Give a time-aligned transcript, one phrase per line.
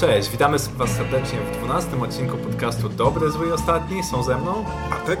[0.00, 4.04] Cześć, witamy Was serdecznie w 12 odcinku podcastu Dobry, Zły i Ostatni.
[4.04, 5.20] Są ze mną Atek,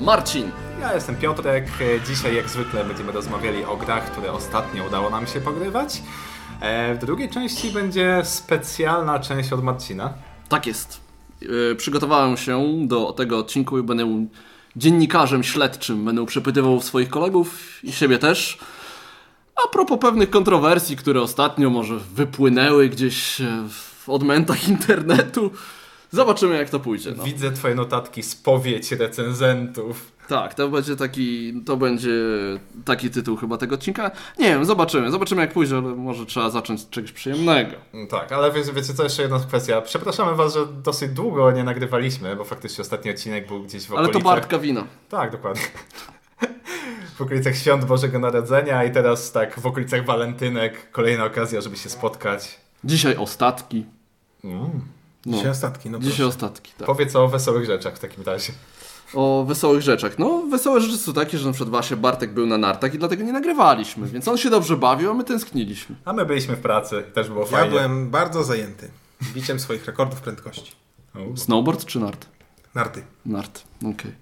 [0.00, 0.50] Marcin.
[0.80, 1.68] Ja jestem Piotrek.
[2.06, 6.02] Dzisiaj jak zwykle będziemy rozmawiali o grach, które ostatnio udało nam się pogrywać.
[6.60, 10.14] E, w drugiej części będzie specjalna część od Marcina.
[10.48, 11.00] Tak jest.
[11.40, 14.26] Yy, przygotowałem się do tego odcinku i będę
[14.76, 16.04] dziennikarzem śledczym.
[16.04, 18.58] Będę przepytywał swoich kolegów i siebie też.
[19.64, 23.68] A propos pewnych kontrowersji, które ostatnio może wypłynęły gdzieś e,
[24.06, 25.50] w odmętach internetu.
[26.10, 27.14] Zobaczymy jak to pójdzie.
[27.16, 27.24] No.
[27.24, 30.12] Widzę twoje notatki, spowiedź recenzentów.
[30.28, 32.10] Tak, to będzie taki, to będzie
[32.84, 34.10] taki tytuł chyba tego odcinka.
[34.38, 37.76] Nie wiem, zobaczymy, zobaczymy jak pójdzie, ale może trzeba zacząć od czegoś przyjemnego.
[37.94, 39.80] No tak, ale wiecie, wiecie co, jeszcze jedna kwestia.
[39.80, 44.14] Przepraszamy was, że dosyć długo nie nagrywaliśmy, bo faktycznie ostatni odcinek był gdzieś w okolicach...
[44.14, 44.86] Ale to Bartka wina.
[45.08, 45.62] Tak, dokładnie.
[47.16, 51.88] w okolicach Świąt Bożego Narodzenia i teraz tak w okolicach walentynek kolejna okazja, żeby się
[51.88, 52.65] spotkać.
[52.84, 53.86] Dzisiaj ostatki.
[54.44, 54.80] Mm.
[55.26, 55.36] No.
[55.36, 55.90] Dzisiaj ostatki.
[55.90, 56.26] No Dzisiaj proszę.
[56.26, 56.86] ostatki, tak.
[56.86, 58.52] Powiedz o wesołych rzeczach w takim razie.
[59.14, 60.18] O wesołych rzeczach.
[60.18, 63.24] No, wesołe rzeczy są takie, że na przykład właśnie Bartek był na nartach i dlatego
[63.24, 65.96] nie nagrywaliśmy, więc on się dobrze bawił, a my tęskniliśmy.
[66.04, 67.64] A my byliśmy w pracy, też było ja fajnie.
[67.66, 68.90] Ja byłem bardzo zajęty
[69.34, 70.72] biciem swoich rekordów prędkości.
[71.36, 72.26] Snowboard czy nart?
[72.74, 73.02] Narty.
[73.26, 73.90] Nart, okej.
[73.90, 74.12] Okay.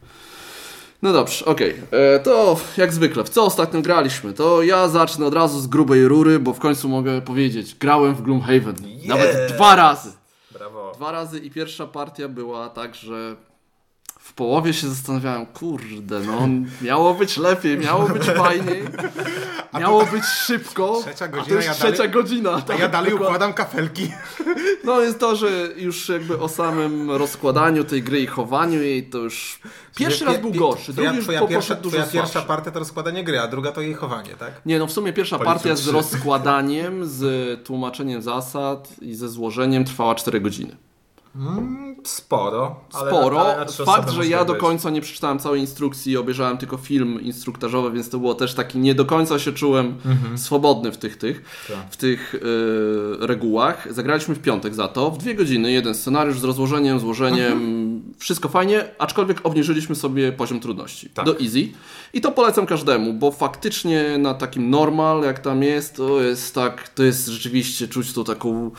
[1.05, 1.75] No dobrze, okej.
[1.89, 2.01] Okay.
[2.01, 4.33] E, to jak zwykle, w co ostatnio graliśmy?
[4.33, 8.23] To ja zacznę od razu z grubej rury, bo w końcu mogę powiedzieć, grałem w
[8.23, 8.77] Gloomhaven.
[8.85, 9.07] Yeah.
[9.07, 10.13] Nawet dwa razy.
[10.51, 10.93] Brawo.
[10.97, 13.37] Dwa razy i pierwsza partia była tak, że
[14.25, 16.49] w połowie się zastanawiałem, kurde, no
[16.83, 18.85] miało być lepiej, miało być fajniej,
[19.81, 22.61] miało być szybko, trzecia godzina, a to ja trzecia dalej, godzina.
[22.61, 24.13] Tak, ja dalej układam kafelki.
[24.85, 29.19] No jest to, że już jakby o samym rozkładaniu tej gry i chowaniu jej to
[29.19, 29.59] już
[29.97, 32.49] pierwszy raz był gorszy, twoja, drugi już twoja pierwsza, dużo twoja pierwsza słabszy.
[32.49, 34.61] partia to rozkładanie gry, a druga to jej chowanie, tak?
[34.67, 40.15] Nie, no w sumie pierwsza partia z rozkładaniem, z tłumaczeniem zasad i ze złożeniem trwała
[40.15, 40.77] 4 godziny.
[41.37, 42.77] Mm, sporo.
[42.93, 43.41] Ale Sporo.
[43.41, 47.93] Ale Fakt, że ja do końca nie przeczytałem całej instrukcji i obejrzałem tylko film instruktażowy,
[47.93, 50.39] więc to było też taki, nie do końca się czułem mhm.
[50.39, 51.77] swobodny w tych, tych, tak.
[51.91, 53.95] w tych yy, regułach.
[53.95, 58.03] Zagraliśmy w piątek za to, w dwie godziny, jeden scenariusz z rozłożeniem, złożeniem, mhm.
[58.19, 61.27] wszystko fajnie, aczkolwiek obniżyliśmy sobie poziom trudności tak.
[61.27, 61.69] do easy.
[62.13, 66.89] I to polecam każdemu, bo faktycznie na takim normal, jak tam jest, to jest tak,
[66.89, 68.71] to jest rzeczywiście czuć tu taką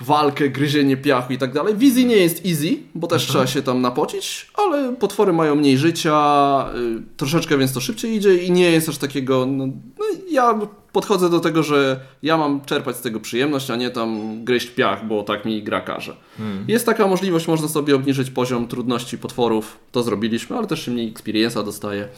[0.00, 1.76] walkę, gryzienie piachu i tak dalej.
[1.76, 3.32] Wizji nie jest easy, bo też mhm.
[3.32, 8.36] trzeba się tam napocić, ale potwory mają mniej życia, y, troszeczkę więc to szybciej idzie
[8.36, 9.46] i nie jest aż takiego.
[9.46, 10.58] No, no, ja
[10.92, 15.06] podchodzę do tego, że ja mam czerpać z tego przyjemność, a nie tam gryźć piach,
[15.06, 16.16] bo tak mi gra każe.
[16.38, 16.64] Hmm.
[16.68, 19.78] Jest taka możliwość, można sobie obniżyć poziom trudności potworów.
[19.92, 22.08] To zrobiliśmy, ale też się mniej experience'a dostaje.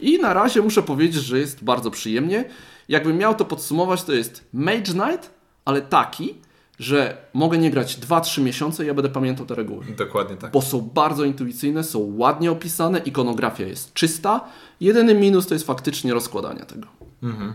[0.00, 2.44] I na razie muszę powiedzieć, że jest bardzo przyjemnie.
[2.88, 5.30] Jakbym miał to podsumować, to jest Mage Knight,
[5.64, 6.34] ale taki,
[6.82, 9.84] że mogę nie grać 2-3 miesiące i ja będę pamiętał te reguły.
[9.96, 10.52] Dokładnie tak.
[10.52, 14.44] Bo są bardzo intuicyjne, są ładnie opisane, ikonografia jest czysta.
[14.80, 16.86] Jedyny minus to jest faktycznie rozkładanie tego.
[17.22, 17.54] Mhm.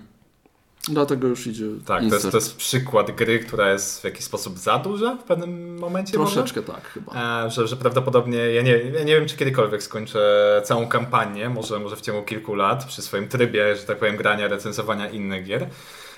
[0.89, 1.65] Dlatego już idzie.
[1.85, 5.23] Tak, to jest, to jest, przykład gry, która jest w jakiś sposób za duża w
[5.23, 6.13] pewnym momencie.
[6.13, 6.73] Troszeczkę może?
[6.73, 7.45] tak, chyba.
[7.45, 11.79] E, że, że prawdopodobnie, ja nie, ja nie wiem, czy kiedykolwiek skończę całą kampanię, może,
[11.79, 15.67] może w ciągu kilku lat, przy swoim trybie, że tak powiem, grania, recenzowania innych gier.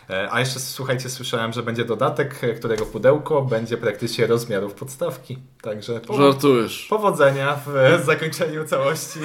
[0.09, 5.37] E, a jeszcze słuchajcie, słyszałem, że będzie dodatek, e, którego pudełko będzie praktycznie rozmiarów podstawki.
[5.61, 6.87] Także Żartujesz.
[6.89, 9.19] powodzenia w zakończeniu całości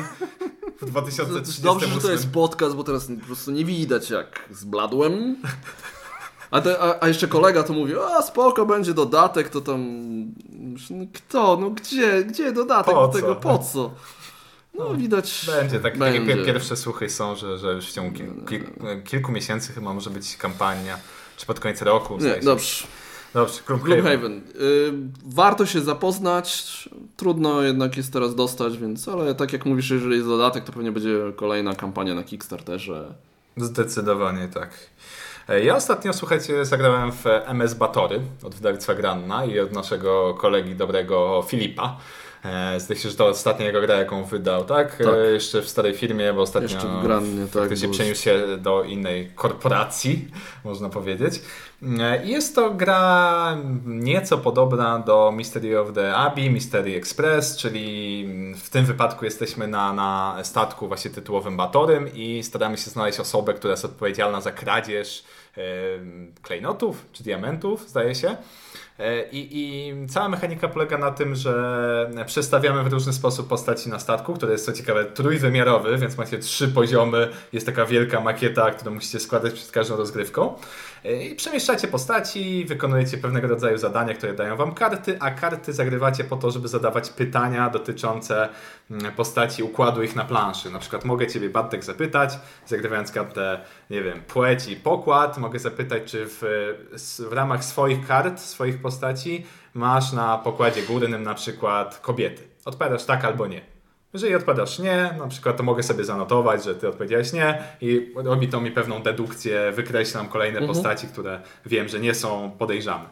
[0.81, 1.63] w 2030.
[1.63, 5.37] Dobrze, że to jest podcast, bo teraz po prostu nie widać jak zbladłem.
[6.51, 9.81] A, te, a, a, jeszcze kolega to mówi, a spoko, będzie dodatek, to tam...
[10.91, 11.57] No kto?
[11.61, 12.25] No gdzie?
[12.25, 13.37] Gdzie dodatek po do tego?
[13.37, 13.91] Po co?
[14.75, 15.47] No widać.
[15.47, 16.21] Będzie, tak, będzie.
[16.21, 18.63] takie pierwsze słuchy są, że, że już w ciągu kil, kil,
[19.05, 20.99] kilku miesięcy chyba może być kampania,
[21.37, 22.17] czy pod koniec roku.
[22.17, 22.87] Nie, dobrze.
[23.35, 24.35] Dobrze, Gloomhaven.
[24.35, 24.93] Yy,
[25.27, 30.29] warto się zapoznać, trudno jednak jest teraz dostać, więc, ale tak jak mówisz, jeżeli jest
[30.29, 33.15] dodatek, to pewnie będzie kolejna kampania na Kickstarterze.
[33.57, 34.71] Zdecydowanie tak.
[35.49, 40.75] E, ja ostatnio, słuchajcie, zagrałem w MS Batory od wydawnictwa Granna i od naszego kolegi
[40.75, 41.97] dobrego Filipa.
[42.45, 44.97] E, zdaje się, że to ostatnia jego gra, jaką wydał, tak?
[44.97, 45.07] tak.
[45.07, 48.83] E, jeszcze w starej firmie, bo ostatnio Jeszcze w Grannie, tak, się przeniósł się do
[48.83, 50.29] innej korporacji,
[50.65, 51.43] można powiedzieć.
[52.01, 53.57] E, jest to gra
[53.87, 59.93] nieco podobna do Mystery of the Abbey, Mystery Express, czyli w tym wypadku jesteśmy na,
[59.93, 65.25] na statku właśnie tytułowym Batorym i staramy się znaleźć osobę, która jest odpowiedzialna za kradzież
[66.43, 68.37] klejnotów czy diamentów, zdaje się.
[68.99, 73.99] E, I, I, cała mechanika polega na tym, że przestawiamy w różny sposób postaci na
[73.99, 78.95] statku, który jest co ciekawe trójwymiarowy, więc macie trzy poziomy, jest taka wielka makieta, którą
[78.95, 80.55] musicie składać przed każdą rozgrywką.
[81.05, 86.37] I przemieszczacie postaci, wykonujecie pewnego rodzaju zadania, które dają wam karty, a karty zagrywacie po
[86.37, 88.49] to, żeby zadawać pytania dotyczące
[88.91, 90.71] mm, postaci, układu ich na planszy.
[90.71, 93.61] Na przykład mogę Ciebie, Bartek, zapytać, zagrywając kartę,
[93.91, 96.43] nie wiem, płeć i pokład, mogę zapytać, czy w,
[97.31, 102.43] w ramach swoich kart, swoich postaci masz na pokładzie górnym na przykład kobiety.
[102.65, 103.74] Odpowiadasz tak albo nie.
[104.15, 108.49] Jeżeli odpowiadasz nie, na przykład to mogę sobie zanotować, że ty odpowiedziałeś nie i robi
[108.49, 110.75] to mi pewną dedukcję, wykreślam kolejne Mhm.
[110.75, 113.05] postaci, które wiem, że nie są podejrzane.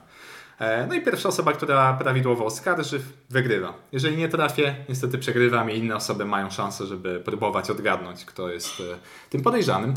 [0.59, 3.01] E, No i pierwsza osoba, która prawidłowo oskarży,
[3.31, 3.75] wygrywa.
[3.93, 8.81] Jeżeli nie trafię, niestety przegrywam i inne osoby mają szansę, żeby próbować odgadnąć, kto jest
[8.81, 8.83] e,
[9.31, 9.95] tym podejrzanym.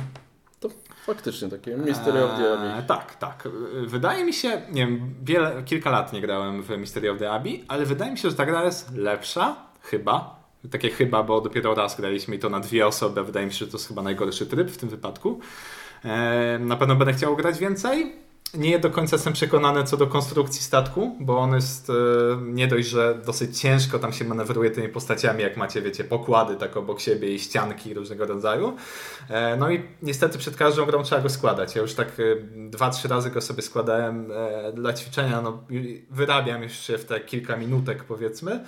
[0.59, 0.69] To
[1.05, 2.67] faktycznie takie Mystery of the Abbey.
[2.69, 3.47] Eee, tak, tak.
[3.87, 7.65] Wydaje mi się, nie wiem, wiele, kilka lat nie grałem w Mystery of the Abbey,
[7.67, 10.34] ale wydaje mi się, że ta gra jest lepsza, chyba.
[10.71, 13.23] Takie chyba, bo dopiero raz graliśmy i to na dwie osoby.
[13.23, 15.39] Wydaje mi się, że to jest chyba najgorszy tryb w tym wypadku.
[16.59, 18.25] Na pewno będę chciał grać więcej.
[18.57, 21.93] Nie do końca jestem przekonany co do konstrukcji statku, bo on jest e,
[22.41, 26.77] nie dość, że dosyć ciężko tam się manewruje tymi postaciami, jak macie, wiecie, pokłady tak
[26.77, 28.75] obok siebie i ścianki różnego rodzaju.
[29.29, 31.75] E, No i niestety przed każdą grą trzeba go składać.
[31.75, 32.35] Ja już tak e,
[32.69, 34.31] dwa, trzy razy go sobie składałem
[34.73, 35.41] dla ćwiczenia.
[35.41, 35.63] No,
[36.09, 38.65] wyrabiam już się w te kilka minutek powiedzmy.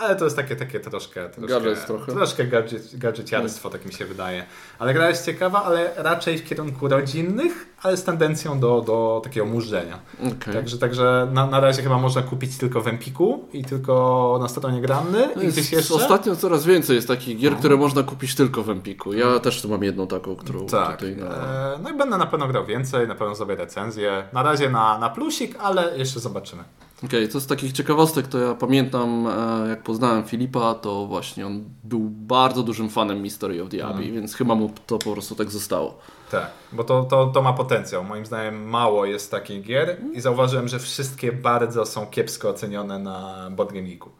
[0.00, 2.12] Ale to jest takie, takie troszkę, troszkę, Gadżet trochę.
[2.12, 4.44] troszkę gadżet, gadżeciarstwo, tak mi się wydaje.
[4.78, 9.46] Ale gra jest ciekawa, ale raczej w kierunku rodzinnych, ale z tendencją do, do takiego
[9.46, 9.98] murzenia.
[10.18, 10.54] Okej.
[10.54, 14.80] Także, także na, na razie chyba można kupić tylko w Empiku i tylko na stronie
[14.80, 15.94] Granny No i jest, gdzieś jeszcze.
[15.94, 19.12] Ostatnio coraz więcej jest takich gier, które można kupić tylko w Empiku.
[19.12, 20.90] Ja też tu mam jedną taką, którą Tak.
[21.00, 21.26] tutaj na...
[21.26, 24.24] E, No i będę na pewno grał więcej, na pewno zrobię recenzję.
[24.32, 26.64] Na razie na, na plusik, ale jeszcze zobaczymy.
[27.04, 31.64] Okej, to z takich ciekawostek, to ja pamiętam, e, jak poznałem Filipa, to właśnie on
[31.84, 34.14] był bardzo dużym fanem Mystery of the Abbey, Mhm.
[34.14, 35.98] więc chyba mu to po prostu tak zostało.
[36.30, 38.04] Tak, bo to, to, to ma potencjał.
[38.04, 43.50] Moim zdaniem mało jest takich gier i zauważyłem, że wszystkie bardzo są kiepsko ocenione na
[43.72, 44.10] Geeku.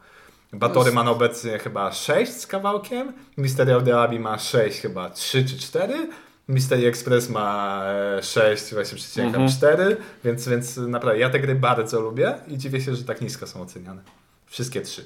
[0.53, 5.45] Batory ma obecnie chyba 6 z kawałkiem, Mystery of the Abbey ma 6 chyba 3
[5.45, 6.09] czy 4,
[6.51, 7.83] Mystery Express ma
[8.19, 9.49] e, 6 właśnie przecinek Mhm.
[9.49, 13.47] 4, więc, więc naprawdę ja te gry bardzo lubię i dziwię się, że tak nisko
[13.47, 14.03] są oceniane.
[14.47, 15.05] Wszystkie trzy.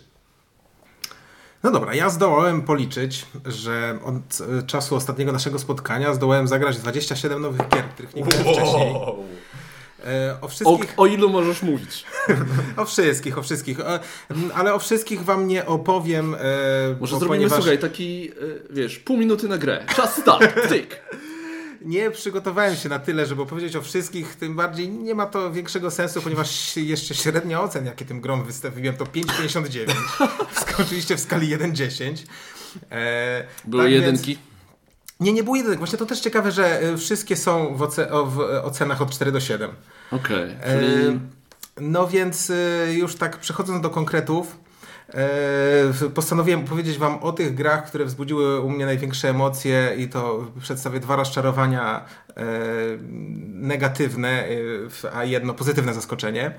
[1.63, 7.43] No dobra, ja zdołałem policzyć, że od e, czasu ostatniego naszego spotkania zdołałem zagrać 27
[7.43, 8.95] nowych gier, których nie grałem wcześniej.
[10.07, 12.05] E, O O, wszystkich, o ilu możesz mówić?
[12.77, 14.01] o wszystkich, o wszystkich, e,
[14.31, 16.39] m, ale o wszystkich wam nie opowiem, e,
[16.89, 18.33] Może bo zrobimy, ponieważ słuchaj, taki, e,
[18.71, 19.85] wiesz, pół minuty na grę.
[19.97, 21.01] Czas start, tyk.
[21.85, 25.91] Nie przygotowałem się na tyle, żeby opowiedzieć o wszystkich, tym bardziej nie ma to większego
[25.91, 29.95] sensu, ponieważ jeszcze średnia ocen, jakie tym grom wystawiłem, to 5,59.
[30.71, 32.17] Skoczyliście w skali 1,10.
[32.91, 34.39] E, Były tak więc- jedynki.
[35.21, 35.79] Nie, nie było jedynek.
[35.79, 39.41] Właśnie to też ciekawe, że y, wszystkie są w, oce- w ocenach od 4 do
[39.41, 39.71] 7.
[40.11, 41.21] Okej, E, czyli...
[41.81, 42.53] No więc
[42.93, 44.64] już tak przechodząc do konkretów, e,
[46.15, 51.01] postanowiłem powiedzieć Wam o tych grach, które wzbudziły u mnie największe emocje i to przedstawię
[51.01, 52.43] dwa rozczarowania e,
[53.49, 56.55] negatywne, y, a jedno pozytywne zaskoczenie.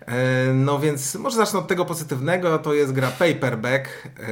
[0.00, 3.88] E, No więc może zacznę od tego pozytywnego, to jest gra Paperback.
[4.18, 4.22] E,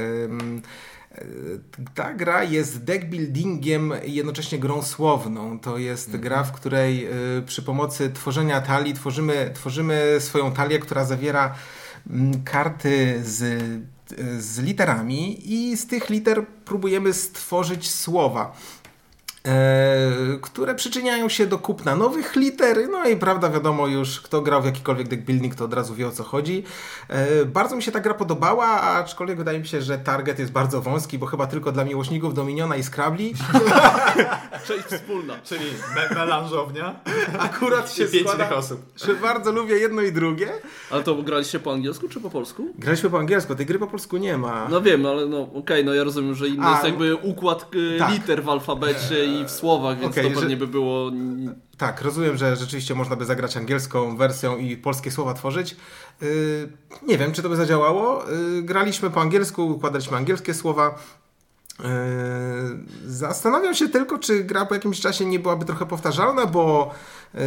[1.95, 5.59] Ta gra jest deck buildingiem i jednocześnie grą słowną.
[5.59, 7.07] To jest gra, w której
[7.45, 11.55] przy pomocy tworzenia talii tworzymy, tworzymy swoją talię, która zawiera
[12.43, 13.61] karty z,
[14.39, 18.55] z literami i z tych liter próbujemy stworzyć słowa
[20.41, 22.77] które przyczyniają się do kupna nowych liter.
[22.91, 26.07] No i prawda, wiadomo już, kto grał w jakikolwiek deck building, to od razu wie
[26.07, 26.63] o co chodzi.
[27.09, 30.81] E, bardzo mi się ta gra podobała, aczkolwiek wydaje mi się, że target jest bardzo
[30.81, 33.33] wąski, bo chyba tylko dla miłośników Dominiona i Scrabli.
[34.67, 35.33] Część wspólna.
[35.43, 36.99] Czyli me- melanżownia
[37.39, 38.81] Akurat się składa, osób.
[39.05, 40.49] że bardzo lubię jedno i drugie.
[40.91, 42.67] Ale to graliście po angielsku czy po polsku?
[42.79, 44.67] Graliśmy po angielsku, tej gry po polsku nie ma.
[44.69, 47.95] No wiem, ale no okej, no ja rozumiem, że inny A, jest jakby układ y,
[47.99, 48.11] tak.
[48.11, 51.11] liter w alfabecie i w słowach, więc Okej, to pewnie że- by było...
[51.77, 55.75] Tak, rozumiem, że rzeczywiście można by zagrać angielską wersją i polskie słowa tworzyć.
[56.21, 56.27] Yy,
[57.07, 58.23] nie wiem, czy to by zadziałało.
[58.55, 60.95] Yy, graliśmy po angielsku, układaliśmy angielskie słowa.
[61.83, 66.93] Yy, zastanawiam się tylko, czy gra po jakimś czasie nie byłaby trochę powtarzalna, bo,
[67.33, 67.41] yy,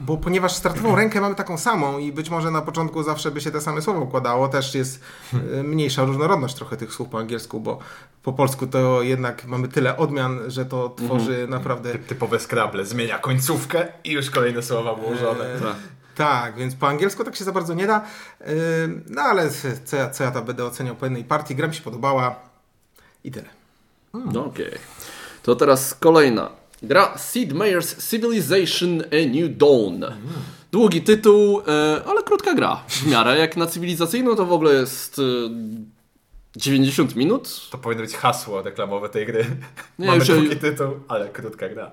[0.00, 3.50] bo ponieważ startową rękę mamy taką samą i być może na początku zawsze by się
[3.50, 5.00] te same słowa układało, też jest
[5.32, 7.78] yy, mniejsza różnorodność trochę tych słów po angielsku, bo
[8.22, 12.84] po polsku to jednak mamy tyle odmian, że to tworzy naprawdę Ty- Typowe Scrabble.
[12.84, 15.54] Zmienia końcówkę i już kolejne słowa włożone.
[15.54, 15.60] Eee,
[16.14, 16.56] Tak.
[16.56, 18.04] Więc po angielsku tak się za bardzo nie da.
[19.10, 19.50] No ale
[19.84, 21.54] co ja, co ja tam będę oceniał po jednej partii?
[21.56, 22.36] Gra mi się podobała
[23.26, 23.48] i tyle.
[24.32, 24.70] No okej.
[25.42, 26.50] To teraz kolejna
[26.82, 30.04] gra Sid Meier's Civilization A New Dawn.
[30.72, 33.38] Długi tytuł, e, ale krótka gra w miarę.
[33.38, 35.22] Jak na cywilizacyjną to w ogóle jest e,
[36.56, 37.70] 90 minut.
[37.70, 39.46] To powinno być hasło reklamowe tej gry.
[39.98, 41.90] Nie, Mamy już- długi tytuł, ale krótka gra.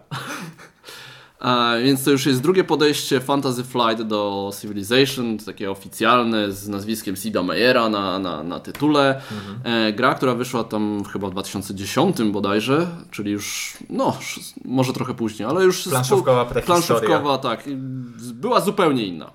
[1.83, 7.43] Więc to już jest drugie podejście Fantasy Flight do Civilization, takie oficjalne z nazwiskiem Sida
[7.43, 9.21] Meyera na, na, na tytule.
[9.63, 14.17] E, gra, która wyszła tam chyba w 2010 bodajże, czyli już, no,
[14.65, 15.83] może trochę później, ale już...
[15.83, 16.83] Planszówkowa prehistoria.
[16.83, 17.63] Planszówkowa, tak.
[18.33, 19.31] Była zupełnie inna.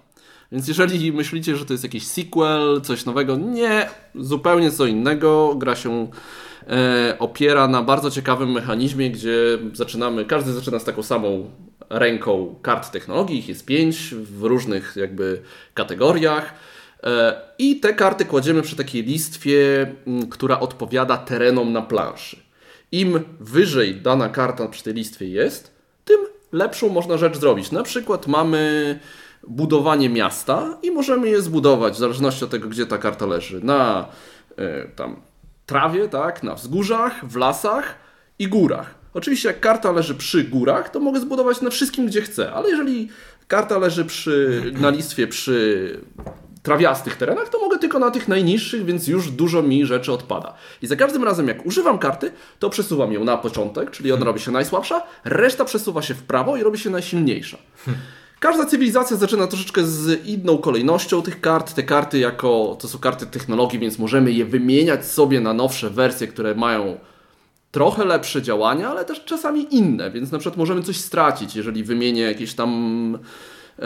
[0.52, 5.54] Więc jeżeli myślicie, że to jest jakiś sequel, coś nowego, nie, zupełnie co innego.
[5.54, 6.10] Gra się
[6.68, 11.50] e, opiera na bardzo ciekawym mechanizmie, gdzie zaczynamy, każdy zaczyna z taką samą
[11.90, 15.42] ręką kart technologii, ich jest pięć w różnych jakby
[15.74, 16.54] kategoriach.
[17.02, 19.86] E, I te karty kładziemy przy takiej listwie,
[20.30, 22.36] która odpowiada terenom na planszy.
[22.92, 26.20] Im wyżej dana karta przy tej listwie jest, tym
[26.52, 27.72] lepszą można rzecz zrobić.
[27.72, 29.00] Na przykład mamy
[29.48, 33.64] budowanie miasta i możemy je zbudować w zależności od tego, gdzie ta karta leży.
[33.64, 34.08] Na
[34.56, 35.16] e, tam
[35.66, 37.94] trawie, tak, na wzgórzach, w lasach
[38.38, 38.97] i górach.
[39.14, 43.08] Oczywiście jak karta leży przy górach, to mogę zbudować na wszystkim, gdzie chcę, ale jeżeli
[43.48, 46.00] karta leży przy, na listwie przy
[46.62, 50.54] trawiastych terenach, to mogę tylko na tych najniższych, więc już dużo mi rzeczy odpada.
[50.82, 54.40] I za każdym razem, jak używam karty, to przesuwam ją na początek, czyli ona robi
[54.40, 57.58] się najsłabsza, reszta przesuwa się w prawo i robi się najsilniejsza.
[58.40, 61.74] Każda cywilizacja zaczyna troszeczkę z inną kolejnością tych kart.
[61.74, 66.28] Te karty jako to są karty technologii, więc możemy je wymieniać sobie na nowsze wersje,
[66.28, 66.98] które mają
[67.70, 72.22] trochę lepsze działania, ale też czasami inne, więc na przykład możemy coś stracić, jeżeli wymienię
[72.22, 73.18] jakieś tam
[73.78, 73.84] e,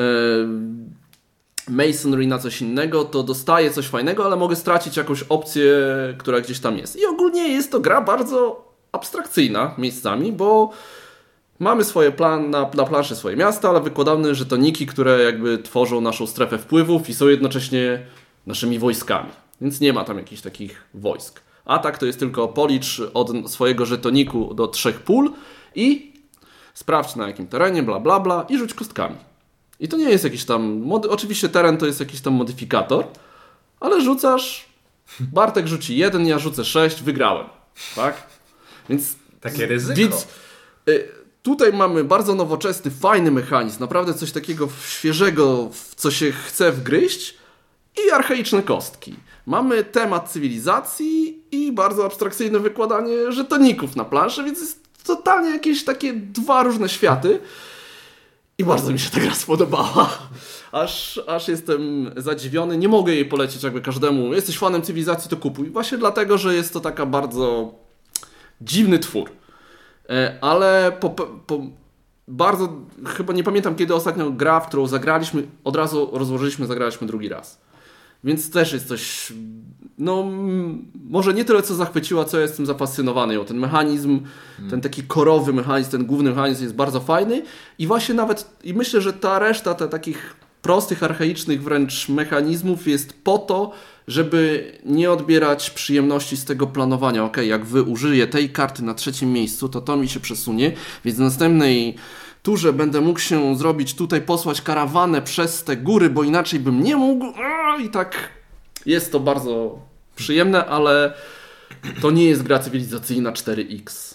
[1.69, 5.73] masonry na coś innego, to dostaję coś fajnego, ale mogę stracić jakąś opcję,
[6.19, 6.97] która gdzieś tam jest.
[6.97, 10.71] I ogólnie jest to gra bardzo abstrakcyjna miejscami, bo
[11.59, 16.27] mamy swoje plan na, na planszy swoje miasta, ale wykładamy żetoniki, które jakby tworzą naszą
[16.27, 18.07] strefę wpływów i są jednocześnie
[18.47, 19.31] naszymi wojskami.
[19.61, 21.41] Więc nie ma tam jakichś takich wojsk.
[21.64, 25.33] Atak to jest tylko policz od swojego żetoniku do trzech pól
[25.75, 26.12] i
[26.75, 29.16] sprawdź na jakim terenie, bla bla bla i rzuć kostkami.
[29.81, 30.92] I to nie jest jakiś tam.
[30.92, 33.04] Oczywiście teren to jest jakiś tam modyfikator,
[33.81, 34.69] ale rzucasz.
[35.21, 37.47] Bartek rzuci jeden, ja rzucę sześć, wygrałem.
[37.97, 38.26] Tak?
[38.88, 39.16] Więc.
[39.40, 39.97] Takie ryzyko.
[39.97, 40.26] Więc
[40.88, 41.09] y,
[41.42, 43.81] tutaj mamy bardzo nowoczesny, fajny mechanizm.
[43.81, 47.35] Naprawdę coś takiego świeżego, w co się chce wgryźć.
[48.07, 49.14] I archaiczne kostki.
[49.47, 56.12] Mamy temat cywilizacji i bardzo abstrakcyjne wykładanie żetoników na planszy, więc jest totalnie jakieś takie
[56.12, 57.40] dwa różne światy.
[58.59, 60.18] I bardzo mi się ta gra spodobała.
[60.73, 62.78] Aż, aż jestem zadziwiony.
[62.78, 64.35] Nie mogę jej polecić jakby każdemu.
[64.35, 65.71] Jesteś fanem cywilizacji, to kupuj.
[65.71, 67.75] Właśnie dlatego, że jest to taka bardzo
[68.61, 69.30] dziwny twór.
[70.09, 71.61] E, Ale po, po,
[72.28, 72.68] bardzo,
[73.06, 77.61] chyba nie pamiętam kiedy ostatnio gra, w którą zagraliśmy, od razu rozłożyliśmy, zagraliśmy drugi raz.
[78.25, 79.32] Więc też jest coś,
[80.02, 80.25] no
[81.11, 83.44] może nie tyle co zachwyciła, co jestem zafascynowany ją.
[83.44, 84.21] Ten mechanizm,
[84.71, 87.42] ten taki korowy mechanizm, ten główny mechanizm jest bardzo fajny
[87.78, 93.12] i właśnie nawet, i myślę, że ta reszta te takich prostych, archaicznych wręcz mechanizmów jest
[93.25, 93.73] po to,
[94.09, 97.25] żeby nie odbierać przyjemności z tego planowania.
[97.25, 100.73] Ok, jak wy użyję tej karty na trzecim miejscu, to to mi się przesunie,
[101.04, 101.94] więc w następnej
[102.42, 106.97] turze będę mógł się zrobić tutaj, posłać karawanę przez te góry, bo inaczej bym nie
[106.97, 107.26] mógł.
[107.85, 108.28] I tak
[108.87, 109.78] jest to bardzo
[110.16, 111.14] przyjemne, ale
[112.00, 114.14] to nie jest gra cywilizacyjna 4X.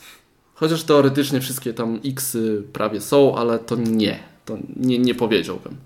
[0.53, 4.19] Chociaż teoretycznie wszystkie tam Xy prawie są, ale to nie.
[4.45, 5.77] To nie, nie powiedziałbym.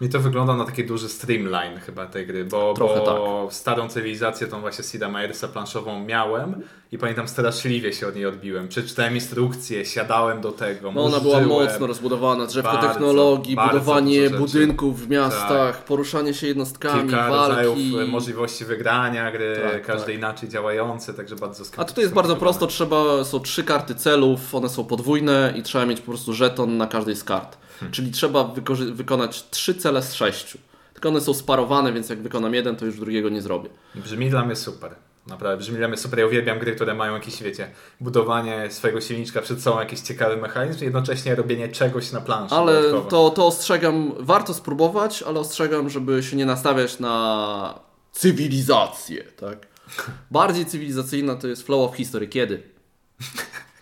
[0.00, 4.46] Mi to wygląda na taki duży streamline chyba tej gry, bo, Trochę bo starą cywilizację,
[4.46, 6.62] tą właśnie Sida Meiersa planszową miałem
[6.92, 8.68] i pamiętam straszliwie się od niej odbiłem.
[8.68, 14.30] Przeczytałem instrukcję, siadałem do tego, No ona była mocno rozbudowana, drzewko Bardzo, technologii, bardzo budowanie
[14.30, 17.96] budynków w miastach, poruszanie się jednostkami, Kilka walki.
[17.98, 20.14] e, możliwości wygrania gry, Tak, każde tak.
[20.14, 24.68] inaczej działające, także bardzo A tutaj jest bardzo prosto, trzeba, są trzy karty celów, one
[24.68, 27.58] są podwójne i trzeba mieć po prostu żeton na każdej z kart.
[27.80, 27.92] Hmm.
[27.92, 28.44] Czyli trzeba
[28.92, 30.58] wykonać trzy cele z sześciu.
[30.92, 33.68] Tylko one są sparowane, więc jak wykonam jeden, to już drugiego nie zrobię.
[33.94, 34.94] Brzmi dla mnie super.
[35.26, 36.18] Naprawdę, brzmi dla mnie super.
[36.18, 40.84] Ja uwielbiam gry, które mają jakieś, wiecie, budowanie swojego silniczka przed sobą, jakiś ciekawy mechanizm,
[40.84, 42.54] jednocześnie robienie czegoś na planszy.
[42.54, 43.10] Ale dodatkowo.
[43.10, 47.80] to, to ostrzegam, warto spróbować, ale ostrzegam, żeby się nie nastawiać na
[48.12, 49.66] cywilizację, tak?
[50.30, 52.28] Bardziej cywilizacyjna to jest Flow of History.
[52.28, 52.62] Kiedy?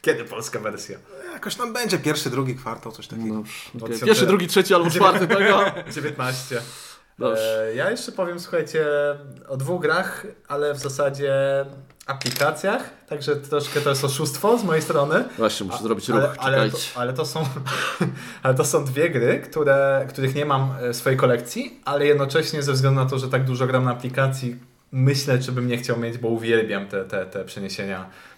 [0.03, 0.99] Kiedy polska wersja?
[1.35, 3.35] Jakoś tam będzie pierwszy, drugi kwartał, coś takiego.
[3.35, 3.43] No,
[3.75, 5.65] Dwa tysiące- Pierwszy, drugi, trzeci albo czwarty tego.
[5.95, 6.61] 19.
[7.23, 8.87] E, ja jeszcze powiem, słuchajcie,
[9.49, 11.35] o dwóch grach, ale w zasadzie
[12.07, 15.25] aplikacjach, także troszkę to jest oszustwo z mojej strony.
[15.39, 17.45] Właśnie, muszę A, zrobić ruch, ale, ale, to, ale, to, są,
[18.43, 22.73] ale to są dwie gry, które, których nie mam w swojej kolekcji, ale jednocześnie ze
[22.73, 24.57] względu na to, że tak dużo gram na aplikacji,
[24.93, 28.34] myślę, czy bym nie chciał mieć, bo uwielbiam te, te, te przeniesienia e,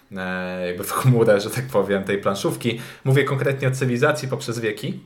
[0.67, 2.79] jakby w chmurę, że tak powiem, tej planszówki.
[3.05, 4.99] Mówię konkretnie o cywilizacji poprzez wieki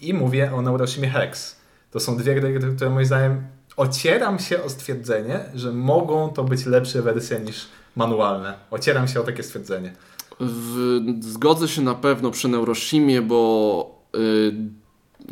[0.00, 1.56] i mówię o Neuroshimie Hex.
[1.90, 3.42] To są dwie gry, które moim zdaniem
[3.76, 8.54] ocieram się o stwierdzenie, że mogą to być lepsze wersje niż manualne.
[8.70, 9.92] Ocieram się o takie stwierdzenie.
[10.40, 14.54] W, zgodzę się na pewno przy Neuroshimie, bo yy,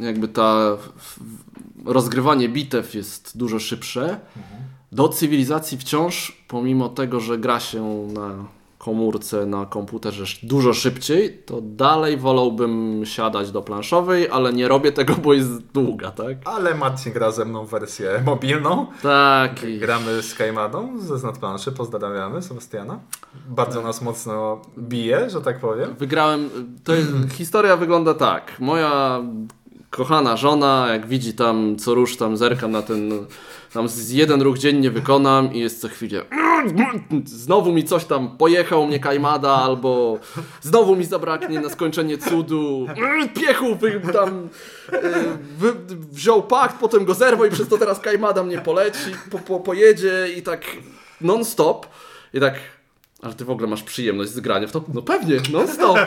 [0.06, 1.18] jakby ta w,
[1.84, 4.02] rozgrywanie bitew jest dużo szybsze.
[4.02, 4.62] Mhm.
[4.92, 8.44] Do cywilizacji wciąż, pomimo tego, że gra się na
[8.84, 15.14] komórce na komputerze dużo szybciej, to dalej wolałbym siadać do planszowej, ale nie robię tego,
[15.14, 16.36] bo jest długa, tak?
[16.44, 18.86] Ale Marcin gra ze mną wersję mobilną.
[19.02, 19.50] Tak.
[19.78, 23.00] Gramy z Kajmadą ze Znad Planszy, pozdrawiamy Sebastiana.
[23.48, 23.84] Bardzo tak.
[23.84, 25.94] nas mocno bije, że tak powiem.
[25.94, 26.50] Wygrałem,
[26.84, 28.60] to jest, historia wygląda tak.
[28.60, 29.22] Moja
[29.92, 33.26] kochana żona, jak widzi tam co rusz, tam zerkam na ten
[33.72, 36.24] tam z jeden ruch dziennie wykonam i jest co chwilę
[37.24, 40.18] znowu mi coś tam pojechał mnie kajmada albo
[40.60, 42.86] znowu mi zabraknie na skończenie cudu
[43.34, 43.78] piechu
[44.12, 44.48] tam
[44.92, 44.98] e,
[46.12, 50.28] wziął pakt, potem go zerwał i przez to teraz kajmada mnie poleci, po, po, pojedzie
[50.36, 50.64] i tak
[51.20, 51.86] non stop
[52.34, 52.54] i tak
[53.22, 54.84] ale ty w ogóle masz przyjemność z grania w to?
[54.94, 55.98] No pewnie, non stop.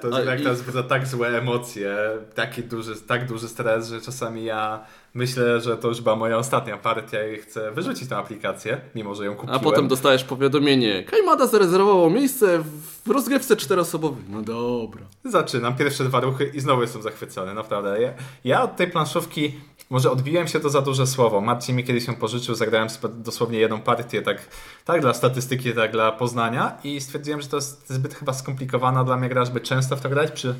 [0.00, 0.72] To jest jak i...
[0.72, 1.96] to tak złe emocje,
[2.34, 6.76] taki duży, tak duży stres, że czasami ja myślę, że to już była moja ostatnia
[6.76, 9.60] partia i chcę wyrzucić tę aplikację, mimo że ją kupiłem.
[9.60, 12.64] A potem dostajesz powiadomienie, Kajmada zarezerwowało miejsce
[13.06, 14.22] w rozgrywce czteroosobowej.
[14.28, 15.02] No dobra.
[15.24, 18.02] Zaczynam pierwsze dwa ruchy i znowu jestem zachwycony, naprawdę.
[18.02, 18.12] Ja,
[18.44, 19.52] ja od tej planszówki
[19.90, 21.40] może odbiłem się to za duże słowo.
[21.40, 24.48] Marcin mi kiedyś ją pożyczył, zagrałem dosłownie jedną partię, tak,
[24.84, 29.16] tak dla statystyki, tak dla poznania i stwierdziłem, że to jest zbyt chyba skomplikowana dla
[29.16, 30.54] mnie gra, żeby często w to grać przy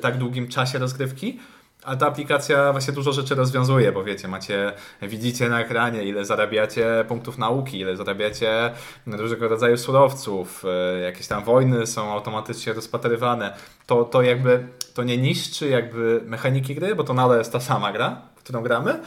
[0.00, 1.38] tak długim czasie rozgrywki.
[1.84, 7.04] A ta aplikacja właśnie dużo rzeczy rozwiązuje, bo wiecie, macie, widzicie na ekranie, ile zarabiacie
[7.08, 8.70] punktów nauki, ile zarabiacie
[9.06, 13.56] różnego rodzaju surowców, e, jakieś tam wojny są automatycznie rozpatrywane.
[13.86, 17.92] To, to jakby, to nie niszczy jakby mechaniki gry, bo to nadal jest ta sama
[17.92, 19.00] gra, w którą gramy.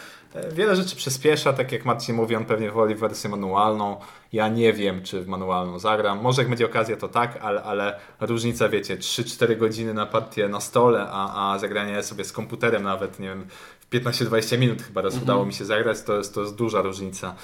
[0.52, 3.98] Wiele rzeczy przyspiesza, tak jak Marcin mówi, on pewnie woli wersję manualną.
[4.34, 6.22] Ja nie wiem, czy w manualną zagram.
[6.22, 10.60] Może jak będzie okazja, to tak, ale, ale różnica, wiecie, 3-4 godziny na partię na
[10.60, 13.48] stole, a, a zagranie sobie z komputerem nawet, nie wiem,
[13.80, 15.24] w 15-20 minut chyba raz mhm.
[15.24, 17.36] udało mi się zagrać, to jest, to jest duża różnica.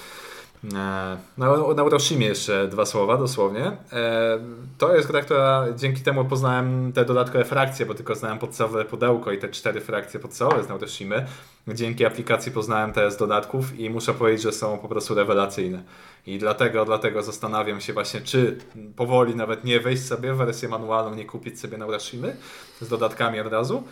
[0.64, 3.64] E, na, Uroshimie jeszcze dwa słowa dosłownie.
[3.92, 4.38] E,
[4.78, 9.32] to jest gra, która dzięki temu poznałem te dodatkowe frakcje, bo tylko znałem podstawowe pudełko
[9.32, 11.26] i te cztery frakcje podstawowe z Neuroshimy.
[11.68, 15.82] Dzięki aplikacji poznałem te z dodatków i muszę powiedzieć, że są po prostu rewelacyjne.
[16.26, 18.58] I dlatego, dlatego zastanawiam się właśnie, czy
[18.96, 22.36] powoli nawet nie wejść sobie w wersję manualną, nie kupić sobie Neuroshimy
[22.80, 23.82] z dodatkami od razu,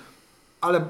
[0.60, 0.84] ale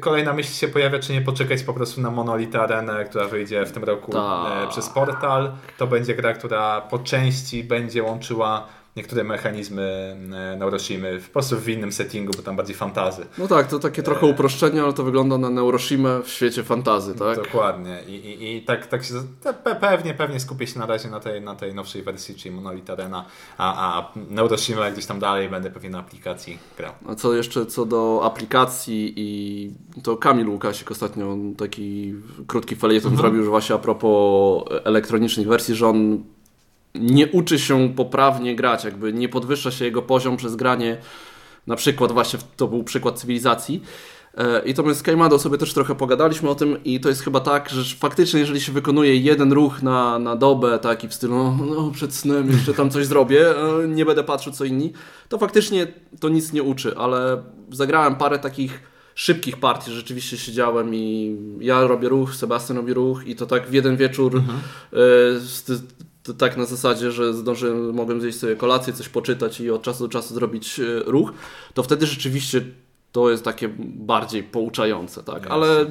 [0.00, 3.72] kolejna myśl się pojawia, czy nie poczekać po prostu na Monolith Arenę, która wyjdzie w
[3.72, 4.64] tym roku Ta.
[4.64, 5.52] E, przez portal.
[5.78, 10.16] To będzie gra, która po części będzie łączyła niektóre mechanizmy
[10.52, 13.26] e, Neuroshimy po prostu w innym settingu, bo tam bardziej fantazy.
[13.38, 17.14] No tak, to takie trochę e, uproszczenie, ale to wygląda na Neuroshimę w świecie fantazy,
[17.14, 17.36] tak?
[17.36, 17.98] Dokładnie.
[18.06, 19.14] I, i, i tak, tak się,
[19.80, 23.24] pewnie, pewnie skupię się na razie na tej, na tej nowszej wersji, czyli Monolith Arena,
[23.58, 26.92] a, a Neuroshima gdzieś tam dalej będę pewnie na aplikacji grał.
[27.08, 29.70] A co jeszcze co do aplikacji i
[30.02, 32.14] to Kamil Łukasik ostatnio taki
[32.46, 33.22] krótki felieton mhm.
[33.22, 36.24] zrobił, że właśnie a propos elektronicznych wersji, że on
[36.94, 40.96] nie uczy się poprawnie grać, jakby nie podwyższa się jego poziom przez granie,
[41.66, 43.82] na przykład właśnie to był przykład cywilizacji.
[44.36, 47.22] E, I to my z Kajmado sobie też trochę pogadaliśmy o tym i to jest
[47.22, 51.34] chyba tak, że faktycznie jeżeli się wykonuje jeden ruch na, na dobę, taki w stylu
[51.34, 54.92] no, no przed snem jeszcze tam coś zrobię, e, nie będę patrzył co inni,
[55.28, 55.86] to faktycznie
[56.20, 58.82] to nic nie uczy, ale zagrałem parę takich
[59.14, 63.72] szybkich partii, rzeczywiście siedziałem i ja robię ruch, Sebastian robi ruch i to tak w
[63.72, 64.58] jeden wieczór mhm.
[66.34, 70.12] Tak na zasadzie, że zdążyłem, mogłem zjeść sobie kolację, coś poczytać i od czasu do
[70.12, 71.32] czasu zrobić e, ruch,
[71.74, 72.64] to wtedy rzeczywiście
[73.12, 75.46] to jest takie bardziej pouczające, tak?
[75.46, 75.86] Ale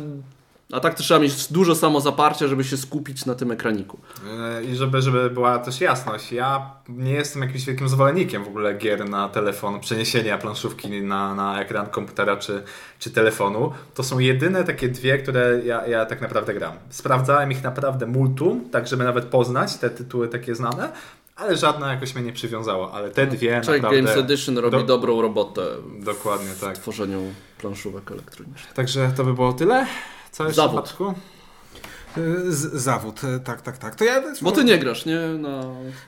[0.71, 3.99] a tak to trzeba mieć dużo samozaparcia, żeby się skupić na tym ekraniku.
[4.39, 8.73] E, I żeby, żeby była też jasność, ja nie jestem jakimś wielkim zwolennikiem w ogóle
[8.73, 12.63] gier na telefon, przeniesienia planszówki na, na ekran komputera czy,
[12.99, 13.71] czy telefonu.
[13.93, 16.73] To są jedyne takie dwie, które ja, ja tak naprawdę gram.
[16.89, 20.91] Sprawdzałem ich naprawdę multum, tak żeby nawet poznać te tytuły takie znane,
[21.35, 24.01] ale żadna jakoś mnie nie przywiązała, ale te dwie Czyli naprawdę...
[24.01, 24.83] Games Edition robi do...
[24.83, 25.61] dobrą robotę
[25.99, 26.77] Dokładnie, tak.
[26.77, 27.21] w tworzeniu
[27.57, 28.73] planszówek elektronicznych.
[28.73, 29.85] Także to by było tyle
[30.43, 30.81] Jeszcze Zawód.
[30.81, 31.13] Paczku?
[32.19, 33.95] Y, Z, zawód, y, tak, tak, tak.
[33.95, 35.19] To ja, Bo ty nie grasz, nie?
[35.39, 35.61] Na...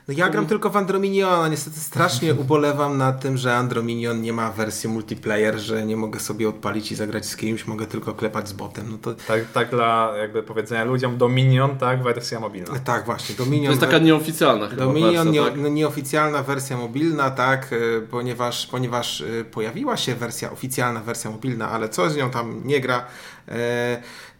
[0.08, 1.48] No ja gram tylko w Androminiona.
[1.48, 6.48] Niestety strasznie ubolewam na tym, że Androminion nie ma wersji multiplayer, że nie mogę sobie
[6.48, 8.86] odpalić i zagrać z kimś, mogę tylko klepać z botem.
[8.90, 12.78] No to Tak, tak dla jakby powiedzenia ludziom Dominion, tak, wersja mobilna.
[12.78, 13.64] tak, właśnie, Dominion.
[13.64, 15.60] To jest taka nieoficjalna chyba Dominion wersja, nie, tak?
[15.60, 17.70] no, nieoficjalna wersja mobilna, tak,
[18.10, 23.06] ponieważ, ponieważ pojawiła się wersja oficjalna, wersja mobilna, ale coś z nią tam nie gra,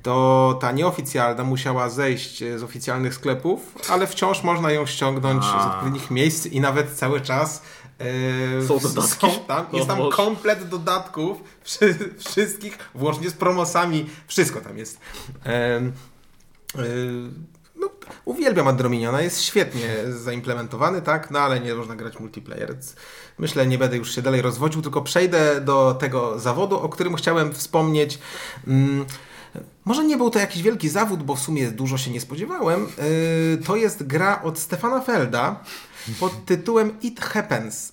[0.03, 5.49] to ta nieoficjalna musiała zejść y, z oficjalnych sklepów, ale wciąż można ją ściągnąć z
[5.49, 5.67] A.
[5.67, 7.63] odpowiednich miejsc i nawet cały czas
[8.61, 9.27] y, Są dodatki?
[9.27, 14.99] Są tam, O jest tam komplet dodatków, wszy, wszystkich, włącznie z promosami, wszystko tam jest.
[15.45, 15.93] Em,
[16.79, 17.89] y, no,
[18.25, 22.77] uwielbiam Androminiona, jest świetnie zaimplementowany, tak, no ale nie można grać multiplayer.
[23.39, 27.53] Myślę, nie będę już się dalej rozwodził, tylko przejdę do tego zawodu, o którym chciałem
[27.53, 28.19] wspomnieć.
[28.67, 29.07] Mm,
[29.85, 32.87] może nie był to jakiś wielki zawód, bo w sumie dużo się nie spodziewałem.
[33.51, 35.61] Yy, To jest gra od Stefana Felda
[36.21, 37.93] pod tytułem It Happens.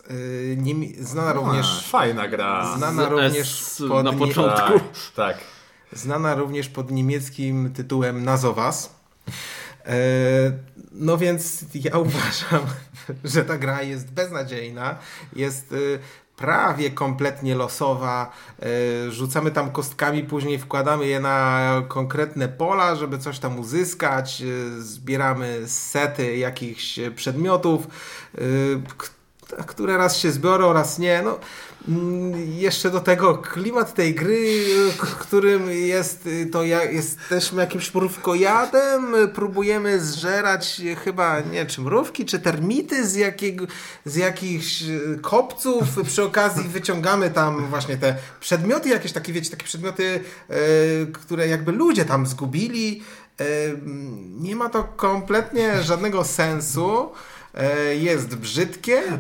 [0.58, 2.76] Niemi- Znana A, również, fajna gra.
[2.78, 4.80] znana Z również S pod na nie- początku.
[4.80, 4.84] Tak,
[5.16, 5.38] tak.
[5.94, 8.96] znana również pod niemieckim tytułem Nazowas.
[9.86, 9.98] E,
[10.92, 12.62] No więc ja uważam,
[13.34, 14.96] że ta gra jest beznadziejna,
[15.36, 15.74] jest
[16.38, 18.32] prawie kompletnie losowa.
[19.08, 24.42] E, Rzucamy tam kostkami, później wkładamy je na konkretne pola, żeby coś tam uzyskać.
[24.42, 27.88] E, Zbieramy sety jakichś przedmiotów,
[28.98, 29.08] k-
[29.68, 31.22] które raz się zbiorą, raz nie.
[31.22, 31.40] No,
[32.56, 34.66] jeszcze do tego klimat tej gry,
[35.20, 42.40] którym jest, y, to ja, jesteśmy jakimś mrówkojadem, próbujemy zżerać chyba, nie czy mrówki, czy
[42.40, 43.66] termity z, jakiego,
[44.06, 45.84] z jakichś y, kopców.
[46.06, 50.04] Przy okazji wyciągamy tam właśnie te przedmioty, jakieś takie, wiecie, takie przedmioty,
[50.52, 53.04] y, które jakby ludzie tam zgubili.
[53.42, 53.80] Y,
[54.40, 57.12] Nie ma to kompletnie żadnego sensu.
[57.58, 59.20] E, Jest brzydkie, e,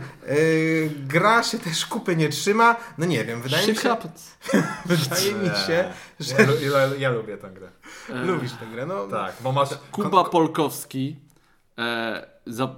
[1.07, 2.75] gra się też kupy nie trzyma.
[2.97, 4.31] No nie wiem, wydaje mi się, happens.
[4.85, 7.69] wydaje mi się że Ja, ja, ja lubię tę grę.
[8.09, 8.85] lubisz tę grę.
[8.85, 9.69] No, Tak, bo masz...
[9.91, 11.15] Kuba Polkowski
[11.77, 12.75] e, za...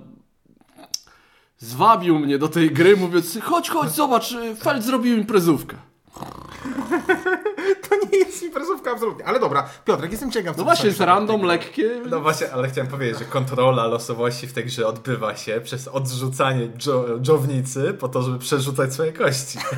[1.58, 5.78] zwabił mnie do tej gry, mówiąc chodź, chodź, zobacz, e, Feld zrobił imprezówkę.
[7.90, 9.26] To nie jest imprezówka absolutnie.
[9.26, 10.56] Ale dobra, Piotrek, jestem ciekaw.
[10.56, 12.02] co No właśnie, tej random, lekkie.
[12.10, 16.68] No właśnie, ale chciałem powiedzieć, że kontrola losowości w tej grze odbywa się przez odrzucanie
[16.68, 19.60] dżo- dżownicy po to, żeby przerzucać swoje kości.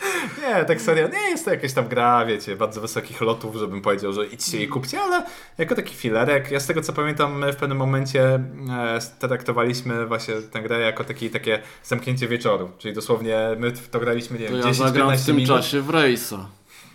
[0.42, 4.12] Nie, tak serio, nie jest to jakaś tam gra, wiecie, bardzo wysokich lotów, żebym powiedział,
[4.12, 5.24] że idźcie i kupcie, ale
[5.58, 8.34] jako taki filerek, ja z tego co pamiętam, my w pewnym momencie
[9.20, 14.38] e, traktowaliśmy właśnie tę grę jako taki, takie zamknięcie wieczoru, czyli dosłownie my to graliśmy,
[14.38, 16.44] nie To wiem, ja zagram w 10-15 tym minut, czasie w Race'a.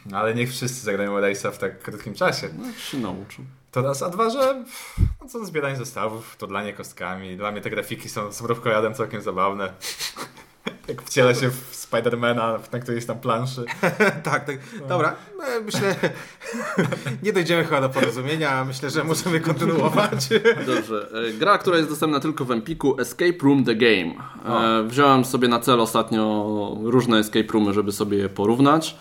[0.06, 2.50] No, ale niech wszyscy zagrają Race'a w tak krótkim czasie.
[2.58, 3.44] No, się nauczą.
[3.72, 4.64] To raz, a dwa, że
[5.22, 7.38] no co zbieranie zestawów, to dla nie kostkami.
[7.38, 9.74] Dla mnie te grafiki są z mrówkojadem całkiem zabawne.
[10.88, 13.65] Jak wciela się w Spidermana na którejś tam planszy.
[14.24, 14.58] tak, tak.
[14.89, 15.95] Dobra, no, myślę,
[17.24, 18.65] nie dojdziemy chyba do porozumienia.
[18.65, 20.30] Myślę, że możemy kontynuować.
[20.65, 21.10] Dobrze.
[21.30, 24.13] E, Gra, która jest dostępna tylko w Empiku, Escape Room The Game.
[24.45, 28.95] E, wziąłem sobie na cel ostatnio różne escape roomy, żeby sobie je porównać.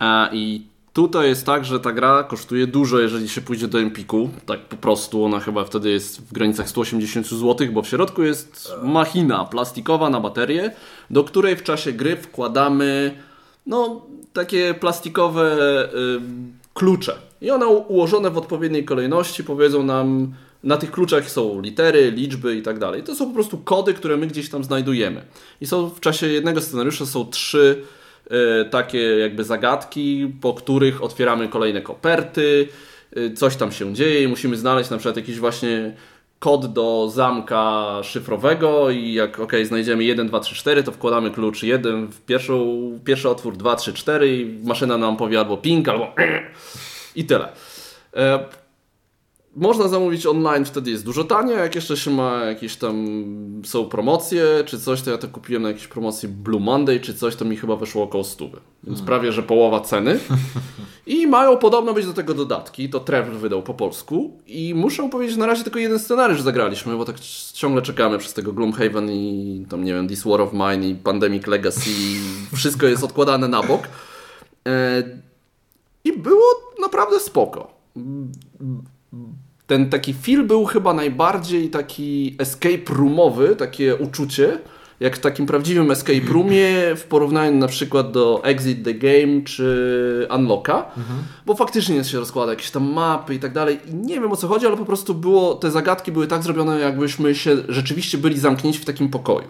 [0.00, 4.30] E, I tutaj jest tak, że ta gra kosztuje dużo, jeżeli się pójdzie do Empiku.
[4.46, 8.72] Tak po prostu, ona chyba wtedy jest w granicach 180 zł, bo w środku jest
[8.82, 10.70] machina plastikowa na baterię,
[11.10, 13.14] do której w czasie gry wkładamy
[13.66, 15.58] no, takie plastikowe
[15.94, 16.20] y,
[16.74, 17.14] klucze.
[17.40, 22.62] I one ułożone w odpowiedniej kolejności powiedzą nam, na tych kluczach są litery, liczby i
[22.62, 23.02] tak dalej.
[23.02, 25.22] To są po prostu kody, które my gdzieś tam znajdujemy.
[25.60, 27.82] I są w czasie jednego scenariusza są trzy
[28.70, 32.68] takie jakby zagadki, po których otwieramy kolejne koperty,
[33.16, 35.94] y, coś tam się dzieje i musimy znaleźć na przykład jakiś właśnie
[36.38, 41.62] kod do zamka szyfrowego i jak ok, znajdziemy 1, 2, 3, 4, to wkładamy klucz
[41.62, 46.14] 1 w pierwszą, pierwszy otwór, 2, 3, 4 i maszyna nam powie albo ping, albo
[47.16, 47.48] i tyle.
[49.56, 53.06] Można zamówić online, wtedy jest dużo taniej, jak jeszcze się ma jakieś tam
[53.64, 57.36] są promocje czy coś, to ja to kupiłem na jakiejś promocji Blue Monday czy coś,
[57.36, 58.48] to mi chyba wyszło około 100.
[58.84, 60.18] Więc prawie, że połowa ceny.
[61.06, 65.36] I mają podobno być do tego dodatki, to Trevor wydał po polsku i muszę powiedzieć,
[65.36, 67.20] na razie tylko jeden scenariusz zagraliśmy, bo tak
[67.52, 71.46] ciągle czekamy przez tego Gloomhaven i tam nie wiem, This War of Mine i Pandemic
[71.46, 72.16] Legacy i
[72.56, 73.88] wszystko jest odkładane na bok.
[74.68, 75.02] E,
[76.04, 76.44] I było
[76.80, 77.70] naprawdę spoko.
[79.66, 84.58] Ten taki film był chyba najbardziej taki escape roomowy, takie uczucie,
[85.00, 90.28] jak w takim prawdziwym escape roomie w porównaniu na przykład do Exit the Game czy
[90.36, 90.90] Unlocka,
[91.46, 94.48] bo faktycznie się rozkłada jakieś tam mapy i tak dalej i nie wiem o co
[94.48, 98.78] chodzi, ale po prostu było, te zagadki były tak zrobione jakbyśmy się rzeczywiście byli zamknięci
[98.78, 99.48] w takim pokoju.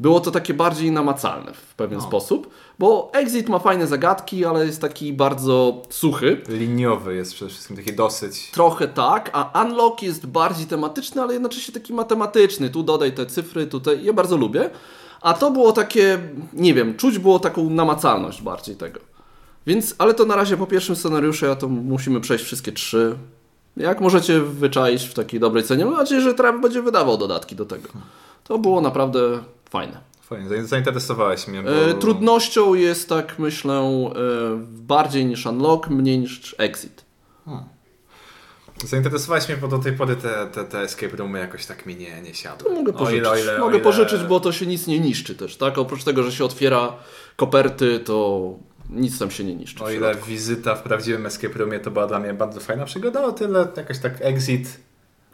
[0.00, 4.80] Było to takie bardziej namacalne w pewien sposób, bo Exit ma fajne zagadki, ale jest
[4.80, 6.42] taki bardzo suchy.
[6.48, 8.50] Liniowy jest przede wszystkim taki dosyć.
[8.50, 12.70] Trochę tak, a Unlock jest bardziej tematyczny, ale jednocześnie taki matematyczny.
[12.70, 14.04] Tu dodaj te cyfry, tutaj.
[14.04, 14.70] Ja bardzo lubię.
[15.20, 16.18] A to było takie,
[16.52, 19.00] nie wiem, czuć było taką namacalność bardziej tego.
[19.66, 23.16] Więc, ale to na razie po pierwszym scenariuszu, ja to musimy przejść wszystkie trzy.
[23.76, 25.84] Jak możecie wyczaić w takiej dobrej cenie?
[25.84, 27.88] Mam nadzieję, że Trav będzie wydawał dodatki do tego.
[28.44, 29.38] To było naprawdę
[29.70, 30.00] fajne.
[30.22, 31.62] Fajnie, zainteresowałeś mnie.
[31.62, 31.70] Bo...
[31.70, 34.10] E, trudnością jest, tak myślę, e,
[34.66, 37.04] bardziej niż Unlock, mniej niż Exit.
[38.84, 42.22] Zainteresowałeś mnie, bo do tej pory te, te, te escape roomy jakoś tak mi nie,
[42.22, 42.68] nie siadły.
[42.70, 43.20] To mogę O pożyczyć.
[43.20, 45.78] ile- o ile- o mogę ile- pożyczyć, bo to się nic nie niszczy też, tak?
[45.78, 46.92] Oprócz tego, że się otwiera
[47.36, 48.40] koperty, to
[48.90, 49.84] nic tam się nie niszczy.
[49.84, 50.26] O ile środku.
[50.28, 53.98] wizyta w prawdziwym escape roomie to była dla mnie bardzo fajna przygoda, o tyle jakoś
[53.98, 54.80] tak exit,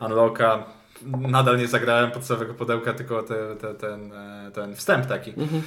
[0.01, 0.65] unlocka,
[1.05, 5.31] nadal nie zagrałem podstawowego pudełka, tylko te, te, ten, e, ten wstęp taki.
[5.31, 5.63] Mhm.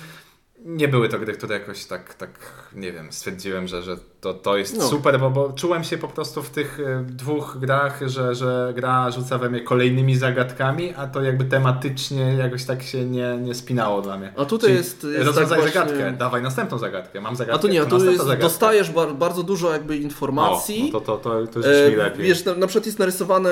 [0.65, 2.29] Nie były to gry, które jakoś tak, tak
[2.75, 4.87] nie wiem, stwierdziłem, że, że to, to jest No.
[4.87, 9.11] super, bo, bo czułem się po prostu w tych e, dwóch grach, że, że gra
[9.11, 14.01] rzuca we mnie kolejnymi zagadkami, a to jakby tematycznie jakoś tak się nie, nie spinało
[14.01, 14.33] dla mnie.
[14.37, 17.61] A tutaj Czyli jest- jest rozwiązaj tak właśnie- zagadkę, dawaj następną zagadkę, mam zagadkę, A
[17.61, 20.81] tu nie, a tu jest, dostajesz bar, bardzo dużo jakby informacji.
[20.81, 22.25] O, no to, to, to, to już brzmi E, lepiej.
[22.25, 23.49] Wiesz, na, na przykład jest narysowany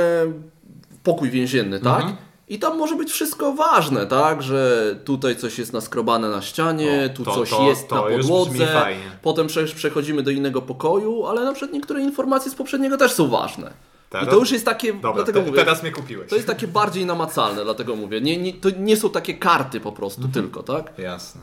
[1.07, 1.99] pokój więzienny, tak?
[2.01, 2.15] Mhm.
[2.49, 4.41] I tam może być wszystko ważne, tak?
[4.43, 8.01] Że tutaj coś jest naskrobane na ścianie, O, tu to- coś to- jest to na
[8.17, 8.85] podłodze.
[9.21, 13.27] Potem prze, przechodzimy do innego pokoju, ale na przykład niektóre informacje z poprzedniego też są
[13.27, 13.73] ważne.
[14.09, 16.29] Teraz- I to już jest takie, Dobra, dlatego te, mówię, teraz mnie kupiłeś.
[16.29, 18.21] to jest takie bardziej namacalne, dlatego mówię.
[18.21, 20.33] Nie, nie, to nie są takie karty po prostu Mhm.
[20.33, 20.99] tylko, tak?
[20.99, 21.41] Jasne.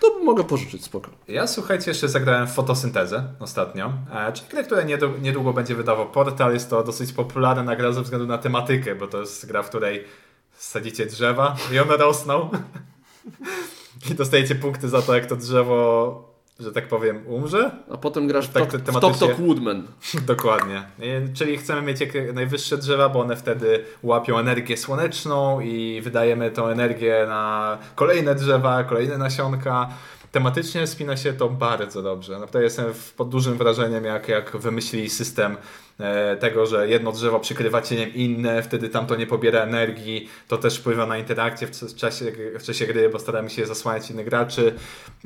[0.00, 1.10] To mogę pożyczyć, spoko.
[1.28, 4.82] Ja słuchajcie, jeszcze zagrałem fotosyntezę ostatnio, e, czyli grę, która
[5.20, 6.52] niedługo będzie wydawał portal.
[6.52, 10.04] Jest to dosyć popularna gra ze względu na tematykę, bo to jest gra, w której
[10.52, 12.50] sadzicie drzewa i one rosną.
[14.10, 17.70] I dostajecie punkty za to, jak to drzewo, że tak powiem, umrze.
[17.90, 19.82] A potem grasz w, Tak, w tematycznie- Tok Tok Woodman.
[20.26, 20.82] Dokładnie.
[21.34, 26.66] Czyli chcemy mieć jak najwyższe drzewa, bo one wtedy łapią energię słoneczną i wydajemy tą
[26.66, 29.88] energię na kolejne drzewa, kolejne nasionka.
[30.38, 32.32] Tematycznie spina się to bardzo dobrze.
[32.38, 35.56] Naprawdę jestem w- pod dużym wrażeniem, jak, jak wymyślili system
[36.00, 40.28] e, tego, że jedno drzewo przykrywa cieniem inne, wtedy tamto nie pobiera energii.
[40.48, 42.24] To też wpływa na interakcję w, czasie,
[42.58, 44.74] w czasie gry, bo staramy się zasłaniać innych graczy.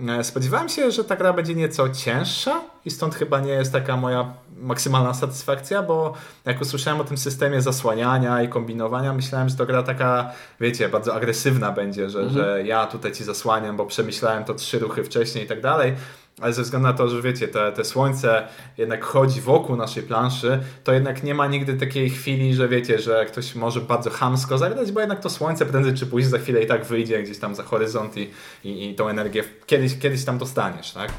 [0.09, 3.97] E, Spodziewałem się, że ta gra będzie nieco cięższa i stąd chyba nie jest taka
[3.97, 9.67] moja maksymalna satysfakcja, bo jak usłyszałem o tym systemie zasłaniania i kombinowania, myślałem, że to
[9.67, 14.55] gra taka, wiecie, bardzo agresywna będzie, że, że ja tutaj ci zasłaniam, bo przemyślałem to
[14.55, 15.95] trzy ruchy wcześniej i tak dalej.
[16.41, 20.61] Ale ze względu na to, że wiecie, te, te słońce jednak chodzi wokół naszej planszy,
[20.85, 24.93] to jednak nie ma nigdy takiej chwili, że wiecie, że ktoś może bardzo chamsko zagrać,
[24.93, 27.63] bo jednak to słońce prędzej czy później za chwilę i tak wyjdzie gdzieś tam za
[27.63, 28.31] horyzont i,
[28.65, 31.13] i, i tą energię kiedyś, kiedyś tam dostaniesz, tak?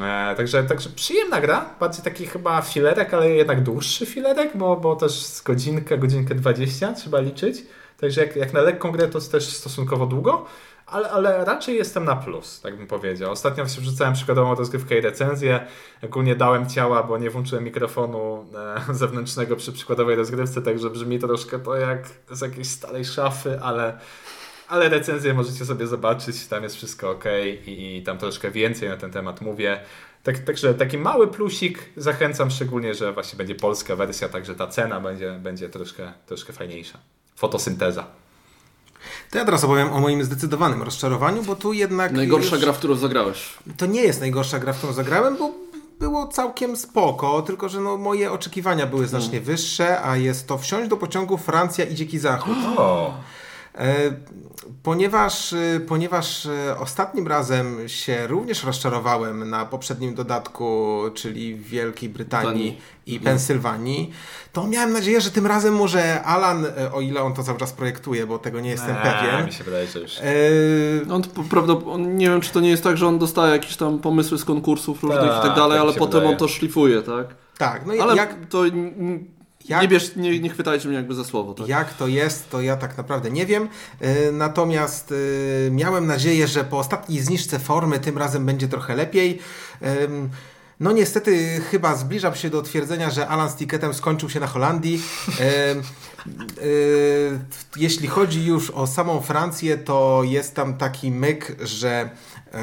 [0.00, 4.96] E, także, także przyjemna gra, bardziej taki chyba filerek, ale jednak dłuższy filerek, bo, bo
[4.96, 7.62] też z godzinkę, godzinkę 20 trzeba liczyć.
[8.00, 10.46] Także jak, jak na lekką grę to też stosunkowo długo,
[10.86, 13.32] ale, ale raczej jestem na plus, tak bym powiedział.
[13.32, 15.66] Ostatnio wrzucałem przykładową rozgrywkę i recenzję.
[16.04, 18.46] Ogólnie dałem ciała, bo nie włączyłem mikrofonu
[18.88, 23.98] e, zewnętrznego przy przykładowej rozgrywce, także brzmi troszkę to jak z jakiejś starej szafy, ale,
[24.72, 27.24] ale recenzję możecie sobie zobaczyć, tam jest wszystko ok
[27.66, 29.80] i, i tam troszkę więcej na ten temat mówię.
[30.22, 35.00] Tak, także taki mały plusik, zachęcam szczególnie, że właśnie będzie polska wersja, także ta cena
[35.00, 36.98] będzie, będzie troszkę, troszkę fajniejsza.
[37.36, 38.06] Fotosynteza.
[39.30, 42.12] To ja teraz opowiem o moim zdecydowanym rozczarowaniu, bo tu jednak.
[42.12, 42.64] Najgorsza już...
[42.64, 43.58] gra, w którą zagrałeś.
[43.76, 45.50] To nie jest najgorsza gra, w którą zagrałem, bo
[46.00, 50.88] było całkiem spoko, tylko że no, moje oczekiwania były znacznie wyższe, a jest to wsiąść
[50.88, 52.56] do pociągu Francja i Dziki Zachód.
[52.76, 53.14] O,
[54.82, 62.08] Ponieważ, e, ponieważ e, ostatnim razem się również rozczarowałem na poprzednim dodatku, czyli w Wielkiej
[62.08, 62.80] Brytanii Brytanii.
[63.06, 64.12] i Pensylwanii,
[64.52, 67.72] to miałem nadzieję, że tym razem może Alan, e, o ile on to cały czas
[67.72, 69.46] projektuje, bo tego nie jestem eee, pewien.
[69.46, 70.18] mi się wydaje, że już.
[70.18, 73.76] e, On, prawda, on, nie wiem, czy to nie jest tak, że on dostaje jakieś
[73.76, 76.30] tam pomysły z konkursów różnych Tak, i tak dalej, tak ale potem wydaje.
[76.30, 77.26] on to szlifuje, tak?
[77.58, 78.62] Tak, no i Ale jak, to
[79.68, 81.68] jak- nie, bierz, nie, nie chwytajcie mnie jakby za słowo, tak?
[81.68, 83.68] Jak to jest, to ja tak naprawdę nie wiem.
[84.00, 85.14] E, Natomiast
[85.66, 89.38] e, miałem nadzieję, że po ostatniej zniżce formy tym razem będzie trochę lepiej.
[89.80, 90.30] Em,
[90.82, 95.02] No niestety chyba zbliżam się do twierdzenia, że Alan z ticketem skończył się na Holandii.
[95.40, 95.74] E, e,
[97.76, 102.60] jeśli chodzi już o samą Francję, to jest tam taki myk, że e,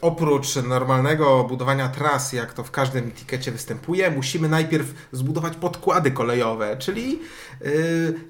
[0.00, 6.76] oprócz normalnego budowania tras, jak to w każdym tikecie występuje, musimy najpierw zbudować podkłady kolejowe,
[6.76, 7.20] czyli,
[7.62, 7.68] e,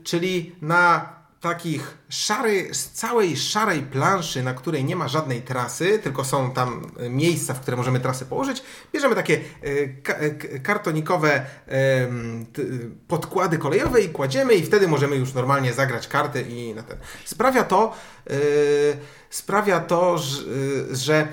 [0.05, 1.15] czyli na
[1.48, 6.90] takich szary, z całej szarej planszy, na której nie ma żadnej trasy, tylko są tam
[6.98, 11.46] e, miejsca, w które możemy trasę położyć, bierzemy takie e, e, kartonikowe
[13.09, 16.98] podkłady kolejowe i kładziemy i wtedy możemy już normalnie zagrać karty i na ten.
[17.24, 17.94] Sprawia to,
[19.30, 20.42] sprawia to, że,
[20.90, 21.28] że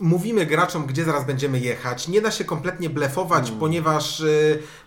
[0.00, 2.08] mówimy graczom, gdzie zaraz będziemy jechać.
[2.08, 3.60] Nie da się kompletnie blefować, hmm.
[3.60, 4.22] ponieważ,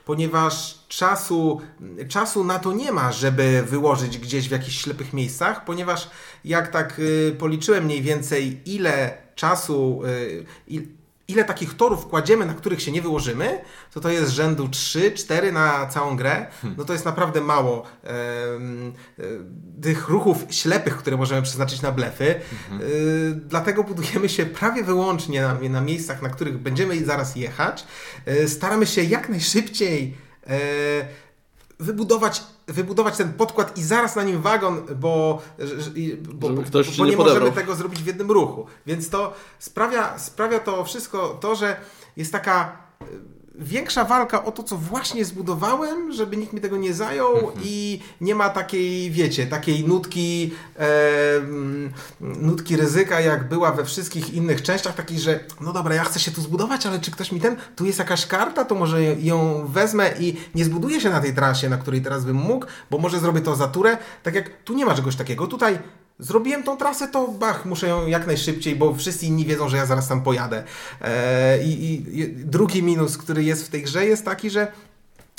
[0.05, 1.61] ponieważ czasu,
[2.07, 6.09] czasu na to nie ma, żeby wyłożyć gdzieś w jakichś ślepych miejscach, ponieważ
[6.45, 10.01] jak tak y, policzyłem mniej więcej, ile czasu,
[10.67, 10.85] y,
[11.27, 13.61] ile takich torów kładziemy, na których się nie wyłożymy,
[13.93, 16.77] to to jest rzędu 3-4 na całą grę, hmm.
[16.77, 18.13] no to jest naprawdę mało e,
[19.81, 22.35] tych ruchów ślepych, które możemy przeznaczyć na blefy.
[22.51, 22.81] Mhm.
[22.81, 22.85] E,
[23.33, 27.85] dlatego budujemy się prawie wyłącznie na, na miejscach, na których będziemy zaraz jechać.
[28.25, 30.17] E, staramy się jak najszybciej
[31.79, 35.41] wybudować, wybudować ten podkład i zaraz na nim wagon, bo,
[36.33, 36.61] bo, bo,
[36.97, 38.65] bo nie, nie możemy tego zrobić w jednym ruchu.
[38.85, 41.77] Więc to sprawia, sprawia to wszystko to, że
[42.17, 42.77] jest taka
[43.61, 47.53] większa walka o to, co właśnie zbudowałem, żeby nikt mi tego nie zajął mhm.
[47.63, 50.87] i nie ma takiej, wiecie, takiej nutki e,
[52.21, 56.31] nutki ryzyka, jak była we wszystkich innych częściach, takiej, że no dobra, ja chcę się
[56.31, 60.11] tu zbudować, ale czy ktoś mi ten, tu jest jakaś karta, to może ją wezmę
[60.19, 63.41] i nie zbuduję się na tej trasie, na której teraz bym mógł, bo może zrobię
[63.41, 65.47] to za turę, tak jak tu nie ma czegoś takiego.
[65.47, 65.79] Tutaj
[66.21, 69.85] zrobiłem tą trasę, to bach, muszę ją jak najszybciej, bo wszyscy inni wiedzą, że ja
[69.85, 70.63] zaraz tam pojadę.
[71.01, 74.71] E, i, i, drugi minus, który jest w tej grze jest taki, że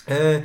[0.09, 0.43] e,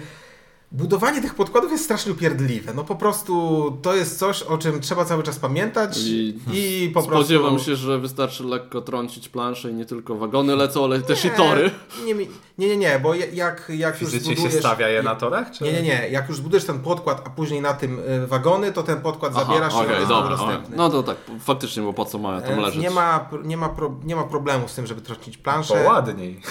[0.72, 2.74] Budowanie tych podkładów jest strasznie upierdliwe.
[2.74, 7.04] No po prostu to jest coś, o czym trzeba cały czas pamiętać i, i po
[7.04, 7.24] prostu...
[7.24, 11.26] Spodziewam się, że wystarczy lekko trącić planszę i nie tylko wagony lecą, ale nie, też
[11.26, 11.72] i tory.
[12.06, 12.14] Nie,
[12.58, 14.54] nie, nie, nie bo jak, jak już zbudujesz...
[14.54, 15.52] się stawia je na torach?
[15.52, 15.64] Czy...
[15.64, 16.10] Nie, nie, nie.
[16.12, 19.46] Jak już zbudujesz ten podkład, a później na tym y, wagony, to ten podkład Aha,
[19.46, 20.78] zabierasz okay, i on dobra, dostępny.
[20.78, 22.82] No to tak, faktycznie, bo po co ma tam leżeć?
[22.82, 25.74] Nie ma, nie ma, pro, nie ma problemu z tym, żeby trącić planszę.
[25.84, 26.42] To ładniej.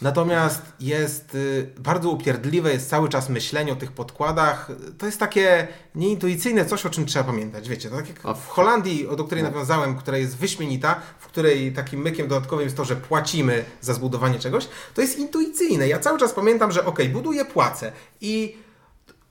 [0.00, 4.70] Natomiast jest y, bardzo upierdliwe, jest cały czas myślenie o tych podkładach.
[4.98, 7.68] To jest takie nieintuicyjne coś, o czym trzeba pamiętać.
[7.68, 9.50] Wiecie, tak jak w Holandii, do której no.
[9.50, 14.38] nawiązałem, która jest wyśmienita, w której takim mykiem dodatkowym jest to, że płacimy za zbudowanie
[14.38, 15.88] czegoś, to jest intuicyjne.
[15.88, 18.65] Ja cały czas pamiętam, że ok, buduję, płacę i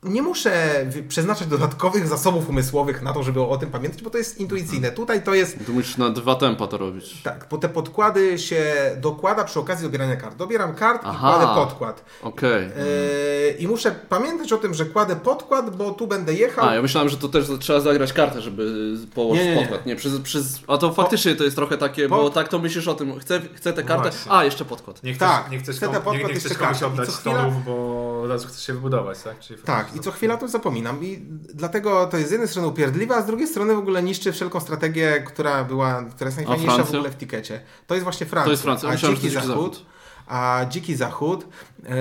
[0.06, 4.40] nie muszę przeznaczać dodatkowych zasobów umysłowych na to, żeby o tym pamiętać, bo to jest
[4.40, 4.92] intuicyjne.
[4.92, 5.66] Tutaj to jest...
[5.66, 7.22] Tu musisz na dwa tempa to robić.
[7.24, 10.38] Tak, bo te podkłady się dokłada przy okazji dobierania kart.
[10.38, 12.06] Dobieram kart Aha, i kładę podkład.
[12.22, 12.68] Okej.
[12.68, 12.86] Okay.
[12.86, 16.66] Yy, I muszę pamiętać o tym, że kładę podkład, bo tu będę jechał.
[16.66, 19.62] A, ja myślałem, że to też trzeba zagrać kartę, żeby położyć nie, nie, nie.
[19.62, 19.86] podkład.
[19.86, 20.60] Nie, przez, przez...
[20.68, 23.74] A to faktycznie to jest trochę takie, bo tak to myślisz o tym, chcę, chcę
[23.74, 25.04] tę kartę, no a, jeszcze podkład.
[25.04, 28.30] Nie chcesz, tak, nie chcesz, chcę kom, nie, nie chcesz komuś oddać stolów, bo od
[28.30, 29.40] razu chcesz się wybudować, tak?
[29.40, 31.04] Czyli tak, i co chwila to zapominam.
[31.04, 31.18] I
[31.54, 34.60] dlatego to jest z jednej strony upierdliwe, a z drugiej strony w ogóle niszczy wszelką
[34.60, 37.62] strategię, która była, która jest najfajniejsza w ogóle w tikecie.
[37.88, 38.46] To jest właśnie Francja.
[38.46, 38.90] To jest Francja.
[38.90, 39.86] A Dziki Zachód, Zachód.
[40.28, 41.48] A Dziki Zachód
[41.86, 41.96] e,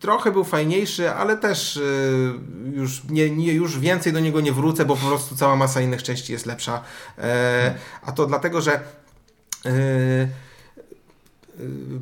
[0.00, 1.80] trochę był fajniejszy, ale też e,
[2.72, 6.02] już, nie, nie, już więcej do niego nie wrócę, bo po prostu cała masa innych
[6.02, 6.82] części jest lepsza.
[7.18, 8.80] E, a to dlatego, że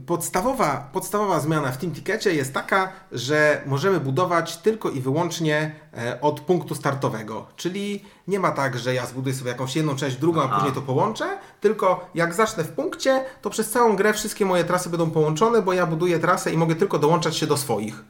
[0.07, 6.21] podstawowa, podstawowa zmiana w tym tikecie jest taka, że możemy budować tylko i wyłącznie e,
[6.21, 7.47] od punktu startowego.
[7.57, 10.83] Czyli nie ma tak, że ja zbuduję sobie jakąś jedną część, drugą, a później to
[10.83, 15.63] połączę, tylko jak zacznę w punkcie, to przez całą grę wszystkie moje trasy będą połączone,
[15.63, 18.05] bo ja buduję trasę i mogę tylko dołączać się do swoich.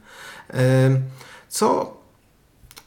[1.47, 1.97] Co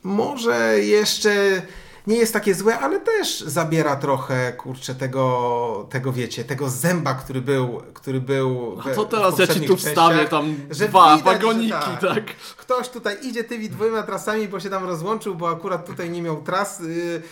[0.02, 1.62] może jeszcze
[2.06, 7.40] nie jest takie złe, ale też zabiera trochę, kurczę, tego, tego wiecie, tego zęba, który
[7.40, 11.70] był, który był A to teraz ja ci tu wstawię tam że dwa widać, wagoniki,
[11.70, 12.00] tak.
[12.00, 12.24] tak.
[12.56, 16.42] Ktoś tutaj idzie tymi dwoma trasami, bo się tam rozłączył, bo akurat tutaj nie miał
[16.42, 17.22] tras, y,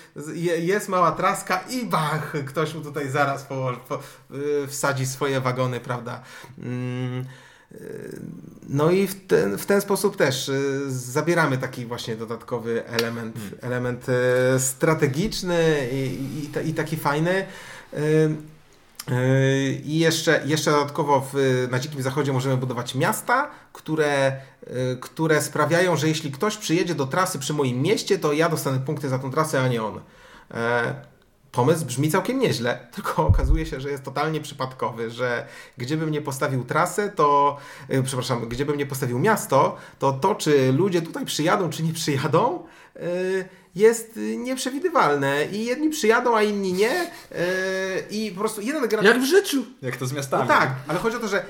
[0.61, 3.99] jest mała traska i bach, ktoś mu tutaj zaraz po, po,
[4.37, 6.23] y, wsadzi swoje wagony, prawda.
[6.59, 7.25] Mm.
[8.69, 13.59] No i w ten, w ten sposób też y, zabieramy taki właśnie dodatkowy element, hmm.
[13.61, 17.47] element y, strategiczny i, i, i taki fajny.
[17.95, 18.37] Y,
[19.85, 24.41] I jeszcze, jeszcze dodatkowo w, na Dzikim Zachodzie możemy budować miasta, które,
[25.01, 29.09] które sprawiają, że jeśli ktoś przyjedzie do trasy przy moim mieście, to ja dostanę punkty
[29.09, 30.01] za tą trasę, a nie on.
[31.53, 35.47] Pomysł brzmi całkiem nieźle, tylko okazuje się, że jest totalnie przypadkowy, że
[35.79, 37.57] gdziebym nie postawił trasę, to,
[37.89, 42.63] yy, przepraszam, gdziebym nie postawił miasto, to to, czy ludzie tutaj przyjadą, czy nie przyjadą,
[42.97, 43.03] yy,
[43.75, 47.39] jest nieprzewidywalne i jedni przyjadą, a inni nie yy,
[48.11, 49.03] i po prostu jeden gra...
[49.03, 49.65] Jak w życiu.
[49.83, 50.49] Jak to z miastami.
[50.49, 51.45] No tak, ale chodzi o to, że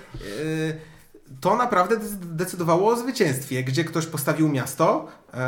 [1.40, 5.38] to naprawdę decydowało o zwycięstwie, gdzie ktoś postawił miasto, yy,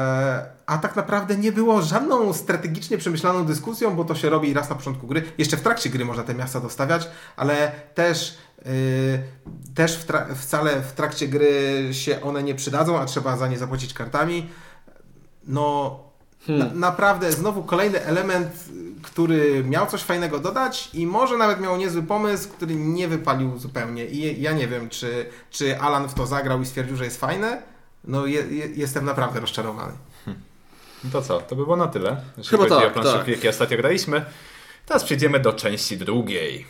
[0.67, 4.77] a tak naprawdę nie było żadną strategicznie przemyślaną dyskusją, bo to się robi raz na
[4.77, 5.23] początku gry.
[5.39, 9.23] Jeszcze w trakcie gry można te miasta dostawiać, ale też Yy,
[9.75, 10.07] też w
[10.37, 14.49] wcale w trakcie gry się one nie przydadzą, a trzeba za nie zapłacić kartami.
[15.45, 16.01] No,
[16.47, 16.69] Hmm.
[16.69, 18.49] Na, naprawdę znowu kolejny element,
[19.03, 24.07] który miał coś fajnego dodać i może nawet miał niezły pomysł, który nie wypalił zupełnie.
[24.07, 27.63] I ja nie wiem, czy, czy Alan w to zagrał i stwierdził, że jest fajne.
[28.05, 29.93] No je, je, jestem naprawdę rozczarowany.
[30.25, 30.43] Hmm.
[31.05, 31.41] No to co?
[31.41, 32.17] To by było na tyle.
[32.39, 33.29] Jeśli Chyba chodzi tak, o plansze, tak.
[33.29, 34.25] jakie ostatnio graliśmy.
[34.87, 36.67] Teraz przejdziemy do części drugiej.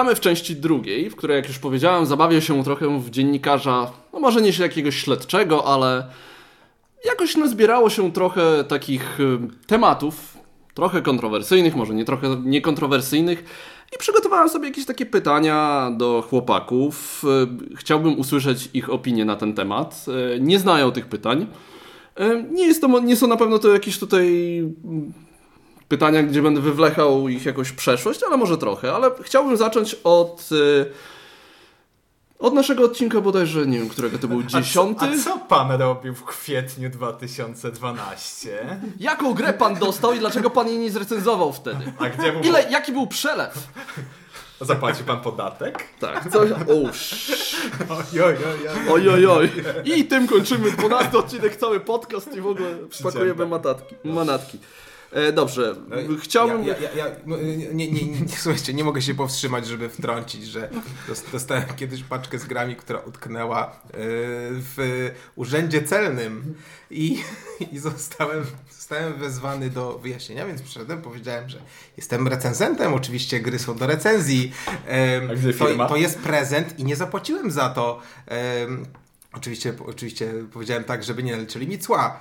[0.00, 4.20] Witamy w części drugiej, w której, jak już powiedziałem, zabawię się trochę w dziennikarza, no
[4.20, 6.06] może nie jakiegoś śledczego, ale
[7.04, 10.38] jakoś nazbierało się trochę takich y, tematów,
[10.74, 13.44] trochę kontrowersyjnych, może nie trochę niekontrowersyjnych.
[13.94, 17.24] I przygotowałem sobie jakieś takie pytania do chłopaków.
[17.72, 20.06] Y, chciałbym usłyszeć ich opinię na ten temat.
[20.36, 21.46] Y, nie znają tych pytań.
[22.50, 24.28] Nie, jest to, nie są na pewno to jakieś tutaj
[25.90, 28.92] pytania, gdzie będę wywlechał ich jakoś przeszłość, ale może trochę.
[28.94, 30.48] Ale chciałbym zacząć od...
[30.52, 30.90] Y,
[32.38, 35.04] od naszego odcinka bodajże, nie wiem, którego to był dziesiąty.
[35.04, 38.78] A co, a co pan robił w kwietniu 2012?
[39.00, 41.92] Jaką grę pan dostał i dlaczego pan jej nie zrecenzował wtedy?
[41.98, 42.40] A gdzie był...
[42.40, 43.68] Ile, jaki był przelew?
[44.60, 45.84] Zapłaci pan podatek?
[46.00, 46.50] Tak, coś.
[48.90, 49.50] Oj, oj, oj.
[49.84, 52.68] I tym kończymy 12 odcinek, cały podcast i w ogóle
[53.02, 53.94] pakujemy manatki.
[54.04, 54.58] manatki.
[55.12, 56.64] E, dobrze, no, chciałbym...
[56.64, 60.46] Ja, ja, ja, no, nie, nie, nie, nie, słuchajcie, nie mogę się powstrzymać, żeby wtrącić,
[60.46, 60.70] że
[61.32, 63.70] dostałem kiedyś paczkę z grami, która utknęła e,
[64.52, 66.54] w urzędzie celnym
[66.90, 67.22] i,
[67.72, 71.58] i zostałem, zostałem wezwany do wyjaśnienia, więc przyszedłem, powiedziałem, że
[71.96, 74.52] jestem recenzentem, oczywiście gry są do recenzji.
[75.58, 78.00] To, to jest prezent i nie zapłaciłem za to.
[79.32, 82.20] Oczywiście, oczywiście powiedziałem tak, żeby nie naliczyli mi cła.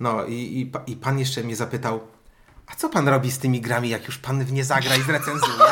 [0.00, 2.00] E, no i, i, i pan jeszcze mnie zapytał,
[2.66, 5.64] a co pan robi z tymi grami, jak już pan w nie zagra i zrecenzuje?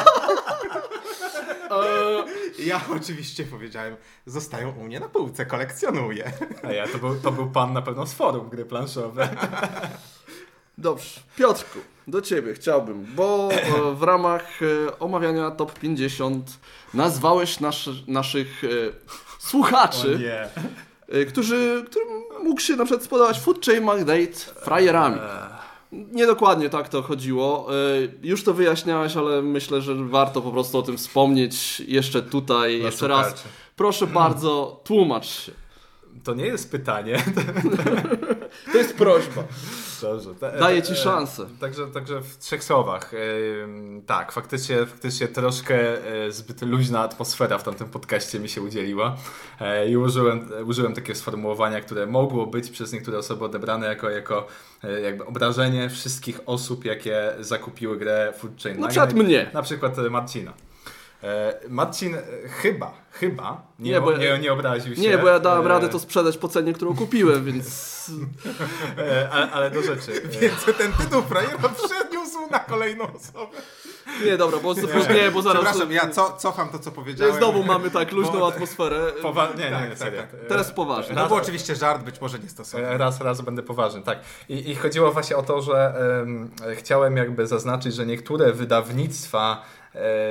[2.67, 3.97] ja oczywiście powiedziałem,
[4.27, 6.33] zostają u mnie na półce, kolekcjonuję.
[6.63, 9.29] A ja, to był, to był pan na pewno z forum gry planszowe.
[10.79, 16.59] Dobrze, Piotrku, do ciebie chciałbym, bo e, w ramach e, omawiania top 50
[16.95, 18.63] nazwałeś nasz, naszych
[19.39, 20.85] słuchaczy Y,
[21.29, 22.09] którzy, którym
[22.43, 24.33] mógł się na przykład spodobać Food Chain Magdate
[24.65, 25.21] frajerami.
[25.93, 27.69] Niedokładnie tak to chodziło.
[27.99, 32.79] Y, już to wyjaśniałeś, ale myślę, że warto po prostu o tym wspomnieć jeszcze tutaj,
[32.79, 33.45] no, jeszcze raz.
[33.77, 35.53] Proszę bardzo, tłumacz się.
[36.25, 37.19] To nie jest pytanie.
[38.73, 39.45] To jest prośba.
[40.03, 40.31] Dobrze.
[40.59, 41.47] Daję ci szansę.
[41.61, 43.13] Także, także w trzech słowach.
[44.07, 49.17] Tak, faktycznie, faktycznie troszkę e, zbyt luźna atmosfera w tamtym podcaście mi się udzieliła.
[49.61, 54.47] E, I użyłem, użyłem takiego sformułowania, które mogło być przez niektóre osoby odebrane jako, jako
[54.85, 59.51] e, jakby obrażenie wszystkich osób, jakie zakupiły grę Food Chain Na przykład mnie.
[59.55, 60.53] Na przykład Marcina.
[61.69, 62.17] Marcin
[62.49, 65.03] chyba, chyba nie, nie, bo, nie, nie obraził się.
[65.03, 68.11] Nie, bo ja dałem radę to sprzedać po cenie, którą kupiłem, więc...
[69.31, 70.13] ale, ale do rzeczy.
[70.41, 73.57] Więc ten tytuł frajera przeniósł na kolejną osobę.
[74.25, 74.83] Nie, dobra, bo, nie,
[75.23, 75.63] nie bo zaraz...
[75.63, 77.37] Przepraszam, ja co, cofam to, co powiedziałem.
[77.37, 78.49] Znowu mamy tak luźną bo...
[78.49, 79.13] atmosferę.
[79.23, 79.49] Powa...
[79.59, 79.97] Nie, nie, tak, nie.
[79.97, 80.41] Tak, tak.
[80.49, 81.17] Teraz poważnie.
[81.17, 82.99] To był oczywiście żart, być może niestosowny.
[82.99, 84.19] Raz, raz będę poważny, tak.
[84.49, 89.65] I, i chodziło właśnie o to, że um, chciałem jakby zaznaczyć, że niektóre wydawnictwa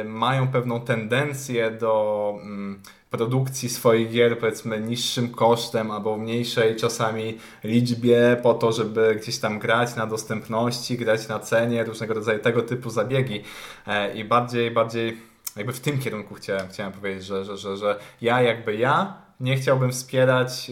[0.06, 2.34] mają pewną tendencję do...
[2.42, 2.82] Um,
[3.18, 9.60] produkcji swoich gier powiedzmy niższym kosztem albo mniejszej czasami liczbie po to, żeby gdzieś tam
[9.60, 13.44] grać na dostępności, grać na cenie, różnego rodzaju tego typu zabiegi
[13.88, 15.18] e, i bardziej, bardziej
[15.56, 19.58] jakby w tym kierunku chciałem, chciałem powiedzieć, że, że, że, że ja jakby ja nie
[19.58, 20.72] chciałbym wspierać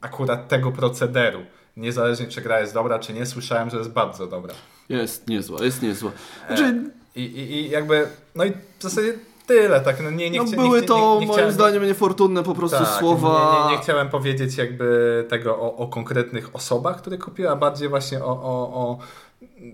[0.00, 1.40] akurat tego procederu.
[1.76, 4.54] Niezależnie czy gra jest dobra, czy nie, słyszałem, że jest bardzo dobra.
[4.88, 6.10] Jest niezła, jest niezła.
[6.46, 6.90] Znaczy...
[7.16, 9.14] I, i, I jakby, no i w zasadzie
[9.46, 10.02] tyle, tak.
[10.02, 13.66] No, nie, nie no były to nie, nie, moim zdaniem niefortunne po prostu tak, słowa.
[13.66, 18.24] Nie, nie, chciałem powiedzieć jakby tego o, o konkretnych osobach, które kupiła, a bardziej właśnie
[18.24, 18.98] o, o, o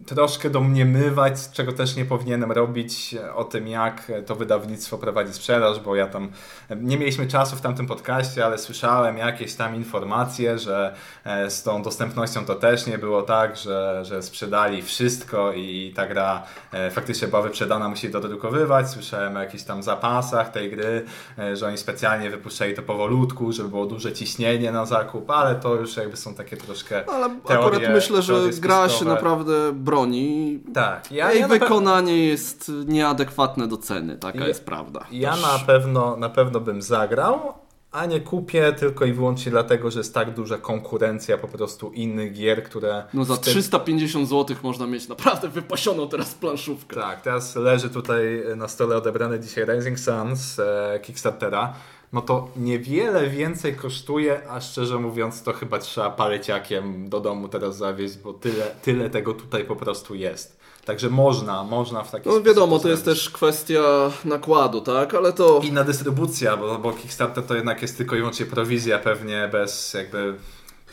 [0.06, 5.96] troszkę domniemywać, czego też nie powinienem robić, o tym, jak to wydawnictwo prowadzi sprzedaż, bo
[5.96, 6.30] ja tam
[6.76, 11.82] nie mieliśmy czasu w tamtym podcaście, ale słyszałem jakieś tam informacje, że e, z tą
[11.82, 17.28] dostępnością to też nie było tak, że, że sprzedali wszystko i ta gra e, faktycznie
[17.28, 18.90] była wyprzedana, musieli to dodrukowywać.
[18.90, 21.04] Słyszałem o jakichś tam zapasach tej gry,
[21.38, 25.74] e, że oni specjalnie wypuszczali to powolutku, żeby było duże ciśnienie na zakup, ale to
[25.74, 27.10] już jakby są takie troszkę.
[27.10, 30.60] Ale teorie, akurat myślę, że gra się naprawdę broni.
[30.74, 35.06] Tak, ja, Jej ja wykonanie jest nieadekwatne do ceny, taka Ja- jest prawda.
[35.10, 37.52] Ja Też- na pewno, na pewno bym zagrał,
[37.92, 42.32] a nie kupię tylko i wyłącznie dlatego, że jest tak duża konkurencja po prostu innych
[42.32, 43.04] gier, które...
[43.14, 46.96] No za tym- 350 zł można mieć naprawdę wypasioną teraz planszówkę.
[46.96, 51.74] Tak, teraz leży tutaj na stole odebrany dzisiaj Rising Sun z e, Kickstartera.
[52.12, 57.76] No to niewiele więcej kosztuje, a szczerze mówiąc to chyba trzeba paleciakiem do domu teraz
[57.76, 60.56] zawieźć, bo tyle, tyle tego tutaj po prostu jest.
[60.84, 63.82] Także można, można w taki No sposób wiadomo, to jest też kwestia
[64.24, 65.14] nakładu, tak?
[65.14, 65.60] Ale to...
[65.64, 70.34] Inna dystrybucja, bo, bo Kickstarter to jednak jest tylko i wyłącznie prowizja pewnie bez jakby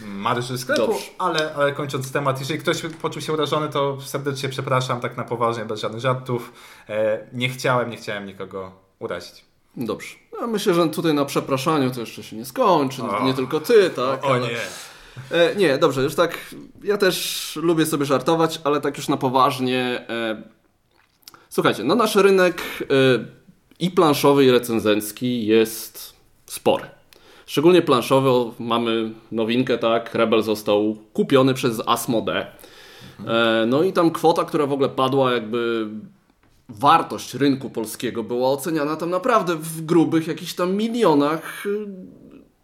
[0.01, 1.05] marży sklepu, Dobrze.
[1.17, 5.65] ale, ale kończąc temat, jeżeli ktoś poczuł się urażony, to serdecznie przepraszam, tak na poważnie,
[5.65, 6.53] bez żadnych żartów.
[6.89, 9.52] E, nie chciałem, nie chciałem nikogo urazić.
[9.77, 10.15] Dobrze.
[10.41, 13.03] Ja myślę, że tutaj na przepraszaniu to jeszcze się nie skończy.
[13.03, 13.23] O.
[13.25, 14.23] Nie tylko ty, tak?
[14.23, 14.57] o ale- nie.
[15.31, 16.37] E, nie, dobrze, już tak.
[16.83, 20.05] Ja też lubię sobie żartować, ale tak już na poważnie.
[20.09, 20.43] E,
[21.49, 22.85] słuchajcie, no nasz rynek e,
[23.79, 26.13] i planszowy, i recenzencki jest
[26.45, 26.85] spory.
[27.45, 30.15] Szczególnie planszowy, o, mamy nowinkę, tak?
[30.15, 32.45] Rebel został kupiony przez Asmodee.
[33.27, 35.87] E, no i tam kwota, która w ogóle padła, jakby
[36.69, 41.85] wartość rynku polskiego była oceniana tam naprawdę w grubych jakichś tam milionach y,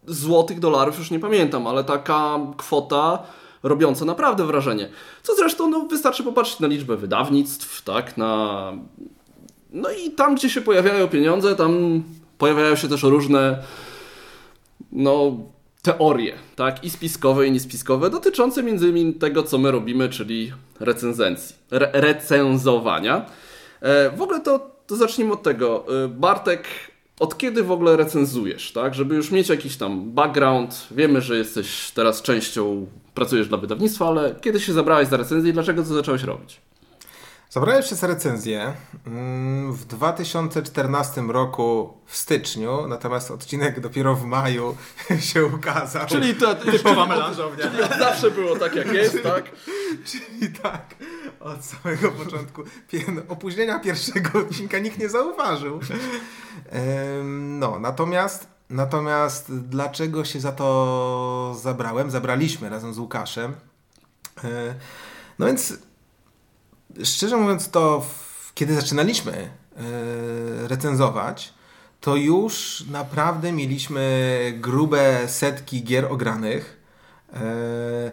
[0.08, 3.24] złotych, dolarów, już nie pamiętam, ale taka kwota
[3.64, 4.90] robiąca naprawdę wrażenie.
[5.24, 8.74] Co zresztą no, wystarczy popatrzeć na liczbę wydawnictw, tak, na...
[9.72, 12.04] No i tam, gdzie się pojawiają pieniądze, tam
[12.38, 13.64] pojawiają się też różne
[14.92, 15.38] no,
[15.82, 21.56] teorie, tak, i spiskowe, i niespiskowe, dotyczące między innymi tego, co my robimy, czyli recenzencji,
[21.72, 23.26] re recenzowania.
[23.82, 25.86] E, w ogóle to, to zacznijmy od tego.
[26.04, 26.68] E, Bartek,
[27.20, 28.96] od kiedy w ogóle recenzujesz, tak?
[28.96, 30.88] Żeby już mieć jakiś tam background.
[30.92, 35.54] Wiemy, że jesteś teraz częścią, pracujesz dla wydawnictwa, ale kiedy się zabrałeś za recenzję i
[35.54, 36.62] dlaczego to zacząłeś robić?
[37.50, 38.74] Zabrałem za recenzję
[39.08, 44.76] mm, w 2014 roku w styczniu, natomiast odcinek dopiero w maju
[45.34, 46.06] się ukazał.
[46.08, 47.66] Czyli to Typowa melanżownia.
[48.00, 49.52] zawsze było tak, jak jest, tak?
[50.06, 50.96] Czyli tak,
[51.40, 52.64] od samego początku.
[53.28, 55.80] Opóźnienia pierwszego odcinka nikt nie zauważył.
[57.34, 62.12] No, natomiast, natomiast dlaczego się za to zabrałem?
[62.12, 63.54] Zabraliśmy razem z Łukaszem.
[64.44, 64.76] E,
[65.40, 65.74] No więc,
[67.04, 68.06] szczerze mówiąc, to
[68.56, 69.48] kiedy zaczynaliśmy e,
[70.68, 71.54] recenzować,
[72.02, 76.80] to już naprawdę mieliśmy grube setki gier ogranych.
[77.34, 78.12] E,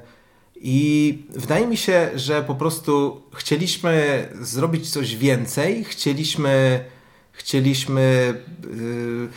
[0.57, 6.85] I wydaje mi się, że po prostu chcieliśmy zrobić coś więcej, chcieliśmy,
[7.33, 9.29] chcieliśmy yy,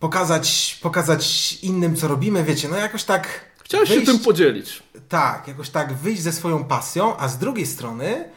[0.00, 3.55] pokazać, pokazać innym, co robimy, wiecie, no jakoś tak.
[3.66, 4.82] Chciałeś się wyjść- tym podzielić.
[5.08, 8.28] tak, jakoś tak wyjść ze swoją pasją, a z drugiej strony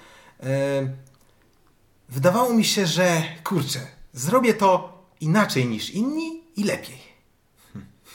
[2.10, 3.80] wydawało mi się, że kurczę,
[4.14, 6.98] zrobię to inaczej niż inni i lepiej.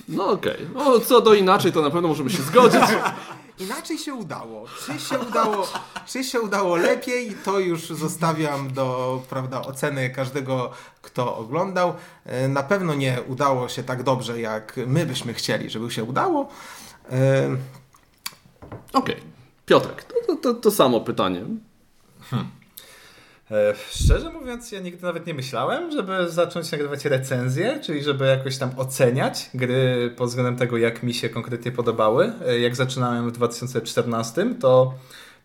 [0.09, 0.67] No okej.
[0.75, 2.81] No co do inaczej, to na pewno możemy się zgodzić.
[3.59, 4.65] Inaczej się udało.
[4.87, 5.67] Czy się udało,
[6.07, 10.71] czy się udało lepiej, to już zostawiam do prawda, oceny każdego,
[11.03, 11.95] kto oglądał.
[12.27, 16.49] E, Na pewno nie udało się tak dobrze, jak my byśmy chcieli, żeby się udało.
[18.93, 19.17] Okej.
[19.67, 21.45] Piotrek, to, to, to, to samo pytanie.
[23.51, 28.59] E, szczerze mówiąc, ja nigdy nawet nie myślałem, żeby zacząć nagrywać recenzje, czyli żeby jakoś
[28.59, 32.33] tam oceniać gry pod względem tego, jak mi się konkretnie podobały.
[32.47, 34.95] E, Jak zaczynałem w 2014, to,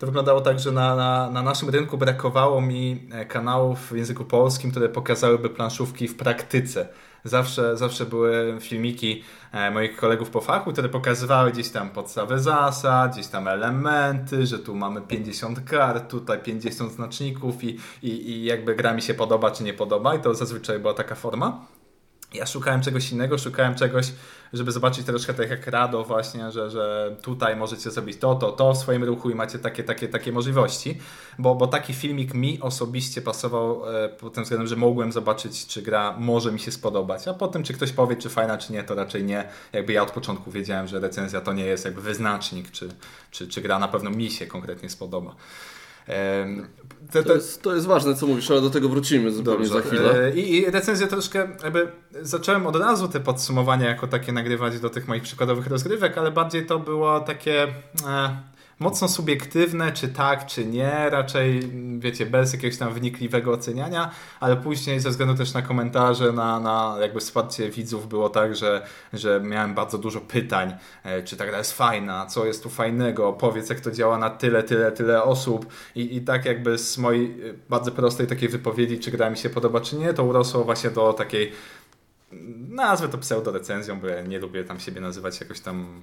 [0.00, 4.24] to wyglądało tak, że na, na, na naszym rynku brakowało mi e, kanałów w języku
[4.24, 6.88] polskim, które pokazałyby planszówki w praktyce.
[7.24, 9.22] Zawsze, zawsze były filmiki
[9.52, 14.58] e, moich kolegów po fachu, które pokazywały gdzieś tam podstawy zasad, gdzieś tam elementy, że
[14.58, 19.50] tu mamy 50 kart, tutaj 50 znaczników i, i, i jakby gra mi się podoba
[19.50, 21.66] czy nie podoba i to zazwyczaj była taka forma.
[22.34, 24.12] Ja szukałem czegoś innego, szukałem czegoś,
[24.52, 28.72] żeby zobaczyć troszkę tak jak Rado właśnie, że, że tutaj możecie zrobić to, to, to
[28.72, 30.98] w swoim ruchu i macie takie, takie, takie możliwości,
[31.38, 35.82] bo, bo taki filmik mi osobiście pasował e, pod tym względem, że mogłem zobaczyć, czy
[35.82, 38.94] gra może mi się spodobać, a potem czy ktoś powie, czy fajna, czy nie, to
[38.94, 39.48] raczej nie.
[39.72, 42.88] Jakby ja od początku wiedziałem, że recenzja to nie jest jakby wyznacznik, czy,
[43.30, 45.34] czy, czy gra na pewno mi się konkretnie spodoba.
[47.12, 49.82] To, to, jest, to jest ważne, co mówisz, ale do tego wrócimy zupełnie Dobrze.
[49.82, 50.24] za chwilę.
[50.24, 51.92] E, I, I recenzję troszkę, jakby
[52.22, 56.66] zacząłem od razu te podsumowania jako takie nagrywać do tych moich przykładowych rozgrywek, ale bardziej
[56.66, 57.62] to było takie...
[58.06, 58.50] E,
[58.80, 64.10] mocno subiektywne, czy tak, czy nie, raczej wiecie, bez jakiegoś tam wnikliwego oceniania,
[64.40, 68.86] ale później ze względu też na komentarze, na, na jakby wsparcie widzów było tak, że,
[69.12, 70.74] że miałem bardzo dużo pytań,
[71.04, 74.30] e, czy ta gra jest fajna, co jest tu fajnego, powiedz jak to działa na
[74.30, 75.66] tyle, tyle, tyle osób.
[75.94, 79.50] I, i tak jakby z mojej e, bardzo prostej takiej wypowiedzi, czy gra mi się
[79.50, 81.52] podoba, czy nie, to urosło właśnie do takiej
[82.68, 86.00] nazwę to pseudo-recenzją, bo ja nie lubię tam siebie nazywać jakoś tam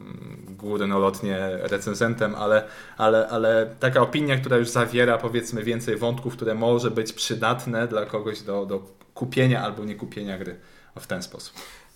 [0.49, 2.63] górnolotnie recenzentem, ale,
[2.97, 8.05] ale, ale taka opinia, która już zawiera powiedzmy więcej wątków, które może być przydatne dla
[8.05, 10.59] kogoś do, do kupienia albo nie kupienia gry
[10.99, 11.53] w ten sposób.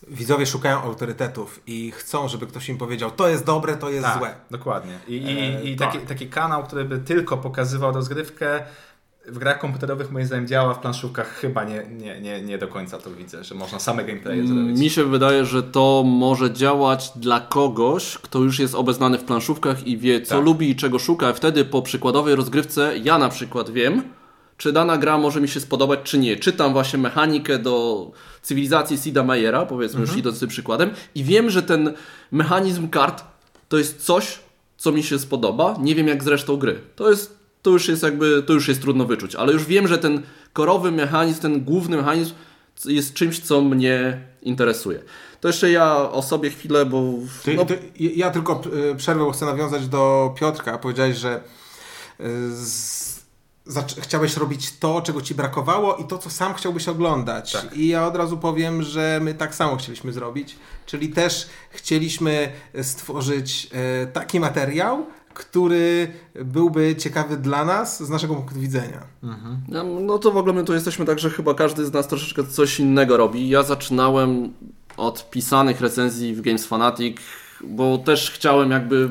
[0.08, 4.18] Widzowie szukają autorytetów i chcą, żeby ktoś im powiedział, to jest dobre, to jest tak,
[4.18, 4.36] złe.
[4.52, 5.00] Dokładnie.
[5.08, 8.64] I, i, i taki, taki kanał, który by tylko pokazywał rozgrywkę,
[9.26, 12.98] w grach komputerowych moim zdaniem działa, w planszówkach chyba nie, nie, nie, nie do końca
[12.98, 14.80] to widzę, że można same gameplaye zrobić.
[14.80, 19.88] Mi się wydaje, że to może działać dla kogoś, kto już jest obeznany w planszówkach
[19.88, 20.46] i wie, co tak.
[20.46, 21.34] lubi i czego szuka.
[21.34, 24.04] Wtedy po przykładowej rozgrywce ja na przykład wiem,
[24.58, 26.38] czy dana gra może mi się spodobać, czy nie.
[26.38, 28.12] Czytam właśnie mechanikę do
[28.42, 30.10] cywilizacji Sida Meyera, powiedzmy mhm.
[30.10, 31.94] już idąc tym przykładem, i wiem, że ten
[32.32, 33.24] mechanizm kart
[33.70, 34.40] to jest coś,
[34.78, 35.76] co mi się spodoba.
[35.80, 36.82] Nie wiem jak zresztą gry.
[36.96, 39.36] To jest to już jest jakby, to już jest trudno wyczuć.
[39.36, 40.22] Ale już wiem, że ten
[40.54, 42.34] korowy mechanizm, ten główny mechanizm
[42.86, 45.00] jest czymś, co mnie interesuje.
[45.42, 47.14] To jeszcze ja o sobie chwilę, bo...
[47.44, 47.66] Ty, no...
[47.66, 50.78] ty, ja tylko e, przerwę, bo chcę nawiązać do Piotrka.
[50.78, 51.44] Powiedziałeś, że
[52.20, 53.26] e, z...
[54.02, 57.52] chciałeś robić to, czego ci brakowało i to, co sam chciałbyś oglądać.
[57.52, 57.78] Tak.
[57.78, 60.56] I ja od razu powiem, że my tak samo chcieliśmy zrobić.
[60.86, 62.52] Czyli też chcieliśmy
[62.82, 69.04] stworzyć e, taki materiał, który byłby ciekawy dla nas z naszego punktu widzenia.
[69.24, 69.58] Mhm.
[70.06, 72.80] No to w ogóle my tu jesteśmy tak, że chyba każdy z nas troszeczkę coś
[72.80, 73.50] innego robi.
[73.50, 74.54] Ja zaczynałem
[74.98, 77.18] od pisanych recenzji w Games Fanatic,
[77.64, 79.10] bo też chciałem jakby...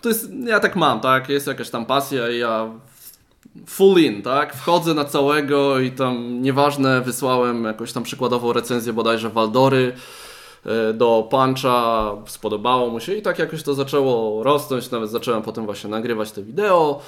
[0.00, 1.28] To jest, ja tak mam, tak?
[1.28, 2.70] Jest jakaś tam pasja i ja
[3.66, 4.56] full in, tak?
[4.56, 9.92] Wchodzę na całego i tam nieważne, wysłałem jakąś tam przykładową recenzję bodajże Waldory,
[10.94, 15.90] do puncha, spodobało mu się i tak jakoś to zaczęło rosnąć, nawet zacząłem potem właśnie
[15.90, 17.00] nagrywać te wideo.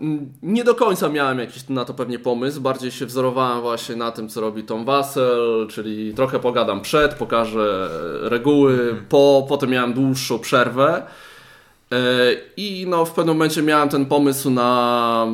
[0.00, 4.10] Mm, nie do końca miałem jakiś na to pewnie pomysł, bardziej się wzorowałem właśnie na
[4.10, 7.88] tym, co robi Tom Wassel, czyli trochę pogadam przed, pokażę
[8.22, 9.04] reguły, mhm.
[9.08, 11.02] po, potem miałem dłuższą przerwę
[11.92, 11.96] e,
[12.56, 15.26] i no w pewnym momencie miałem ten pomysł na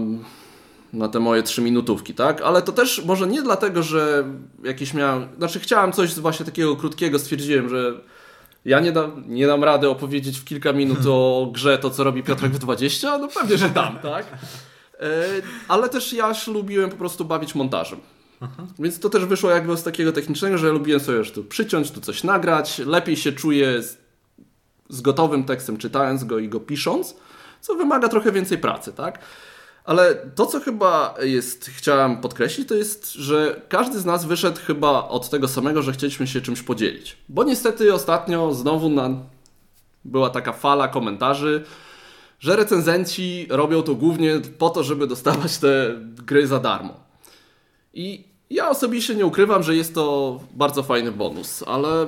[0.93, 2.43] na te moje trzy minutówki, tak?
[2.43, 4.25] Ale to też może nie dlatego, że
[4.65, 5.29] jakieś miałem...
[5.39, 7.95] Znaczy chciałem coś właśnie takiego krótkiego, stwierdziłem, że
[8.65, 12.23] ja nie dam, nie dam rady opowiedzieć w kilka minut o grze to, co robi
[12.23, 14.27] Piotrek w 20, no pewnie, że dam, tak?
[15.01, 15.25] E,
[15.69, 18.01] ale też ja lubiłem po prostu bawić montażem.
[18.79, 21.91] Więc to też wyszło jakby z takiego technicznego, że ja lubiłem sobie już tu przyciąć,
[21.91, 23.99] tu coś nagrać, lepiej się czuję z,
[24.89, 27.17] z gotowym tekstem, czytając go i go pisząc,
[27.61, 29.19] co wymaga trochę więcej pracy, tak?
[29.89, 35.09] Ale to, co chyba jest, chciałem podkreślić, to jest, że każdy z nas wyszedł chyba
[35.09, 37.17] od tego samego, że chcieliśmy się czymś podzielić.
[37.29, 39.11] Bo niestety ostatnio znowu na...
[40.05, 41.65] była taka fala komentarzy,
[42.41, 45.95] że recenzenci robią to głównie po to, żeby dostawać te
[46.27, 46.95] gry za darmo.
[47.95, 52.07] I ja osobiście nie ukrywam, że jest to bardzo fajny bonus, ale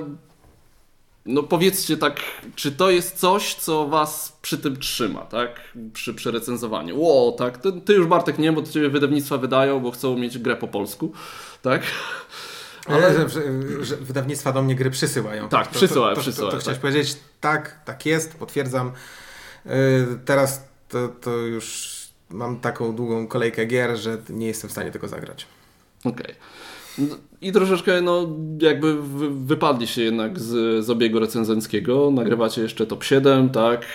[1.25, 2.19] no powiedzcie tak,
[2.55, 5.61] czy to jest coś, co was przy tym trzyma, tak?
[5.93, 6.99] Przy, przy recenzowaniu.
[6.99, 10.37] Ło, tak, ty, ty, już Bartek nie, bo to ciebie wydawnictwa wydają, bo chcą mieć
[10.37, 11.13] grę po polsku,
[11.61, 11.81] tak?
[12.87, 13.41] Ale że, że,
[13.85, 15.49] że wydawnictwa do mnie gry przysyłają.
[15.49, 16.51] Tak, to, przysyłają, to, to, przysyłają.
[16.51, 16.81] To, to, chciałeś tak.
[16.81, 18.91] powiedzieć, tak, tak jest, potwierdzam.
[19.65, 19.71] Yy,
[20.25, 21.91] teraz to, to już
[22.29, 25.47] mam taką długą kolejkę gier, że nie jestem w stanie tego zagrać.
[26.05, 26.13] Okej.
[26.13, 26.35] Okay.
[27.41, 28.27] I troszeczkę, no,
[28.61, 29.01] jakby
[29.45, 32.11] wypadliście jednak z, z obiegu recenzenckiego.
[32.11, 33.85] Nagrywacie jeszcze top 7, tak?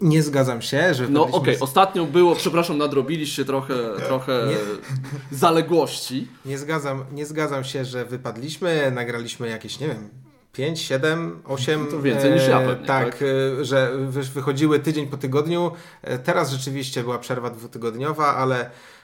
[0.00, 1.08] Nie zgadzam się, że.
[1.08, 1.56] No, okej, okay.
[1.56, 1.62] z...
[1.62, 3.74] ostatnio było, przepraszam, nadrobiliście trochę,
[4.06, 5.36] trochę nie...
[5.38, 6.28] zaległości.
[6.44, 8.90] Nie zgadzam, nie zgadzam się, że wypadliśmy.
[8.94, 10.08] Nagraliśmy jakieś, nie wiem,
[10.52, 11.86] 5, 7, 8.
[11.86, 13.24] To więcej niż ja pewnie, tak, tak,
[13.62, 13.92] że
[14.34, 15.70] wychodziły tydzień po tygodniu.
[16.02, 18.70] E, teraz rzeczywiście była przerwa dwutygodniowa, ale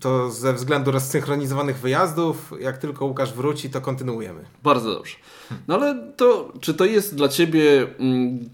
[0.00, 4.44] to ze względu rozsynchronizowanych wyjazdów, jak tylko Łukasz wróci, to kontynuujemy.
[4.62, 5.16] Bardzo dobrze.
[5.68, 8.48] No ale to, czy to jest dla ciebie, mm,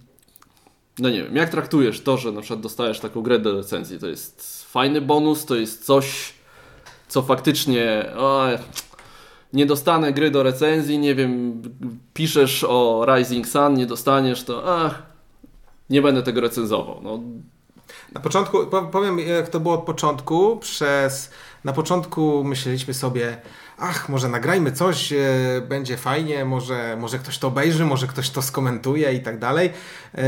[0.98, 3.98] no nie wiem, jak traktujesz to, że na przykład dostajesz taką grę do recenzji?
[3.98, 6.34] To jest fajny bonus, to jest coś,
[7.08, 8.46] co faktycznie, o,
[9.52, 11.62] nie dostanę gry do recenzji, nie wiem,
[12.14, 15.02] piszesz o Rising Sun, nie dostaniesz, to ach,
[15.90, 17.00] nie będę tego recenzował.
[17.02, 17.20] No,
[18.12, 21.30] Na początku, po- powiem jak to było od początku, przez,
[21.64, 23.36] na początku myśleliśmy sobie,
[23.78, 25.16] ach, może nagrajmy coś, e,
[25.68, 29.72] będzie fajnie, może, może ktoś to obejrzy, może ktoś to skomentuje i tak dalej.
[30.14, 30.22] E,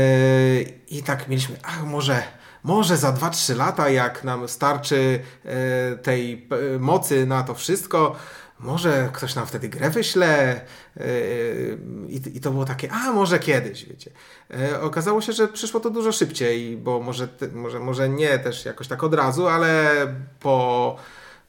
[0.87, 2.23] I tak mieliśmy, ach, może,
[2.63, 8.15] może za 2-3 lata, jak nam starczy e, tej e, mocy na to wszystko,
[8.59, 10.61] może ktoś nam wtedy grę wyśle
[10.95, 14.11] yy, i, i to było takie, a może kiedyś, wiecie.
[14.49, 18.87] Yy, okazało się, że przyszło to dużo szybciej, bo może, może, może nie też jakoś
[18.87, 19.91] tak od razu, ale
[20.39, 20.95] po,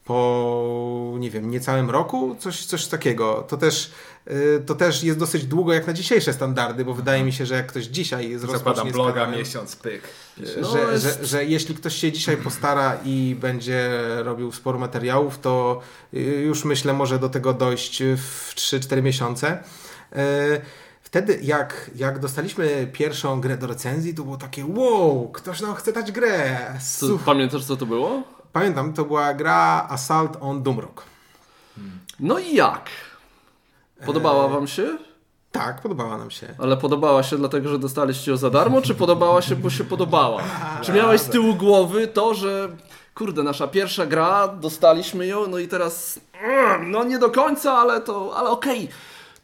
[0.04, 3.44] po nie wiem, niecałym roku, coś, coś takiego.
[3.48, 3.90] To też,
[4.26, 7.54] yy, to też jest dosyć długo jak na dzisiejsze standardy, bo wydaje mi się, że
[7.54, 8.44] jak ktoś dzisiaj z
[8.92, 10.02] bloga, kanałem- miesiąc, pyk.
[10.60, 13.90] No, że, jest- że, że jeśli ktoś się dzisiaj postara i będzie
[14.22, 15.80] robił sporo materiałów, to
[16.14, 19.58] y, już myślę może do tego dojść w 3-4 miesiące.
[20.12, 20.60] E,
[21.02, 25.92] Wtedy jak, jak dostaliśmy pierwszą grę do recenzji, to było takie wow, ktoś nam chce
[25.92, 26.56] dać grę.
[27.24, 28.22] pamiętasz co to było?
[28.52, 31.02] Pamiętam, to była gra Assault on Doomrock.
[32.20, 32.90] No i jak?
[34.06, 34.98] Podobała wam się?
[35.52, 36.54] Tak, podobała nam się.
[36.58, 40.42] Ale podobała się dlatego, że dostaliście ją za darmo, czy podobała się, bo się podobała?
[40.82, 42.68] Czy miałeś z tyłu głowy to, że
[43.14, 48.00] kurde, nasza pierwsza gra, dostaliśmy ją, no i teraz mm, no nie do końca, ale
[48.00, 48.88] to, ale okej.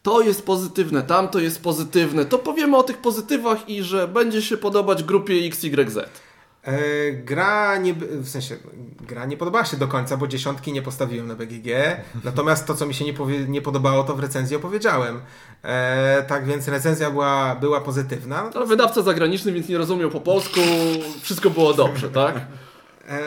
[0.03, 2.25] To jest pozytywne, tamto jest pozytywne.
[2.25, 5.99] To powiemy o tych pozytywach i że będzie się podobać grupie XYZ.
[6.67, 8.57] E, gra nie, w sensie,
[9.01, 11.67] gra nie podobała się do końca, bo dziesiątki nie postawiłem na BGG,
[12.25, 15.21] natomiast to, co mi się nie, powie, nie podobało, to w recenzji opowiedziałem.
[15.63, 18.51] E, tak więc recenzja była, była pozytywna.
[18.55, 20.61] Ale wydawca zagraniczny, więc nie rozumiał po polsku,
[21.23, 22.37] wszystko było dobrze, tak?
[23.09, 23.21] E,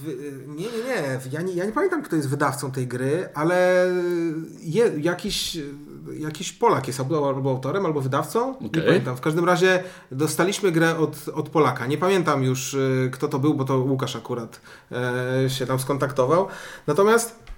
[0.00, 1.20] w, nie, nie, nie.
[1.30, 1.52] Ja, nie.
[1.52, 3.86] ja nie pamiętam, kto jest wydawcą tej gry, ale
[4.60, 5.58] je, jakiś,
[6.12, 8.54] jakiś Polak jest albo, albo autorem, albo wydawcą.
[8.60, 8.82] Nie Okej.
[8.82, 9.16] pamiętam.
[9.16, 9.82] W każdym razie
[10.12, 11.86] dostaliśmy grę od, od Polaka.
[11.86, 14.60] Nie pamiętam już, y, kto to był, bo to Łukasz akurat
[14.92, 16.48] e, się tam skontaktował.
[16.86, 17.48] Natomiast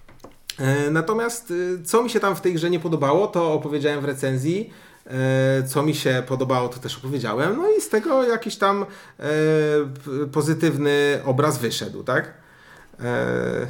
[0.59, 4.05] E, Natomiast y, co mi się tam w tej grze nie podobało, to opowiedziałem w
[4.05, 4.71] recenzji.
[5.07, 7.57] E, Co mi się podobało, to też opowiedziałem.
[7.57, 8.87] No i z tego jakiś tam
[9.21, 9.27] e,
[10.33, 12.35] pozytywny obraz wyszedł, tak?
[13.01, 13.67] E,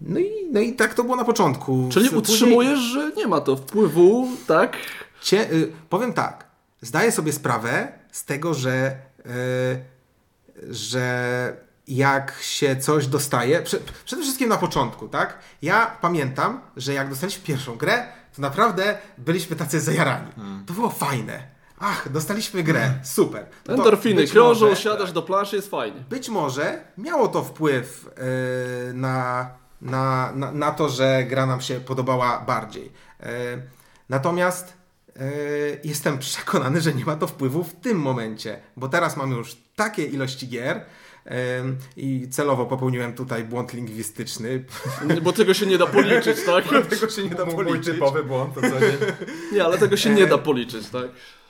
[0.00, 1.88] No i, no i tak to było na początku.
[1.92, 4.76] Czyli Później- utrzymujesz, że nie ma to wpływu, tak?
[5.22, 6.44] Cie, y, powiem tak,
[6.80, 8.96] zdaję sobie sprawę z tego, że,
[9.26, 11.56] y, że
[11.88, 15.38] jak się coś dostaje, prze, przede wszystkim na początku, tak?
[15.62, 18.04] Ja pamiętam, że jak dostaliśmy pierwszą grę,
[18.36, 20.32] to naprawdę byliśmy tacy zajarani.
[20.66, 21.42] To było fajne.
[21.80, 23.46] Ach, dostaliśmy grę, super.
[23.68, 26.00] No Endorfiny krążą, siadasz do planszy, jest fajnie.
[26.10, 28.10] być może miało to wpływ
[28.86, 29.50] yy, na,
[29.80, 32.84] na, na, na to, że gra nam się podobała bardziej.
[33.20, 33.26] Yy,
[34.08, 34.72] natomiast
[35.16, 35.22] yy,
[35.84, 40.04] jestem przekonany, że nie ma to wpływu w tym momencie, bo teraz mamy już takie
[40.04, 40.84] ilości gier
[41.26, 41.32] yy,
[41.96, 44.64] i celowo popełniłem tutaj błąd lingwistyczny.
[45.22, 46.64] Bo tego się nie da policzyć, tak?
[46.90, 47.94] Tego się nie da Mój, mój policzyć.
[47.94, 48.96] typowy błąd, to co nie?
[49.52, 51.04] Nie, ale tego się nie da policzyć, tak?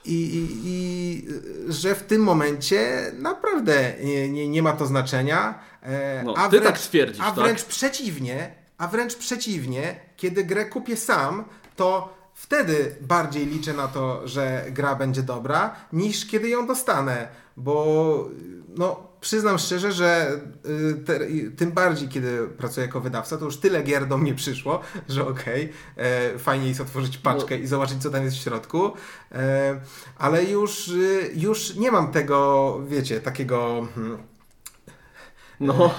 [0.09, 1.27] I, i, i
[1.73, 5.59] że w tym momencie naprawdę nie, nie, nie ma to znaczenia.
[5.83, 7.35] E, No, a ty wręcz, tak stwierdzisz, A tak?
[7.35, 11.45] wręcz przeciwnie, a wręcz przeciwnie, kiedy grę kupię sam,
[11.77, 18.29] to wtedy bardziej liczę na to, że gra będzie dobra, niż kiedy ją dostanę, bo
[18.77, 21.21] no, przyznam szczerze, że y, te,
[21.57, 25.73] tym bardziej, kiedy pracuję jako wydawca, to już tyle gier do mnie przyszło, że okej,
[25.97, 28.93] e, fajnie jest otworzyć paczkę i zobaczyć, co tam jest w środku,
[29.33, 29.81] e,
[30.19, 33.89] ale już, y, już nie mam tego, wiecie, takiego...
[33.95, 34.19] hmm,
[35.61, 35.95] No,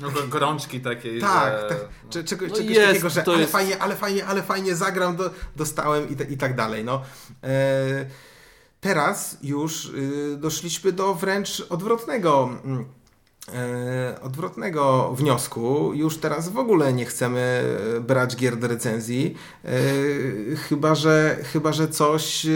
[0.00, 1.68] No go- gorączki takiej, Tak, że...
[1.68, 1.78] tak
[2.10, 4.76] czy, czegoś, No czegoś jest, takiego, że to ale jest- fajnie, ale fajnie, ale fajnie
[4.76, 6.84] zagram, do, dostałem i, te, i tak dalej.
[6.84, 7.02] No.
[7.44, 8.06] E,
[8.86, 12.48] teraz już y, doszliśmy do wręcz odwrotnego.
[12.64, 12.84] mm,
[13.54, 15.94] E, odwrotnego wniosku.
[15.94, 17.64] Już teraz w ogóle nie chcemy
[17.96, 19.34] e, brać gier do recenzji,
[19.64, 19.68] e,
[20.56, 22.50] chyba, że, chyba, że coś, e,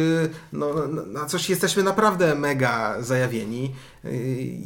[0.52, 0.66] no,
[1.06, 3.74] na- coś jesteśmy naprawdę mega zajawieni.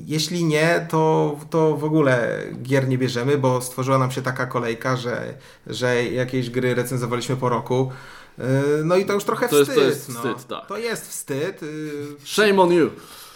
[0.07, 4.97] Jeśli nie, to, to w ogóle gier nie bierzemy, bo stworzyła nam się taka kolejka,
[4.97, 5.35] że,
[5.67, 7.91] że jakieś gry recenzowaliśmy po roku.
[8.39, 8.45] E,
[8.85, 9.85] No i to już trochę To jest- wstyd.
[9.85, 10.15] to jest no.
[10.15, 10.67] wstyd, tak.
[10.67, 11.63] To jest wstyd.
[11.63, 11.91] y,
[12.25, 12.91] shame on you.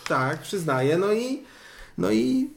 [0.09, 0.99] tak, przyznaję.
[0.99, 1.43] No i,
[1.99, 2.51] No i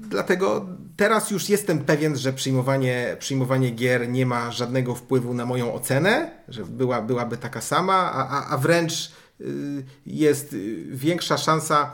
[0.00, 5.74] dlatego teraz już jestem pewien, że przyjmowanie, przyjmowanie gier nie ma żadnego wpływu na moją
[5.74, 11.90] ocenę, że była, byłaby taka sama, a, a, a wręcz y, jest y, większa szansa.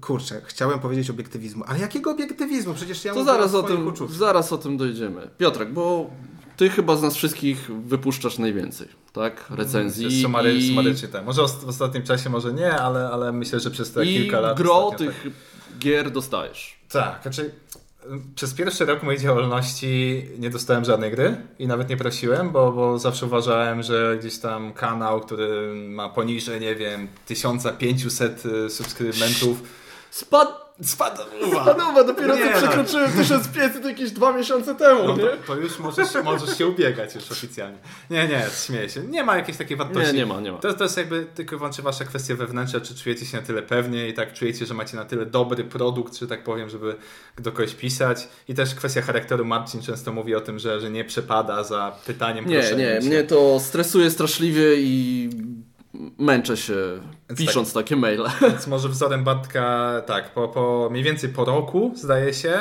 [0.00, 2.74] Kurczę, chciałem powiedzieć obiektywizmu, ale jakiego obiektywizmu?
[2.74, 5.30] Przecież ja To zaraz o, tym, zaraz o tym dojdziemy.
[5.38, 6.10] Piotrek, bo
[6.58, 9.44] ty chyba z nas wszystkich wypuszczasz najwięcej, tak?
[9.50, 10.22] Recenzji.
[10.22, 11.24] Sumary, i, Sumarycznie tak.
[11.24, 14.56] Może w ostatnim czasie, może nie, ale, ale myślę, że przez te i kilka lat.
[14.56, 15.26] gro tych
[15.78, 16.78] gier dostajesz.
[16.88, 17.50] Tak, tak znaczy
[18.04, 22.72] y, przez pierwszy rok mojej działalności nie dostałem żadnej gry i nawet nie prosiłem, bo,
[22.72, 29.62] bo zawsze uważałem, że gdzieś tam kanał, który ma poniżej, nie wiem, 1500 y, subskrybentów,
[30.10, 30.67] Spad...
[30.82, 31.22] spadł.
[31.64, 32.58] Panowa, dopiero Nie, co no.
[32.58, 35.28] przekroczyłem 1500 jakieś dwa miesiące temu, No to, nie?
[35.46, 37.78] to już możesz, możesz się ubiegać już oficjalnie.
[38.10, 39.00] Nie, nie, śmieję się.
[39.00, 40.12] Nie ma jakiejś takiej wartości.
[40.12, 40.58] Nie, nie ma, nie ma.
[40.58, 43.62] To, to jest jakby tylko i wyłącznie wasza kwestia wewnętrzna, czy czujecie się na tyle
[43.62, 46.96] pewnie i tak czujecie, że macie na tyle dobry produkt, że tak powiem, żeby
[47.38, 48.28] do kogoś pisać.
[48.48, 49.44] I też kwestia charakteru.
[49.44, 53.00] Marcin często mówi o tym, że, że nie przepada za pytaniem Nie, nie, się.
[53.02, 55.30] mnie to stresuje straszliwie i
[56.18, 56.74] męczę się
[57.28, 58.24] Więc pisząc takie maile.
[58.42, 62.60] Więc może wzorem Bartka, tak, po, po mniej więcej po roku, zdaje się,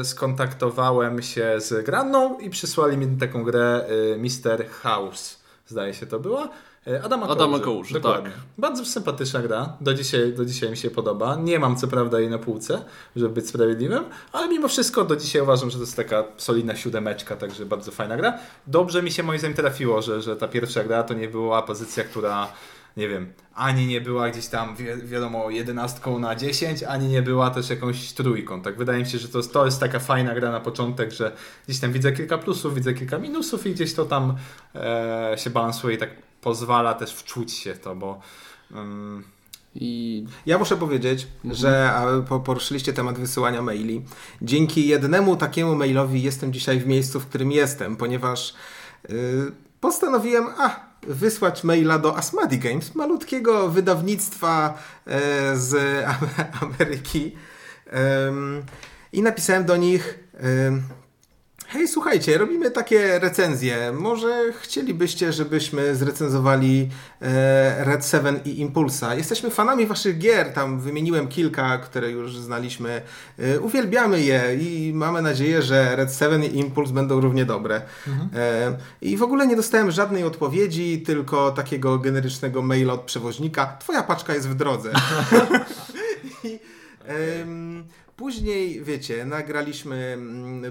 [0.00, 4.70] y, skontaktowałem się z Granną i przysłali mi taką grę y, Mr.
[4.70, 6.48] House, zdaje się to była.
[6.86, 8.30] Y, Adama, Adama Kołży, Kołży, dokładnie.
[8.30, 8.40] tak.
[8.58, 11.36] Bardzo sympatyczna gra, do dzisiaj, do dzisiaj mi się podoba.
[11.36, 12.84] Nie mam co prawda jej na półce,
[13.16, 17.36] żeby być sprawiedliwym, ale mimo wszystko do dzisiaj uważam, że to jest taka solidna siódemeczka,
[17.36, 18.38] także bardzo fajna gra.
[18.66, 22.04] Dobrze mi się moim zdaniem trafiło, że, że ta pierwsza gra to nie była pozycja,
[22.04, 22.48] która
[22.96, 27.50] nie wiem, ani nie była gdzieś tam, wi wiadomo, jedenastką na 10, ani nie była
[27.50, 28.62] też jakąś trójką.
[28.62, 31.32] Tak wydaje mi się, że to, to jest taka fajna gra na początek, że
[31.68, 34.36] gdzieś tam widzę kilka plusów, widzę kilka minusów i gdzieś to tam
[34.74, 36.10] e, się balansuje i tak
[36.40, 38.20] pozwala też wczuć się w to, bo
[38.72, 39.24] mm,
[39.74, 44.02] I Ja muszę powiedzieć, że a, po- poruszyliście temat wysyłania maili.
[44.42, 48.54] Dzięki jednemu takiemu mailowi jestem dzisiaj w miejscu, w którym jestem, ponieważ
[49.10, 55.74] y, postanowiłem a, wysłać maila do Asmadi Games, malutkiego wydawnictwa e, z
[56.06, 56.28] Am-
[56.62, 57.36] Ameryki.
[59.12, 60.18] I napisałem do nich.
[61.72, 63.92] Hej, słuchajcie, robimy takie recenzje.
[63.92, 66.88] Może chcielibyście, żebyśmy zrecenzowali
[67.22, 69.14] e, Red 7 i Impulsa?
[69.14, 73.02] Jesteśmy fanami waszych gier, tam wymieniłem kilka, które już znaliśmy.
[73.38, 77.82] E, uwielbiamy je i mamy nadzieję, że Red 7 i Impuls będą równie dobre.
[78.34, 83.76] E, I w ogóle nie dostałem żadnej odpowiedzi, tylko takiego generycznego maila od przewoźnika.
[83.80, 84.92] Twoja paczka jest w drodze.
[86.44, 86.58] I,
[87.06, 87.84] em,
[88.20, 90.64] Później, wiecie, nagraliśmy mm,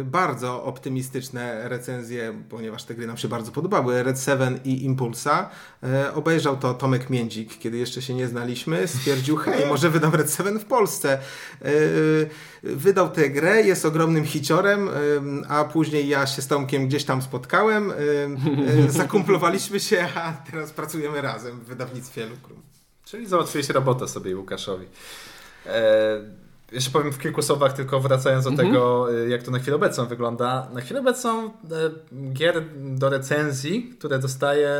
[0.00, 4.02] y, bardzo optymistyczne recenzje, ponieważ te gry nam się bardzo podobały.
[4.02, 5.50] Red 7 i Impulsa.
[5.82, 8.88] E, obejrzał to Tomek Międzik, kiedy jeszcze się nie znaliśmy.
[8.88, 11.18] Stwierdził, hej, może wydam Red 7 w Polsce.
[11.62, 11.70] E,
[12.62, 17.22] wydał tę grę, jest ogromnym hiciorem, em, a później ja się z Tomkiem gdzieś tam
[17.22, 17.90] spotkałem.
[17.90, 18.36] em,
[18.86, 22.62] e, Zakumplowaliśmy się, a teraz pracujemy razem w wydawnictwie Lukrum.
[23.04, 24.86] czyli załatwiłeś robotę sobie Łukaszowi.
[25.66, 26.43] E,
[26.74, 30.06] jeszcze powiem w kilku słowach, tylko wracając do tego, e, jak to na chwilę obecną
[30.06, 30.68] wygląda.
[30.72, 31.50] Na chwilę obecną e,
[32.32, 34.70] gier do recenzji, które dostaję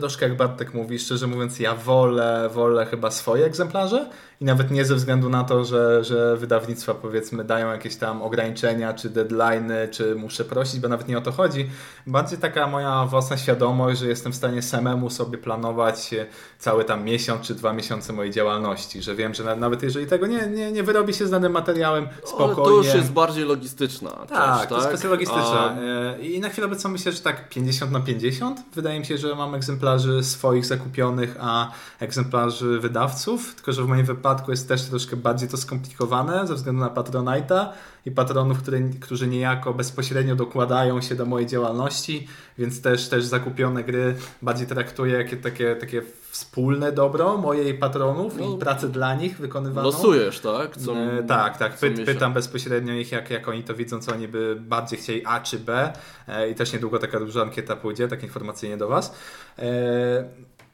[0.00, 4.08] troszkę jak Bartek mówi, szczerze mówiąc, ja wolę, wolę chyba swoje egzemplarze
[4.40, 8.94] i nawet nie ze względu na to, że, że wydawnictwa powiedzmy dają jakieś tam ograniczenia,
[8.94, 11.70] czy deadlines, czy muszę prosić, bo nawet nie o to chodzi.
[12.06, 16.10] Bardziej taka moja własna świadomość, że jestem w stanie samemu sobie planować
[16.58, 20.26] cały tam miesiąc czy dwa miesiące mojej działalności, że wiem, że na- nawet jeżeli tego
[20.26, 22.54] nie, nie, nie wyrobi się z danym materiałem, ale spokojnie.
[22.64, 24.88] to już jest bardziej logistyczna Tak, część, to jest tak?
[24.88, 25.42] kwestia logistyczna.
[25.76, 28.60] A, E, I na chwilę obecną myślę, że tak 50 na 50.
[28.74, 33.54] Wydaje mi się, że mam egzemplarzy swoich zakupionych, a egzemplarzy wydawców.
[33.54, 37.66] Tylko, że w moim wypadku jest też troszkę bardziej to skomplikowane ze względu na Patronite'a
[38.06, 42.28] i patronów, które, którzy niejako bezpośrednio dokładają się do mojej działalności,
[42.58, 46.02] więc też, też zakupione gry bardziej traktuję jak takie, takie
[46.32, 49.86] wspólne dobro mojej patronów No, i pracę dla nich wykonywaną.
[49.88, 50.76] Losujesz, tak?
[50.76, 51.78] Co, E, tak, tak.
[51.78, 55.40] Py, pytam bezpośrednio ich, jak, jak oni to widzą, co oni by bardziej chcieli A
[55.40, 55.92] czy B.
[56.28, 59.14] E, I też niedługo taka duża ankieta pójdzie, tak informacyjnie do Was.
[59.58, 60.24] E,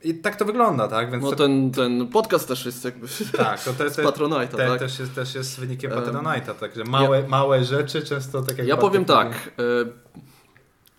[0.05, 1.11] I tak to wygląda, tak?
[1.11, 3.07] Więc No ten, ten podcast też jest jakby
[3.37, 4.79] tak, to te, z te, Patronite'a, te, tak?
[4.79, 8.77] też, jest, też jest wynikiem Em, Patronite'a, także małe, małe rzeczy często tak jak Ja
[8.77, 9.51] powiem tak.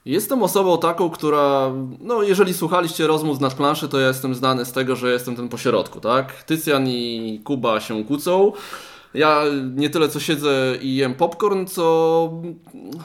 [0.05, 4.71] Jestem osobą taką, która, no jeżeli słuchaliście rozmów z nadplanszy, to ja jestem znany z
[4.71, 6.43] tego, że jestem ten pośrodku, tak?
[6.43, 8.51] Tycjan i Kuba się kłócą.
[9.13, 9.43] Ja
[9.75, 12.29] nie tyle co siedzę i jem popcorn, co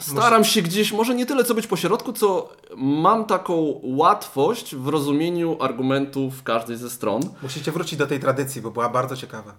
[0.00, 5.56] staram się gdzieś, może nie tyle co być pośrodku, co mam taką łatwość w rozumieniu
[5.60, 7.22] argumentów każdej ze stron.
[7.42, 9.54] Musicie wrócić do tej tradycji, bo była bardzo ciekawa.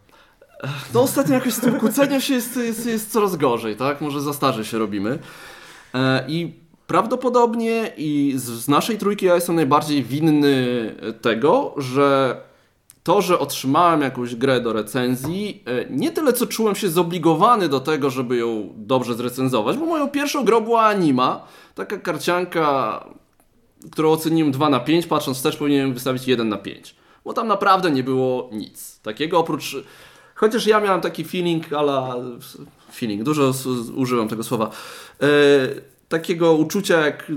[0.94, 4.02] No ostatnio jakoś z tym kłóceniem się jest, jest, jest coraz gorzej, tak?
[4.02, 5.20] Może za starzy się robimy.
[5.94, 12.38] E, I prawdopodobnie i z, z naszej trójki ja jestem najbardziej winny tego, że
[13.06, 17.80] to, że otrzymałem jakąś grę do recenzji, e, nie tyle co czułem się zobligowany do
[17.80, 23.00] tego, żeby ją dobrze zrecenzować, bo moją pierwszą grą była Anima, taka karcianka,
[23.92, 27.92] którą oceniłem 2 na 5, patrząc wstecz powinienem wystawić 1 na 5, bo tam naprawdę
[27.92, 29.76] nie było nic takiego oprócz...
[30.36, 32.24] Chociaż ja miałem taki feeling, ale
[32.94, 33.52] feeling, dużo
[33.96, 34.70] używam tego słowa,
[35.22, 35.28] e,
[36.10, 37.32] takiego uczucia jak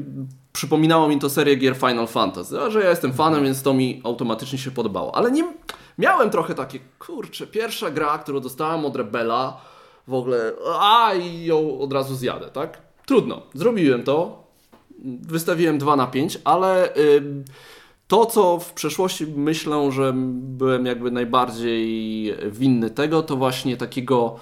[0.52, 4.00] przypominało mi to serię gier Final Fantasy, a że ja jestem fanem, więc to mi
[4.04, 5.14] automatycznie się podobało.
[5.14, 5.52] Ale nie
[5.98, 9.60] miałem trochę takie, kurczę, pierwsza gra, którą dostałem od Rebela,
[10.08, 12.78] w ogóle, a i ją od razu zjadę, tak?
[13.06, 14.44] Trudno, zrobiłem to,
[15.22, 17.22] wystawiłem 2 na 5, ale y,
[18.08, 24.36] to, co w przeszłości myślę, że byłem jakby najbardziej winny tego, to właśnie takiego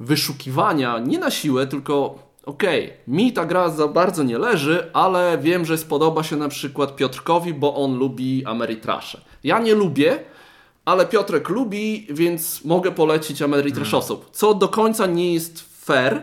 [0.00, 2.18] wyszukiwania, nie na siłę, tylko
[2.50, 6.48] okej, okay, mi ta gra za bardzo nie leży, ale wiem, że spodoba się na
[6.48, 9.20] przykład Piotrkowi, bo on lubi Ameritrasze.
[9.44, 10.18] Ja nie lubię,
[10.84, 14.18] ale Piotrek lubi, więc mogę polecić Ameritrash hmm.
[14.32, 16.22] co do końca nie jest fair.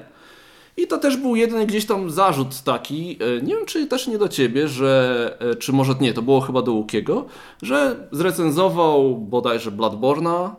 [0.77, 4.17] I to też był jeden gdzieś tam zarzut taki, e, nie wiem czy też nie
[4.17, 7.25] do ciebie, że, e, czy może nie, to było chyba do Łukiego,
[7.61, 10.55] że zrecenzował bodajże Bloodborna.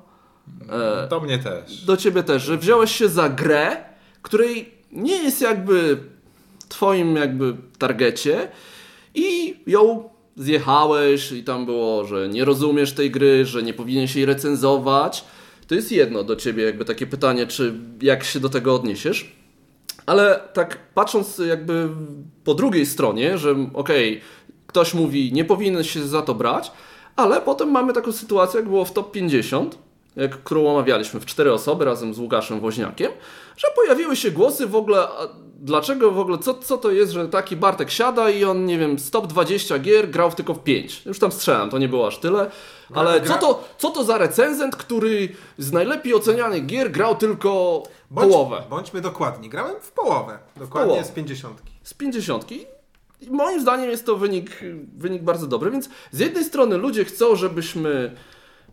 [0.70, 1.84] E, do mnie też.
[1.84, 3.76] Do ciebie też, że wziąłeś się za grę,
[4.22, 5.98] której nie jest jakby
[6.68, 8.48] twoim jakby targecie
[9.14, 14.26] i ją zjechałeś i tam było, że nie rozumiesz tej gry, że nie powinieneś jej
[14.26, 15.24] recenzować.
[15.66, 19.32] To jest jedno do ciebie jakby takie pytanie, czy jak się do tego odniesiesz.
[20.06, 21.88] Ale tak patrząc jakby
[22.44, 24.20] po drugiej stronie, że okej, okay,
[24.66, 26.72] ktoś mówi, nie powinieneś się za to brać,
[27.16, 29.78] ale potem mamy taką sytuację, jak było w top 50,
[30.16, 33.12] jak, którą omawialiśmy w cztery osoby razem z Łukaszem Woźniakiem,
[33.58, 35.08] że pojawiły się głosy w ogóle,
[35.54, 38.98] dlaczego w ogóle, co, co to jest, że taki Bartek siada i on, nie wiem,
[38.98, 41.02] stop 20 gier grał tylko w 5.
[41.06, 42.50] Już tam strzelam, to nie było aż tyle.
[42.94, 45.28] Ale co to, co to za recenzent, który
[45.58, 48.62] z najlepiej ocenianych gier grał tylko Bądź, połowę?
[48.70, 51.08] Bądźmy dokładni, grałem w połowę, dokładnie połowę.
[51.08, 51.62] z 50.
[51.82, 52.52] Z 50.
[53.20, 54.60] I moim zdaniem jest to wynik,
[54.96, 58.16] wynik bardzo dobry, więc z jednej strony ludzie chcą, żebyśmy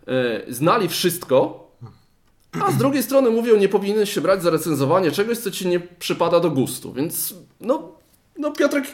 [0.08, 1.65] e, znali wszystko,
[2.64, 5.80] a z drugiej strony mówią, nie powinieneś się brać za recenzowanie czegoś, co ci nie
[5.80, 6.94] przypada do gustu.
[6.94, 7.92] Więc no,
[8.38, 8.86] no Piotrek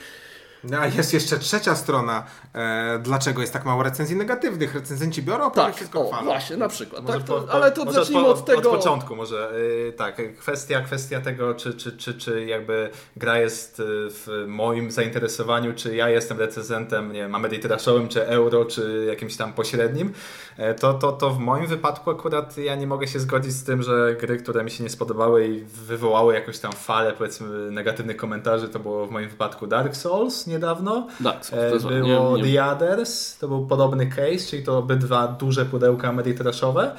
[0.80, 4.76] a jest jeszcze trzecia strona, e, dlaczego jest tak mało recenzji negatywnych.
[4.76, 7.05] Recenzenci biorą, tak, wszystko o, właśnie, na przykład.
[7.05, 8.72] Tak, to, po, ale to zacznijmy od, od, tego...
[8.72, 9.51] Od początku może,
[9.88, 14.91] e, tak, kwestia, kwestia tego, czy, czy, czy, czy jakby gra jest e, w moim
[14.91, 20.14] zainteresowaniu, czy ja jestem recenzentem, nie wiem, Ameritraszowym, czy euro, czy jakimś tam pośrednim,
[20.57, 23.84] e, to, to, to w moim wypadku akurat ja nie mogę się zgodzić z tym,
[23.84, 28.70] że gry, które mi się nie spodobały i wywołały jakąś tam falę, powiedzmy, negatywnych komentarzy,
[28.70, 31.08] to było w moim wypadku Dark Souls, niedawno.
[31.24, 32.54] Tak, to było nie, nie.
[32.54, 36.95] The Others, to był podobny case, czyli to obydwa duże pudełka Ameritrashowe.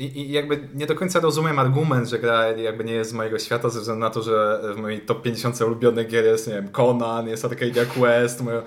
[0.00, 3.12] E, I, I, jakby nie do końca rozumiem argument, że gra jakby nie jest z
[3.12, 6.54] mojego świata, ze względu na to, że w mojej top 50 ulubionych gier jest, nie
[6.54, 8.62] wiem, Conan, jest Arcadia Quest, moje,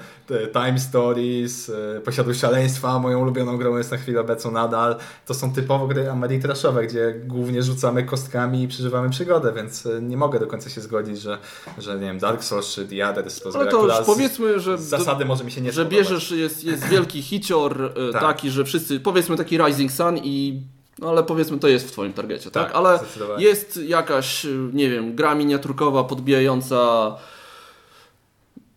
[0.53, 4.95] Time Stories, e, Posiadłość Szaleństwa, moją ulubioną grą jest na chwilę obecną nadal.
[5.25, 10.17] To są typowo gry Ameritrashowe, gdzie głównie rzucamy kostkami i przeżywamy przygodę, więc e, nie
[10.17, 11.37] mogę do końca się zgodzić, że,
[11.77, 14.77] że nie wiem, Dark Souls czy The Others to jest Ale to już powiedzmy, że
[14.77, 15.97] zasady może mi się nie Że spodobać.
[15.97, 18.21] bierzesz, jest, jest wielki hicior tak.
[18.21, 20.63] taki, że wszyscy, powiedzmy taki Rising Sun i
[21.03, 22.67] no ale powiedzmy to jest w Twoim targecie, tak?
[22.67, 22.75] tak?
[22.75, 22.99] Ale
[23.37, 27.15] jest jakaś, nie wiem, gra miniaturkowa podbijająca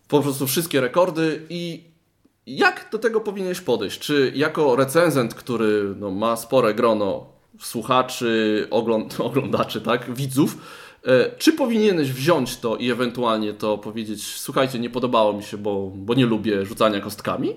[0.09, 1.85] po prostu wszystkie rekordy i
[2.47, 3.99] jak do tego powinieneś podejść?
[3.99, 7.27] Czy jako recenzent, który no, ma spore grono
[7.61, 10.59] słuchaczy, ogląd oglądaczy, tak, widzów,
[11.05, 15.91] e, czy powinieneś wziąć to i ewentualnie to powiedzieć, słuchajcie, nie podobało mi się, bo,
[15.95, 17.57] bo nie lubię rzucania kostkami?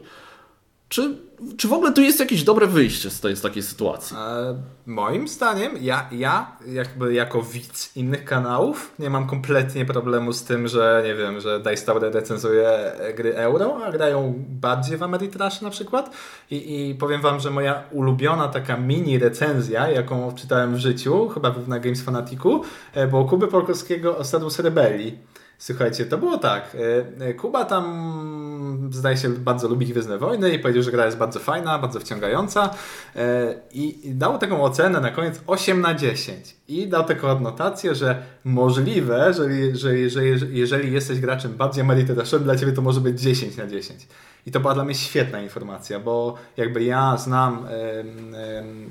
[0.90, 1.18] Czy,
[1.58, 4.18] czy w ogóle tu jest jakieś dobre wyjście z, tej, z takiej sytuacji?
[4.18, 10.44] E, moim zdaniem, ja, ja jakby jako widz innych kanałów nie mam kompletnie problemu z
[10.44, 15.62] tym, że nie wiem, że Dice Tower recenzuje gry euro, a grają bardziej w Ameritrash
[15.62, 16.12] na przykład.
[16.52, 21.56] I, I powiem wam, że moja ulubiona taka mini recenzja, jaką czytałem w życiu, chyba
[21.68, 22.62] na Games Fanaticu,
[22.94, 25.18] e, było Kuby Polkowskiego o Status Rebelii.
[25.60, 26.78] Słuchajcie, to było tak.
[27.20, 31.18] E, e, Kuba tam zdaje się bardzo lubi Gwiezdne Wojny i powiedział, że gra jest
[31.18, 32.70] bardzo fajna, bardzo wciągająca
[33.16, 38.24] e, i dał taką ocenę na koniec 8 na 10 i dał taką adnotację, że
[38.44, 43.58] możliwe, że, że, że jeżeli jesteś graczem bardziej merytorycznym dla Ciebie to może być 10
[43.58, 44.08] na 10.
[44.46, 47.68] I to była dla mnie świetna informacja, bo jakby ja znam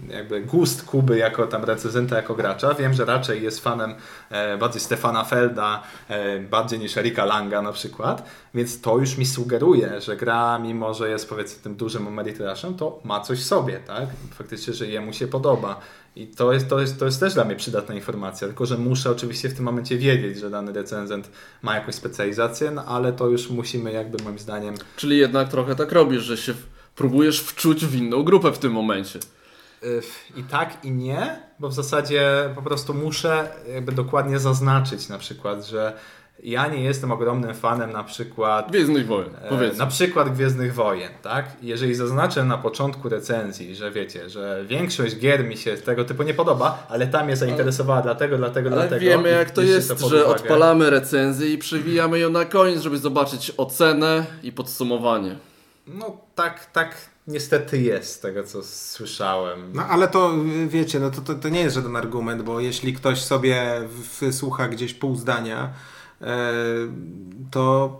[0.09, 2.74] jakby gust Kuby jako tam recenzenta, jako gracza.
[2.74, 3.94] Wiem, że raczej jest fanem
[4.30, 9.26] e, bardziej Stefana Felda, e, bardziej niż Erika Langa na przykład, więc to już mi
[9.26, 13.80] sugeruje, że gra, mimo że jest powiedzmy tym dużym Ameritraszem, to ma coś w sobie,
[13.86, 14.07] tak?
[14.34, 15.80] Faktycznie, że jemu się podoba.
[16.19, 19.11] I to jest, to, jest, to jest też dla mnie przydatna informacja, tylko że muszę
[19.11, 21.31] oczywiście w tym momencie wiedzieć, że dany recenzent
[21.62, 24.75] ma jakąś specjalizację, no ale to już musimy jakby moim zdaniem...
[24.97, 26.55] Czyli jednak trochę tak robisz, że się
[26.97, 29.19] próbujesz wczuć w inną grupę w tym momencie.
[30.37, 35.66] I tak, i nie, bo w zasadzie po prostu muszę jakby dokładnie zaznaczyć na przykład,
[35.66, 35.93] że
[36.43, 39.78] ja nie jestem ogromnym fanem na przykład Gwiezdnych Wojen, e, powiedzmy.
[39.78, 41.47] Na przykład Gwiezdnych Wojen, tak?
[41.62, 46.34] Jeżeli zaznaczę na początku recenzji, że wiecie, że większość gier mi się tego typu nie
[46.34, 49.01] podoba, ale tam mnie zainteresowała ale, dlatego, dlatego, ale dlatego.
[49.01, 53.53] wiemy jak to jest, to że odpalamy recenzję i przewijamy ją na koniec, żeby zobaczyć
[53.57, 55.36] ocenę i podsumowanie.
[55.86, 56.97] No tak, tak
[57.28, 59.72] niestety jest, z tego co słyszałem.
[59.74, 60.34] No ale to
[60.68, 63.80] wiecie, no to, to, to nie jest żaden argument, bo jeśli ktoś sobie
[64.20, 65.72] wysłucha gdzieś pół zdania,
[67.51, 67.93] to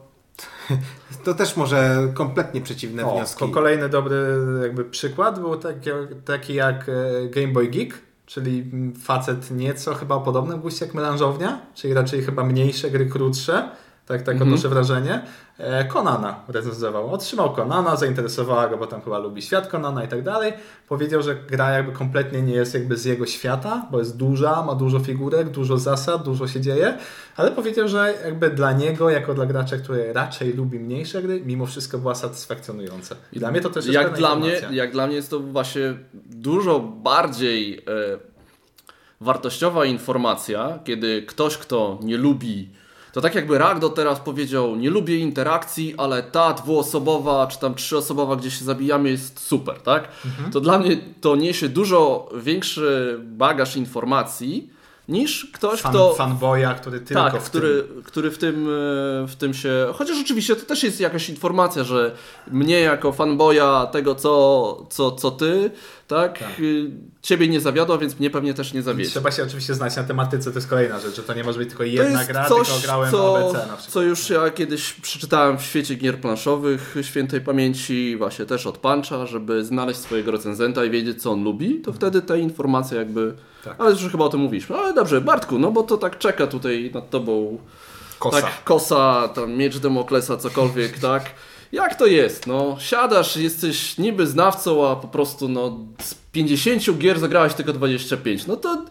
[1.25, 3.51] to też może kompletnie przeciwne o, wnioski.
[3.51, 4.17] Kolejny dobry
[4.63, 5.91] jakby przykład był taki,
[6.25, 8.71] taki jak e, Game Boy Geek, czyli
[9.03, 13.71] facet nieco chyba o podobnym guście jak melanżownia, czyli raczej chyba mniejsze gry, krótsze,
[14.09, 14.75] tak, tak odnoszę mm -hmm.
[14.75, 15.23] wrażenie.
[15.59, 17.13] E, Konana recenzował.
[17.13, 20.53] Otrzymał Konana, zainteresowała go, bo tam chyba lubi świat Konana i tak dalej.
[20.89, 24.75] Powiedział, że gra jakby kompletnie nie jest jakby z jego świata, bo jest duża, ma
[24.75, 26.99] dużo figurek, dużo zasad, dużo się dzieje,
[27.37, 31.67] ale powiedział, że jakby dla niego, jako dla gracza, który raczej lubi mniejsze gry, mimo
[31.67, 33.15] wszystko była satysfakcjonująca.
[33.33, 35.95] I dla mnie to też jest jak dla mnie, Jak dla mnie jest to właśnie
[36.27, 37.83] dużo bardziej e,
[39.21, 42.78] wartościowa informacja, kiedy ktoś, kto nie lubi
[43.13, 48.37] to tak jakby Ragdo teraz powiedział, nie lubię interakcji, ale ta dwuosobowa czy tam trzyosobowa,
[48.37, 50.09] gdzie się zabijamy jest super, tak?
[50.27, 50.51] Mhm.
[50.53, 54.71] To dla mnie to niesie dużo większy bagaż informacji,
[55.09, 56.15] niż ktoś, Fan, kto...
[56.15, 58.03] Fanboya, który tylko tak, w który, tym...
[58.03, 58.67] który w tym,
[59.25, 59.87] e, w tym się...
[59.95, 62.15] Chociaż oczywiście to też jest jakaś informacja, że
[62.51, 65.71] mnie jako fanboya tego, co, co, co ty,
[66.09, 66.49] tak, tak,
[67.23, 69.11] ciebie nie zawiodła, więc mnie pewnie też nie zawiedzie.
[69.11, 71.69] Trzeba się oczywiście znać na tematyce, to jest kolejna rzecz, że to nie może być
[71.69, 73.93] tylko jedna gra, coś, tylko grałem co, ABC na przykład.
[73.93, 79.27] Co już ja kiedyś przeczytałem w świecie gier planszowych świętej pamięci, właśnie też od Puncha,
[79.27, 83.35] żeby znaleźć swojego recenzenta i wiedzieć, co on lubi, to wtedy te informacje jakby...
[83.65, 83.75] Tak.
[83.79, 84.77] Ale już chyba o tym mówiliśmy.
[84.77, 87.59] Ale dobrze, Bartku, no bo to tak czeka tutaj nad tobą...
[88.19, 88.43] Kosa.
[88.43, 91.23] Tak, kosa, tam miecz Demoklesa, cokolwiek, tak?
[91.73, 92.47] Jak to jest?
[92.47, 98.47] No, siadasz, jesteś niby znawcą, a po prostu no, z 50 gier zagrałeś tylko 25.
[98.47, 98.85] No to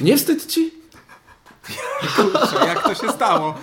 [0.00, 0.74] nie wstyd ci?
[2.16, 3.54] Kurczę, jak to się stało?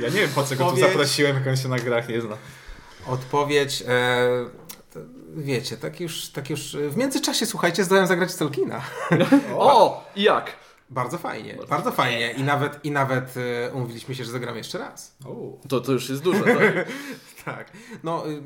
[0.00, 2.36] Ja nie wiem po co go tu zaprosiłem, jak on się na grach nie zna.
[3.06, 3.84] Odpowiedź...
[3.88, 4.66] E,
[5.36, 6.76] wiecie, tak już, tak już...
[6.90, 8.80] W międzyczasie, słuchajcie, zdałem zagrać Tolkiena.
[9.58, 10.52] o, jak?
[10.90, 12.30] Bardzo fajnie, bardzo, bardzo fajnie.
[12.30, 15.16] I nawet, i nawet y, umówiliśmy się, że zagramy jeszcze raz.
[15.68, 16.88] To, to już jest dużo, tak?
[17.46, 17.72] tak.
[18.04, 18.42] No, y,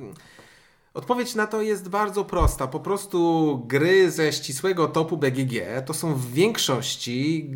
[0.94, 2.66] Odpowiedź na to jest bardzo prosta.
[2.66, 5.52] Po prostu gry ze ścisłego topu BGG
[5.86, 7.50] to są w większości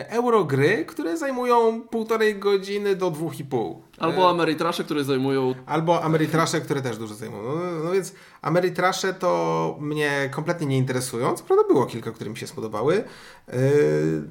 [0.00, 3.82] e, eurogry, które zajmują półtorej godziny do dwóch i pół.
[3.98, 5.54] Albo e, Ameritrasze, które zajmują...
[5.66, 7.42] Albo Ameritrasze, które też dużo zajmują.
[7.42, 11.34] No, no więc Ameritrasze to mnie kompletnie nie interesują.
[11.34, 13.04] Co prawda było kilka, które mi się spodobały.
[13.48, 13.60] E,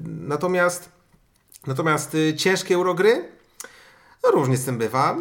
[0.04, 0.92] natomiast,
[1.66, 3.37] natomiast y, ciężkie eurogry
[4.28, 5.16] no różnie z tym bywa.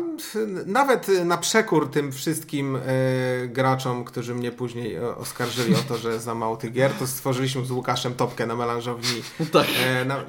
[0.65, 2.79] Nawet na przekór tym wszystkim e,
[3.47, 7.65] graczom, którzy mnie później e, oskarżyli o to, że za mało tych gier, to stworzyliśmy
[7.65, 9.07] z Łukaszem topkę na melanżowni.
[9.51, 9.67] Tak.
[9.85, 10.23] E, na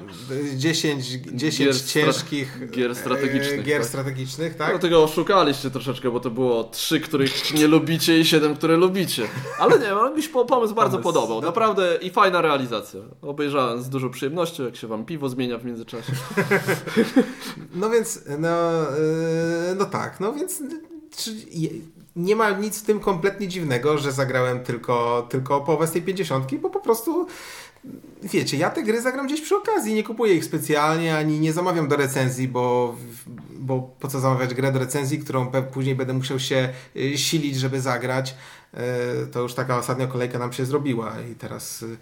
[0.55, 3.63] 10, 10 gier ciężkich stra gier strategicznych.
[3.63, 3.89] Gier tak.
[3.89, 4.69] strategicznych, tak?
[4.69, 9.27] Dlatego oszukaliście troszeczkę, bo to było trzy, których nie lubicie i siedem, które lubicie.
[9.59, 11.03] Ale nie, ale mi się pomysł bardzo pomysł.
[11.03, 11.41] podobał.
[11.41, 12.99] Naprawdę i fajna realizacja.
[13.21, 16.13] Obejrzałem z dużą przyjemnością, jak się wam piwo zmienia w międzyczasie.
[17.81, 18.68] no więc, no
[19.77, 20.63] no tak, no więc
[22.15, 26.55] nie ma nic w tym kompletnie dziwnego, że zagrałem tylko, tylko połowę z tej 50,
[26.55, 27.27] bo po prostu
[28.23, 31.87] wiecie, ja te gry zagram gdzieś przy okazji, nie kupuję ich specjalnie, ani nie zamawiam
[31.87, 32.95] do recenzji, bo,
[33.59, 37.81] bo po co zamawiać grę do recenzji, którą później będę musiał się y, silić, żeby
[37.81, 38.35] zagrać.
[38.73, 41.97] E, to już taka ostatnia kolejka nam się zrobiła i teraz y,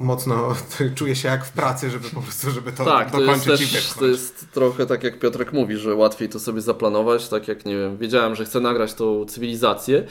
[0.00, 0.54] mocno
[0.94, 3.92] czuję się jak w pracy, żeby po prostu, żeby to tak, dokończyć to jest też,
[3.92, 7.76] To jest trochę tak jak Piotrek mówi, że łatwiej to sobie zaplanować, tak jak nie
[7.76, 10.06] wiem, wiedziałem, że chcę nagrać tą cywilizację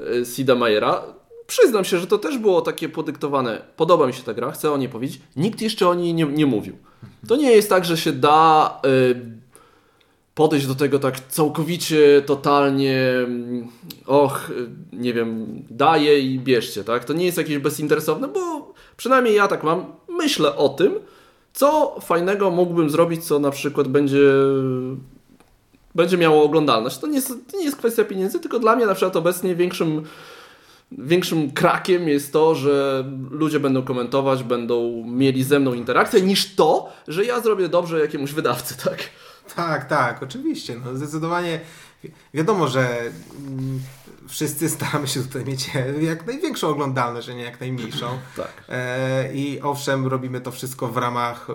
[0.00, 1.02] y, Sida Mayera.
[1.46, 3.62] Przyznam się, że to też było takie podyktowane.
[3.76, 5.20] Podoba mi się ta gra, chcę o niej powiedzieć.
[5.36, 6.76] Nikt jeszcze o niej nie, nie mówił.
[7.28, 8.80] To nie jest tak, że się da...
[10.36, 13.68] podejść do tego tak całkowicie, totalnie, mm,
[14.06, 14.50] och,
[14.92, 17.04] nie wiem, daję i bierzcie, tak?
[17.04, 20.94] To nie jest jakieś bezinteresowne, bo przynajmniej ja tak mam, myślę o tym,
[21.52, 24.32] co fajnego mógłbym zrobić, co na przykład będzie
[25.94, 26.98] będzie miało oglądalność.
[26.98, 30.02] To nie, jest, to nie jest kwestia pieniędzy, tylko dla mnie na przykład obecnie większym
[30.92, 36.88] większym krakiem jest to, że ludzie będą komentować, będą mieli ze mną interakcję, niż to,
[37.08, 38.98] że ja zrobię dobrze jakiemuś wydawcy, tak?
[39.54, 40.76] Tak, tak, oczywiście.
[40.84, 41.60] No, zdecydowanie
[42.34, 43.00] wiadomo, że
[43.38, 43.80] mm,
[44.28, 45.70] wszyscy staramy się tutaj mieć
[46.00, 48.06] jak największą oglądalność, a nie jak najmniejszą.
[48.36, 48.64] Tak.
[48.68, 51.46] E, I owszem, robimy to wszystko w ramach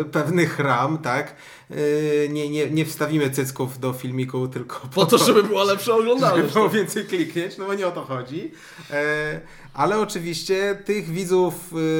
[0.00, 1.34] e, pewnych ram, tak?
[1.70, 5.94] E, nie, nie, nie wstawimy cycków do filmiku, tylko po, po to, żeby była lepsza
[6.00, 6.42] oglądalność.
[6.42, 8.52] Żeby było więcej kliknieć, no bo nie o to chodzi.
[8.90, 9.40] E,
[9.74, 11.54] ale oczywiście tych widzów,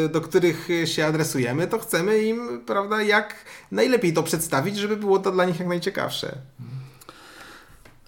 [0.05, 3.35] e, do których się adresujemy, to chcemy im, prawda, jak
[3.71, 6.39] najlepiej to przedstawić, żeby było to dla nich jak najciekawsze.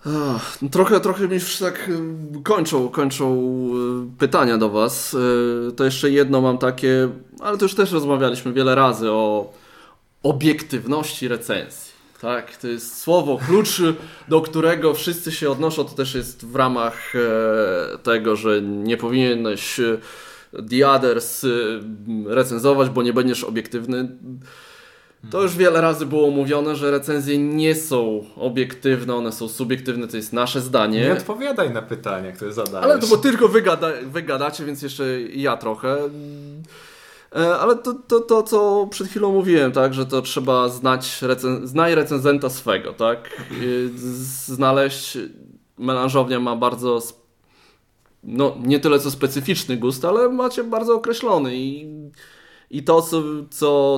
[0.07, 3.35] Ach, no trochę, trochę mi już tak y, kończą, kończą
[4.15, 5.15] y, pytania do Was.
[5.15, 7.09] Y, to jeszcze jedno mam takie,
[7.41, 9.53] ale to już też rozmawialiśmy wiele razy o
[10.23, 11.93] obiektywności recenzji.
[12.21, 13.83] Tak, to jest słowo klucz,
[14.29, 15.85] do którego wszyscy się odnoszą.
[15.85, 19.81] To też jest w ramach e, tego, że nie powinieneś
[20.71, 21.47] The Others
[22.27, 24.09] recenzować, bo nie będziesz obiektywny.
[25.31, 30.17] To już wiele razy było mówione, że recenzje nie są obiektywne, one są subiektywne, to
[30.17, 31.01] jest nasze zdanie.
[31.01, 32.85] Nie odpowiadaj na pytanie, które zadajesz.
[32.85, 35.97] Ale to bo tylko wygada, wygadacie, więc jeszcze ja trochę.
[37.37, 41.67] E, ale to, to, to, co przed chwilą mówiłem, tak, że to trzeba znać, recen
[41.67, 43.31] znaj recenzenta swego, tak.
[44.47, 45.19] Znaleźć,
[45.79, 47.03] melanżownia ma bardzo,
[48.23, 51.89] no nie tyle co specyficzny gust, ale macie bardzo określony i
[52.71, 53.23] i to, co,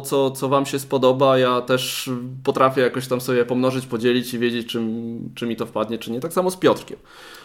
[0.03, 2.11] co, co, Wam się spodoba, ja też
[2.45, 4.83] potrafię jakoś tam sobie pomnożyć, podzielić i wiedzieć, czy,
[5.35, 6.21] czy mi to wpadnie, czy nie.
[6.21, 6.99] Tak samo z Piotrkiem.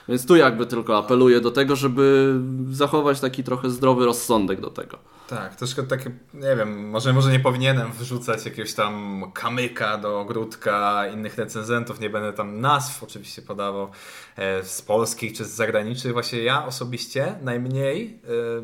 [0.09, 2.35] Więc tu jakby tylko apeluję do tego, żeby
[2.71, 4.97] zachować taki trochę zdrowy rozsądek do tego.
[5.27, 11.07] Tak, troszkę takie, nie wiem, może, może nie powinienem wrzucać jakiegoś tam kamyka do ogródka
[11.07, 13.87] innych recenzentów, nie będę tam nazw oczywiście podawał
[14.35, 16.13] e, z polskich czy z zagranicznych.
[16.13, 18.19] Właśnie ja osobiście najmniej,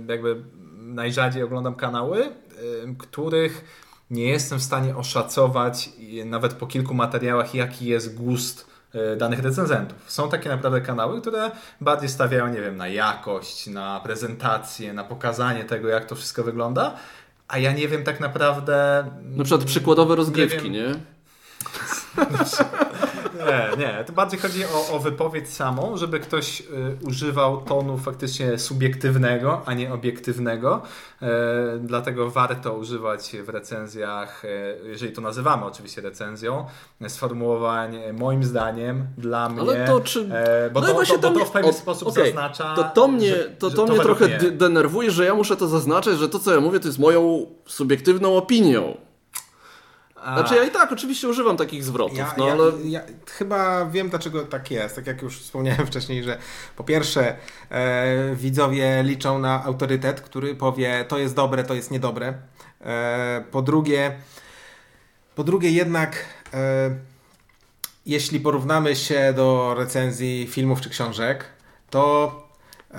[0.07, 0.43] e, jakby
[0.77, 2.31] najrzadziej oglądam kanały,
[2.97, 3.65] których
[4.11, 5.89] nie jestem w stanie oszacować
[6.25, 9.97] nawet po kilku materiałach, jaki jest gust e, danych recenzentów.
[10.07, 11.51] Są takie naprawdę kanały, które
[11.81, 16.95] bardziej stawiają, nie wiem, na jakość, na prezentację, na pokazanie tego, jak to wszystko wygląda,
[17.47, 19.05] a ja nie wiem tak naprawdę...
[19.23, 20.81] Na przykład przykładowe rozgrywki, nie?
[20.81, 20.95] nie?
[23.47, 24.03] Nie, nie.
[24.03, 26.65] To bardziej chodzi o, o wypowiedź samą, żeby ktoś y,
[27.07, 30.81] używał tonu faktycznie subiektywnego, a nie obiektywnego.
[31.21, 31.27] E,
[31.79, 34.47] dlatego warto używać w recenzjach, e,
[34.83, 36.65] jeżeli to nazywamy oczywiście recenzją,
[37.07, 39.61] sformułowań moim zdaniem, dla mnie.
[39.61, 40.29] Ale to czy...
[40.33, 42.25] E, bo, no to, to, bo to w pewien o, sposób okay.
[42.25, 42.75] zaznacza.
[42.75, 44.37] To, to mnie, że, to, to mnie trochę mnie...
[44.51, 48.37] denerwuje, że ja muszę to zaznaczać, że to co ja mówię to jest moją subiektywną
[48.37, 48.97] opinią.
[50.23, 52.71] Znaczy ja i tak oczywiście używam takich zwrotów, ja, no ja, ale...
[52.83, 56.37] Ja chyba wiem dlaczego tak jest, tak jak już wspomniałem wcześniej, że
[56.75, 57.35] po pierwsze
[57.69, 62.33] e, widzowie liczą na autorytet, który powie to jest dobre, to jest niedobre.
[62.81, 64.11] E, po drugie,
[65.35, 66.95] po drugie jednak e,
[68.05, 71.45] jeśli porównamy się do recenzji filmów czy książek,
[71.89, 72.35] to
[72.91, 72.97] e,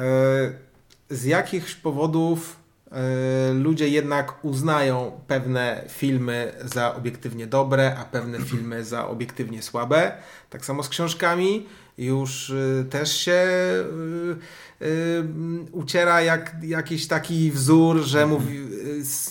[1.10, 2.61] z jakichś powodów
[3.55, 10.12] ludzie jednak uznają pewne filmy za obiektywnie dobre, a pewne filmy za obiektywnie słabe.
[10.51, 11.66] Tak samo z książkami.
[11.98, 13.85] Już e, też się e,
[15.73, 18.60] uciera jak, jakiś taki wzór, że mówi,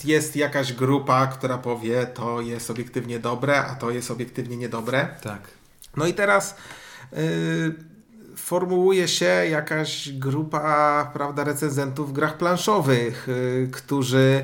[0.04, 5.08] jest jakaś grupa, która powie, to jest obiektywnie dobre, a to jest obiektywnie niedobre.
[5.22, 5.42] Tak.
[5.98, 6.56] No i teraz
[8.52, 14.44] formułuje się jakaś grupa prawda, recenzentów w grach planszowych, y, którzy,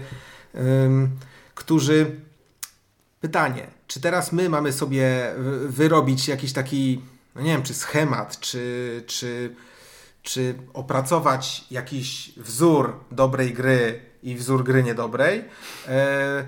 [1.55, 2.15] którzy.
[3.21, 5.33] Pytanie, czy teraz my mamy sobie
[5.67, 7.01] wyrobić jakiś taki,
[7.35, 9.55] no nie wiem, czy schemat, czy, czy,
[10.23, 15.45] czy opracować jakiś wzór dobrej gry i wzór gry niedobrej?
[15.87, 16.45] E,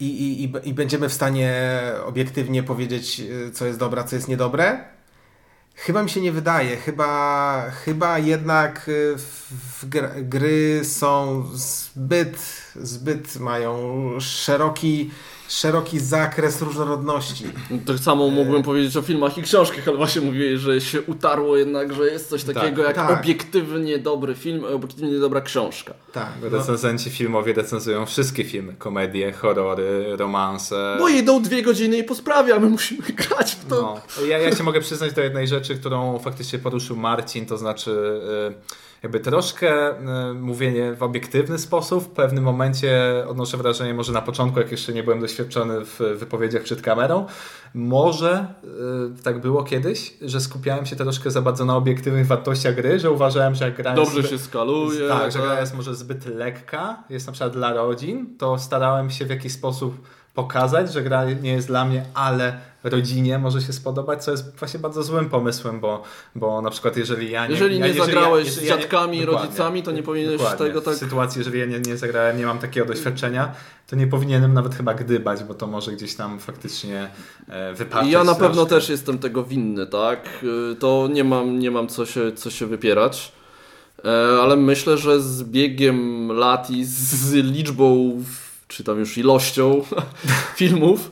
[0.00, 0.06] I,
[0.44, 1.72] i, i, będziemy w stanie
[2.04, 4.92] obiektywnie powiedzieć, y, co jest dobre, co jest niedobre?
[5.74, 6.76] Chyba mi się nie wydaje.
[6.76, 9.84] Chyba, chyba jednak y, w,
[10.22, 12.36] gry są zbyt
[12.76, 15.10] zbyt mają szeroki,
[15.48, 17.44] szeroki zakres różnorodności.
[17.86, 21.94] Tak samo mógłbym powiedzieć o filmach i książkach, ale właśnie mówiłeś, że się utarło jednak,
[21.94, 23.20] że jest coś takiego jak tak.
[23.20, 25.94] obiektywnie dobry film, obiektywnie dobra książka.
[26.12, 26.32] Tak.
[26.42, 26.48] No.
[26.48, 28.74] Recenzenci filmowi recenzują wszystkie filmy.
[28.78, 30.96] Komedie, horrory, romanse.
[30.98, 33.82] Bo idą dwie godziny i po sprawie, a my musimy grać w to.
[33.82, 34.26] No.
[34.26, 38.20] Ja, ja się mogę przyznać do jednej rzeczy, którą faktycznie poruszył Marcin, to znaczy...
[38.48, 39.90] Yy, jakby troszkę
[40.30, 42.04] y, mówienie w obiektywny sposób.
[42.04, 46.62] W pewnym momencie odnoszę wrażenie, może na początku, jak jeszcze nie byłem doświadczony w wypowiedziach
[46.62, 47.26] przed kamerą,
[47.74, 48.46] może
[49.18, 53.10] y, tak było kiedyś, że skupiałem się troszkę za bardzo na obiektywnych wartościach gry, że
[53.10, 55.08] uważałem, że jak gra Dobrze się skaluje.
[55.08, 55.60] Tak, że gra tak.
[55.60, 60.08] jest może zbyt lekka, jest na przykład dla rodzin, to starałem się w jakiś sposób
[60.34, 64.80] pokazać, że gra nie jest dla mnie, ale rodzinie może się spodobać, co jest właśnie
[64.80, 66.02] bardzo złym pomysłem, bo,
[66.34, 67.52] bo na przykład jeżeli ja nie...
[67.52, 70.66] Jeżeli nie ja, zagrałeś jeżeli z ja, dziadkami i rodzicami, to nie powinieneś dokładnie.
[70.66, 70.94] tego tak...
[70.94, 73.54] W sytuacji, jeżeli ja nie, nie zagrałem, nie mam takiego doświadczenia,
[73.86, 77.10] to nie powinienem nawet chyba gdybać, bo to może gdzieś tam faktycznie
[77.48, 78.12] e, wypatrzeć.
[78.12, 80.28] Ja na pewno też jestem tego winny, tak?
[80.72, 83.32] Y, To nie mam, nie mam co, się, co się wypierać.
[84.04, 84.08] E,
[84.42, 88.22] Ale myślę, że z biegiem lat i z liczbą,
[88.68, 89.84] czy tam już ilością
[90.56, 91.10] filmów,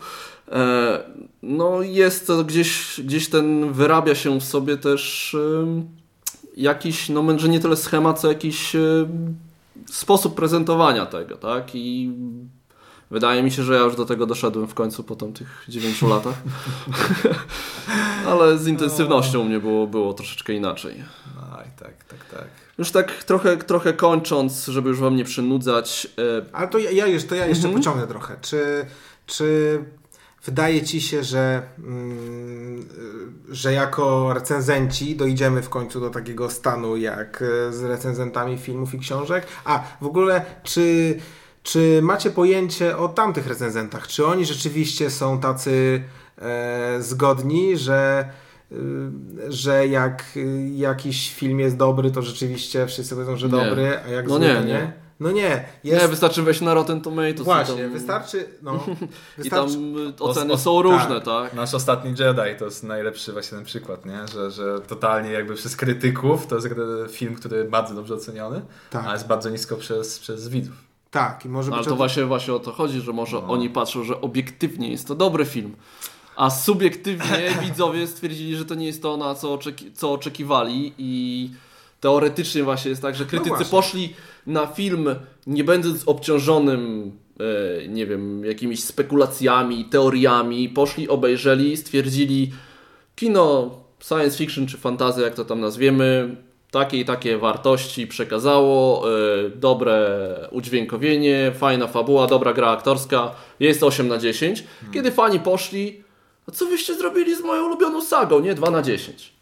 [0.52, 1.00] e,
[1.42, 5.36] no jest to gdzieś, gdzieś ten, wyrabia się w sobie też
[6.56, 8.72] jakiś, no może nie tyle schemat, co jakiś
[9.90, 11.74] sposób prezentowania tego, tak?
[11.74, 12.12] I
[13.10, 16.02] wydaje mi się, że ja już do tego doszedłem w końcu po tam tych 9
[16.02, 16.34] latach.
[18.30, 20.94] Ale z intensywnością u mnie było, było troszeczkę inaczej.
[21.66, 22.48] I tak, tak, tak.
[22.78, 26.06] Już tak trochę, trochę kończąc, żeby już wam nie przynudzać.
[26.18, 27.82] e, Ale to ja, ja, już, to ja jeszcze Mhm.
[27.82, 28.36] pociągnę trochę.
[28.42, 28.86] Czy,
[29.26, 29.78] czy
[30.44, 32.88] wydaje Ci się, że, mm,
[33.48, 38.98] że jako recenzenci dojdziemy w końcu do takiego stanu jak y, z recenzentami filmów i
[38.98, 39.46] książek?
[39.64, 41.16] A w ogóle, czy,
[41.62, 44.06] czy macie pojęcie o tamtych recenzentach?
[44.08, 46.02] Czy oni rzeczywiście są tacy
[46.38, 48.28] e, zgodni, że
[48.72, 48.76] y,
[49.48, 53.52] że jak y, jakiś film jest dobry, to rzeczywiście wszyscy powiedzą, że Nie.
[53.52, 54.64] dobry, a jak No zły, nie, nie.
[54.66, 54.92] nie.
[55.20, 56.02] No nie, jest...
[56.02, 57.40] Nie, wystarczy wejść na Rotten Tomatoes.
[57.40, 58.72] i Właśnie, tam, wystarczy, no,
[59.44, 59.78] I tam wystarczy,
[60.20, 60.92] y, oceny os- są tak.
[60.92, 61.54] różne, tak?
[61.54, 64.18] Nasz ostatni Jedi to jest najlepszy właśnie ten przykład, nie?
[64.34, 66.68] Że, że totalnie jakby przez krytyków to jest
[67.10, 69.06] film, który bardzo dobrze oceniony, Tak.
[69.06, 70.74] a jest bardzo nisko przez, przez widzów.
[71.10, 73.48] tak, i może No, ale to o- właśnie, właśnie o to chodzi, że może No.
[73.48, 75.76] oni patrzą, że obiektywnie jest to dobry film,
[76.36, 81.50] a subiektywnie widzowie stwierdzili, że to nie jest to, na co, oczeki- co oczekiwali i
[82.00, 83.66] teoretycznie właśnie jest tak, że krytycy właśnie.
[83.70, 84.14] poszli
[84.46, 85.14] na film
[85.46, 92.52] nie będąc obciążonym e, nie wiem, jakimiś spekulacjami, teoriami, poszli, obejrzeli, stwierdzili
[93.16, 93.70] kino
[94.04, 96.36] science fiction czy fantazja, jak to tam nazwiemy,
[96.70, 99.04] takie i takie wartości przekazało,
[99.46, 104.64] y, dobre udźwiękowienie, fajna fabuła, dobra gra aktorska, jest 8 na 10.
[104.92, 106.02] Kiedy fani poszli,
[106.48, 108.54] a co wyście zrobili z moją ulubioną sagą, nie?
[108.54, 109.32] 2 na 10.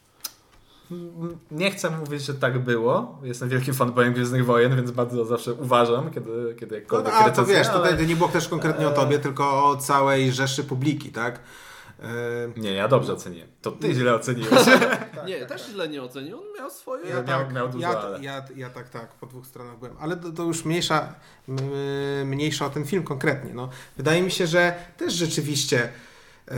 [1.50, 3.18] Nie chcę mówić, że tak było.
[3.22, 7.26] Jestem wielkim fanboyem Gwiezdnych Wojen, więc bardzo zawsze uważam, kiedy, kiedy No, jakkolwiek a to
[7.28, 11.10] recenzuję, wiesz, ale- tutaj nie było też konkretnie o tobie, tylko o całej rzeszy publiki,
[11.12, 11.40] tak?
[12.02, 13.48] E, Nie, ja dobrze oceniłem.
[13.62, 14.50] To ty źle oceniłeś.
[15.26, 17.08] nie, też źle nie ocenił, on miał swoje...
[17.08, 18.20] Ja, miał- tak, miał dużo, ja, ale.
[18.24, 19.96] ja, ja tak, tak, po dwóch stronach byłem.
[20.00, 21.14] Ale to, to już mniejsza,
[22.24, 23.54] mniejsza o ten film konkretnie.
[23.54, 23.68] No.
[23.96, 25.88] Wydaje mi się, że też rzeczywiście,
[26.48, 26.54] e,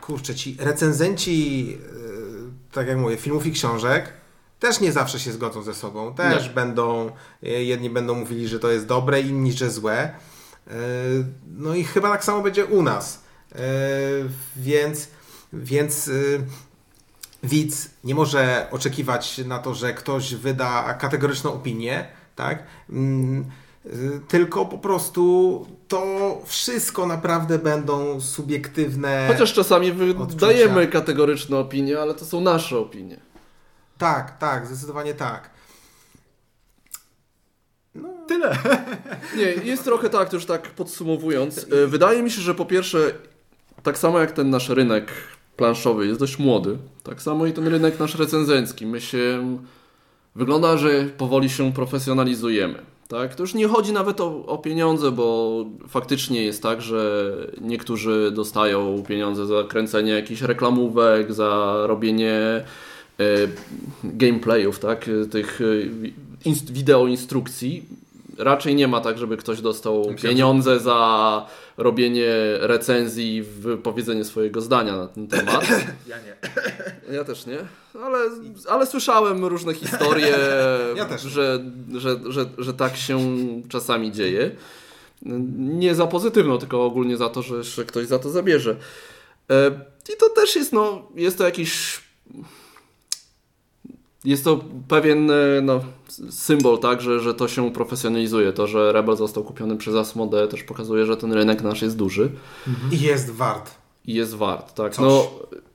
[0.00, 1.78] kurczę, ci recenzenci,
[2.15, 2.15] e,
[2.76, 4.12] tak jak mówię, filmów i książek,
[4.60, 6.14] też nie zawsze się zgodzą ze sobą.
[6.14, 6.50] Też Nie.
[6.50, 7.10] będą,
[7.42, 9.98] e, jedni będą mówili, że to jest dobre, inni, że złe.
[9.98, 10.72] E,
[11.56, 13.22] no i chyba tak samo będzie u nas.
[13.54, 13.58] E,
[14.56, 15.08] więc,
[15.52, 16.10] więc
[17.42, 22.62] widz nie może oczekiwać na to, że ktoś wyda kategoryczną opinię, tak?
[23.86, 26.02] Y, Tylko po prostu to
[26.46, 29.24] wszystko naprawdę będą subiektywne.
[29.32, 30.24] Chociaż czasami Odczucia.
[30.24, 33.20] wydajemy kategoryczne opinie, ale to są nasze opinie.
[33.98, 35.50] Tak, tak, zdecydowanie tak.
[38.28, 38.58] Tyle.
[39.36, 41.66] Nie, jest trochę tak, to już tak podsumowując.
[41.72, 43.12] e, Wydaje mi się, że po pierwsze,
[43.82, 45.12] tak samo jak ten nasz rynek
[45.56, 48.86] planszowy jest dość młody, tak samo i ten rynek nasz recenzencki.
[48.86, 49.56] My się.
[50.34, 52.95] Wygląda, że powoli się profesjonalizujemy.
[53.08, 53.34] Tak?
[53.34, 59.02] To już nie chodzi nawet o, o pieniądze, bo faktycznie jest tak, że niektórzy dostają
[59.08, 62.64] pieniądze za kręcenie jakichś reklamówek, za robienie e,
[64.04, 65.10] gameplayów, tak?
[65.30, 65.60] Tych
[66.00, 66.14] wi-
[66.46, 67.82] inst- wideo instrukcji.
[68.38, 71.46] raczej nie ma tak, żeby ktoś dostał pieniądze za
[71.76, 75.66] robienie recenzji, wypowiedzenie swojego zdania na ten temat.
[76.08, 76.36] Ja nie.
[77.16, 77.58] Ja też nie,
[78.02, 78.18] ale,
[78.68, 80.34] ale słyszałem różne historie,
[80.96, 81.18] Ja.
[81.18, 83.18] Że, że, że, że tak się
[83.68, 84.50] czasami dzieje.
[85.58, 88.76] Nie za pozytywno, tylko ogólnie za to, że, że ktoś za to zabierze.
[89.50, 89.70] E,
[90.14, 92.00] I to też jest, no, jest to jakiś.
[94.26, 95.80] Jest to pewien e, no,
[96.30, 98.52] symbol, tak, że, że to się profesjonalizuje.
[98.52, 102.30] To, że Rebel został kupiony przez Asmodeę też pokazuje, że ten rynek nasz jest duży
[102.92, 103.74] I jest wart.
[104.04, 104.94] i jest wart, tak.
[104.94, 105.04] Coś.
[105.04, 105.30] No,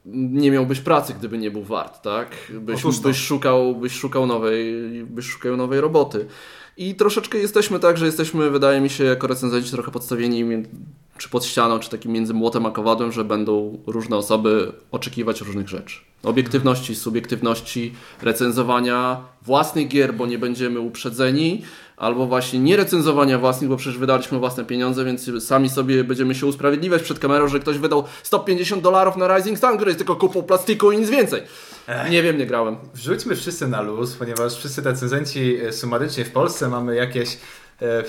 [0.05, 2.27] nie miałbyś pracy, gdyby nie był wart, tak?
[2.49, 4.73] Byś, byś, szukał, byś, szukał nowej,
[5.03, 6.25] byś szukał nowej roboty.
[6.77, 10.45] I troszeczkę jesteśmy tak, że jesteśmy, wydaje mi się, jako recenzenci trochę podstawieni
[11.17, 15.69] czy pod ścianą, czy takim między młotem a kowadłem, że będą różne osoby oczekiwać różnych
[15.69, 16.10] rzeczy.
[16.23, 21.61] Obiektywności, subiektywności, recenzowania własnych gier, bo nie będziemy uprzedzeni,
[21.97, 26.45] albo właśnie nie recenzowania własnych, bo przecież wydaliśmy własne pieniądze, więc sami sobie będziemy się
[26.45, 30.43] usprawiedliwiać przed kamerą, że ktoś wydał 150 dolarów na Rising Sun, który jest tylko kupą
[30.43, 31.41] plastiku i nic więcej.
[32.09, 32.77] Nie wiem, nie grałem.
[32.93, 37.37] Wrzućmy wszyscy na luz, ponieważ wszyscy recenzenci sumarycznie w Polsce mamy jakieś
[37.81, 38.03] e,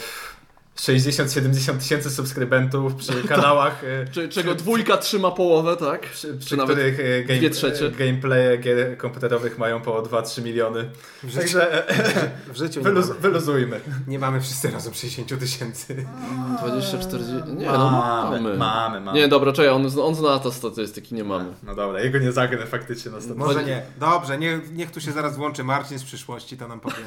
[0.77, 6.01] 60-70 tysięcy subskrybentów przy kanałach, e, Czy, czego dwójka trzyma połowę, tak?
[6.11, 7.91] przy, przy Czy nawet których e, game, dwie trzecie?
[7.91, 10.91] gameplaye gier komputerowych mają po 2-3 miliony.
[11.23, 13.81] W życiu, Także e, w życiu nie, wyluz, mamy, wyluzujmy.
[14.07, 16.07] nie mamy wszyscy razem 60 tysięcy.
[16.67, 17.33] 20, 40...
[17.57, 18.57] Nie, no mamy.
[18.57, 19.19] mamy, mamy.
[19.19, 21.53] Nie, dobra, czekaj, on, on zna te statystyki, nie mamy.
[21.63, 23.37] No dobra, jego nie zagnę faktycznie na 100%.
[23.37, 23.83] Może nie.
[24.01, 26.95] Dobrze, nie, niech tu się zaraz włączy Marcin z przyszłości, to nam powie.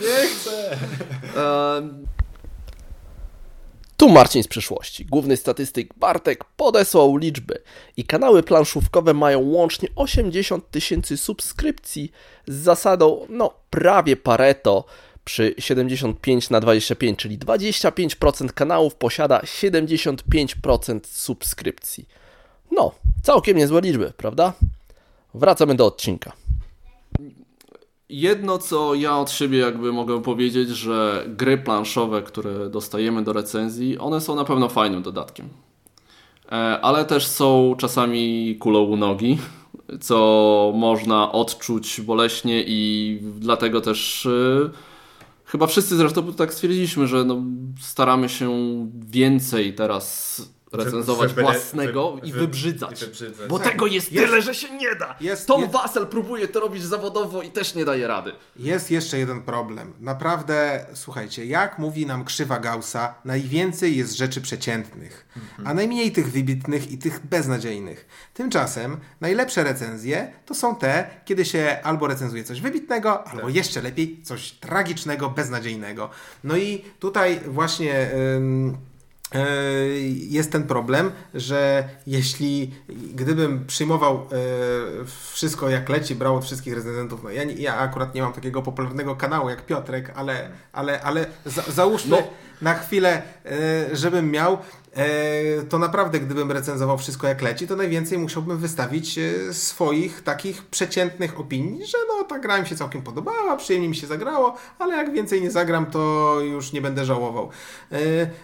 [0.00, 0.76] Nie chcę.
[1.36, 2.06] Ehm,
[4.04, 5.04] Tu Marcin z przyszłości.
[5.04, 7.62] Główny statystyk Bartek podesłał liczby
[7.96, 12.12] i kanały planszówkowe mają łącznie 80 tysięcy subskrypcji
[12.46, 14.84] z zasadą, no, prawie Pareto
[15.24, 22.08] przy 75 na 25, czyli 25% kanałów posiada 75% subskrypcji.
[22.70, 24.52] No, całkiem niezłe liczby, prawda?
[25.34, 26.32] Wracamy do odcinka.
[28.08, 33.98] Jedno, co ja od siebie jakby mogę powiedzieć, że gry planszowe, które dostajemy do recenzji,
[33.98, 35.48] one są na pewno fajnym dodatkiem.
[36.46, 39.38] E, Ale też są czasami kulą u nogi,
[40.00, 44.70] co można odczuć boleśnie i dlatego też e,
[45.44, 47.42] chyba wszyscy zresztą tak stwierdziliśmy, że no,
[47.80, 48.50] staramy się
[49.08, 50.42] więcej teraz
[50.74, 53.02] recenzować Wy- wy- własnego wy- i wy- wybrzydzać.
[53.02, 53.48] i wybrzydzać.
[53.48, 55.16] Bo tego jest, Jest- tyle, że się nie da.
[55.20, 58.32] jest- Tom jest- Wassel próbuje to robić zawodowo i też nie daje rady.
[58.56, 59.92] Jest jeszcze jeden problem.
[60.00, 65.26] Naprawdę, słuchajcie, jak mówi nam krzywa Gaussa, najwięcej jest rzeczy przeciętnych,
[65.64, 68.06] a najmniej tych wybitnych i tych beznadziejnych.
[68.34, 74.22] Tymczasem najlepsze recenzje to są te, kiedy się albo recenzuje coś wybitnego, albo jeszcze lepiej
[74.22, 76.10] coś tragicznego, beznadziejnego.
[76.44, 78.10] No i tutaj właśnie.
[78.36, 78.76] ym,
[80.28, 82.74] jest ten problem, że jeśli
[83.14, 84.26] gdybym przyjmował e,
[85.32, 89.16] wszystko jak leci, brał od wszystkich recenzentów, no ja, ja akurat nie mam takiego popularnego
[89.16, 92.22] kanału jak Piotrek, ale, ale, ale za, załóżmy No.
[92.64, 94.58] Na chwilę, e, żebym miał,
[94.96, 95.06] e,
[95.62, 101.40] to naprawdę gdybym recenzował wszystko jak leci, to najwięcej musiałbym wystawić e, swoich takich przeciętnych
[101.40, 105.12] opinii, że no ta gra mi się całkiem podobała, przyjemnie mi się zagrało, ale jak
[105.12, 107.48] więcej nie zagram, to już nie będę żałował.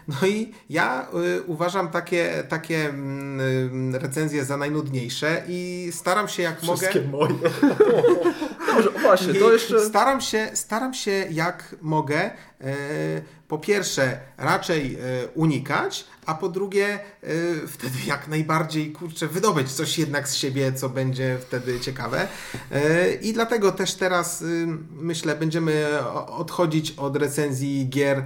[0.08, 1.06] No i ja
[1.46, 6.76] uważam takie, takie mm, recenzje za najnudniejsze i staram się jak mogę...
[6.76, 7.34] Wszystkie moje.
[8.66, 9.80] Dobrze, właśnie, to jeszcze...
[9.80, 12.30] Staram się, staram się jak mogę
[13.50, 14.98] po pierwsze raczej e,
[15.34, 17.00] unikać, a po drugie e,
[17.66, 22.28] wtedy jak najbardziej kurczę wydobyć coś jednak z siebie, co będzie wtedy ciekawe.
[22.72, 25.86] E, I dlatego też teraz y, myślę będziemy
[26.26, 28.24] odchodzić od recenzji gier,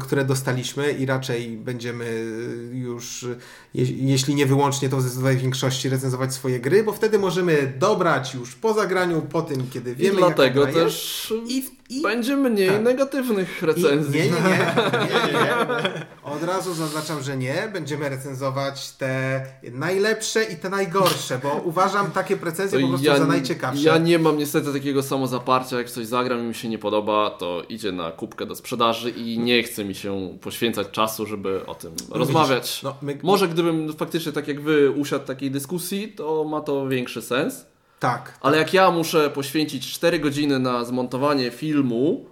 [0.00, 3.26] które dostaliśmy i raczej będziemy y, już
[3.74, 8.34] je, jeśli nie wyłącznie, to w zdecydowanej większości recenzować swoje gry, bo wtedy możemy dobrać
[8.34, 11.34] już po zagraniu, po tym, kiedy I wiemy, dlatego jaka też.
[11.46, 12.82] I, i, będzie mniej tak.
[12.82, 14.20] negatywnych i, recenzji.
[14.20, 16.06] nie, nie, nie, nie, nie, nie.
[16.22, 17.70] Od razu zaznaczam, że nie.
[17.72, 23.82] Będziemy recenzować te najlepsze i te najgorsze, bo uważam takie recenzje po prostu za najciekawsze.
[23.82, 27.62] ja nie mam niestety takiego samozaparcia, jak coś zagram i mi się nie podoba, to
[27.68, 31.92] idzie na kubkę do sprzedaży i nie chce mi się poświęcać czasu, żeby o tym
[32.10, 32.82] rozmawiać.
[32.82, 37.22] no, my- Może gdybym faktycznie tak jak wy usiadł takiej dyskusji, to ma to większy
[37.22, 37.66] sens.
[38.00, 38.38] Tak.
[38.40, 42.26] Ale jak ja muszę poświęcić 4 godziny na zmontowanie filmu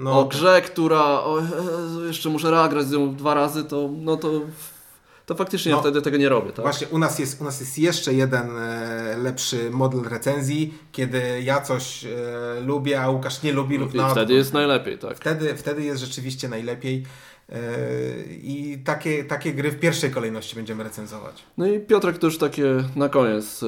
[0.00, 4.16] No, o grze, która o Jezu, jeszcze muszę reagrać z nią dwa razy, to no
[4.16, 4.40] to,
[5.26, 5.76] to faktycznie No.
[5.76, 6.64] ja wtedy tego nie robię, tak?
[6.64, 11.60] Właśnie u nas jest, u nas jest jeszcze jeden e, lepszy model recenzji, kiedy ja
[11.60, 12.08] coś e,
[12.66, 15.16] lubię, a Łukasz nie lubi lub I na wtedy jest najlepiej, tak.
[15.16, 17.04] Wtedy, wtedy jest rzeczywiście najlepiej
[17.48, 17.58] e,
[18.26, 21.42] i takie, takie gry w pierwszej kolejności będziemy recenzować.
[21.58, 22.64] No i Piotrek, to już takie
[22.96, 23.66] na koniec y,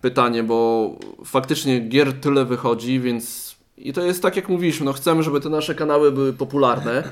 [0.00, 0.90] pytanie, bo
[1.24, 3.47] faktycznie gier tyle wychodzi, więc
[3.80, 7.02] i to jest tak jak mówiliśmy, no chcemy, żeby te nasze kanały były popularne.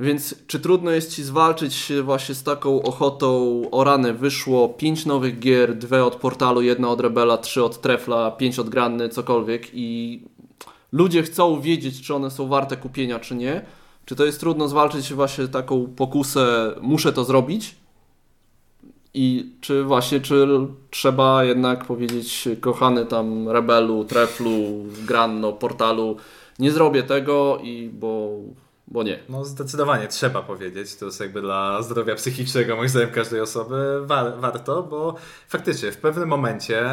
[0.00, 4.12] Więc czy trudno jest Ci zwalczyć się właśnie z taką ochotą o rany?
[4.12, 8.68] Wyszło pięć nowych gier, dwie od portalu, jedna od Rebela, trzy od Trefla, pięć od
[8.68, 10.22] Granny, cokolwiek i
[10.92, 13.66] ludzie chcą wiedzieć, czy one są warte kupienia, czy nie.
[14.04, 17.76] Czy to jest trudno zwalczyć właśnie taką pokusę, muszę to zrobić?
[19.14, 20.48] I czy właśnie, czy
[20.90, 26.16] trzeba jednak powiedzieć, kochany tam Rebelu, Treflu, Granno, Portalu,
[26.58, 28.30] nie zrobię tego i bo,
[28.88, 29.18] bo nie.
[29.28, 34.36] No zdecydowanie trzeba powiedzieć, to jest jakby dla zdrowia psychicznego moim zdaniem każdej osoby wa-
[34.36, 35.14] warto, bo
[35.48, 36.92] faktycznie w pewnym momencie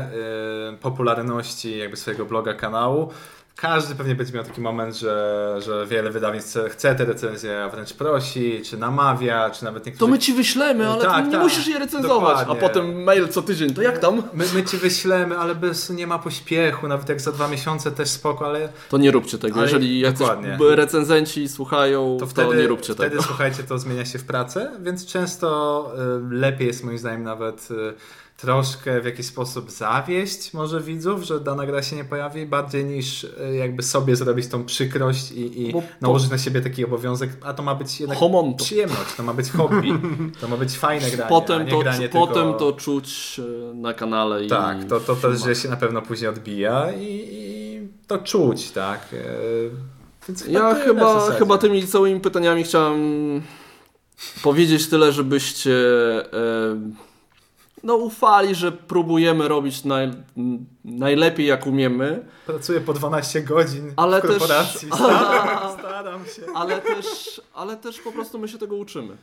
[0.73, 3.11] y, popularności jakby swojego bloga, kanału
[3.55, 7.93] każdy pewnie będzie miał taki moment, że, że wiele wydawnictw chce- te recenzje, a wręcz
[7.93, 10.11] prosi, czy namawia, czy nawet To niektórzy...
[10.11, 12.39] my ci wyślemy, ale Tak, ty nie tak, musisz je recenzować.
[12.39, 12.65] dokładnie.
[12.65, 14.23] A potem mail co tydzień, to jak tam?
[14.33, 18.09] My, my ci wyślemy, ale bez, nie ma pośpiechu, nawet jak za dwa miesiące też
[18.09, 19.55] spoko, ale To nie róbcie tego.
[19.55, 20.27] Ale Jeżeli jacyś
[20.59, 23.23] recenzenci słuchają, to to, wtedy, nie róbcie wtedy tego.
[23.29, 25.91] słuchajcie, to zmienia się w pracę, więc często
[26.31, 27.93] y, lepiej jest moim zdaniem nawet y,
[28.37, 33.23] troszkę w jakiś sposób zawieść może widzów, że dana gra się nie pojawi, bardziej niż
[33.23, 37.53] y, jakby sobie zrobić tą przykrość i, i Bo nałożyć na siebie taki obowiązek, a
[37.53, 38.63] to ma być jednak Homonto.
[38.63, 39.93] przyjemność, to ma być hobby,
[40.41, 42.59] to ma być fajne granie, a Potem to, granie potem tylko...
[42.59, 43.39] to czuć
[43.71, 44.45] e, na kanale.
[44.45, 47.55] I Tak, to, to też że się na pewno później odbija i, i
[48.07, 48.99] to czuć, tak.
[49.13, 49.17] E,
[50.27, 53.41] Więc Ja chyba, chyba tymi całymi pytaniami chciałem
[54.43, 55.73] powiedzieć tyle, żebyście
[56.33, 57.04] e,
[57.85, 60.11] no ufali, że próbujemy robić naj,
[60.85, 64.87] najlepiej jak umiemy, Pracuję po 12 godzin Ale w też- korporacji.
[64.95, 66.41] Staram, staram się.
[66.55, 69.17] ale też, ale też po prostu my się tego uczymy.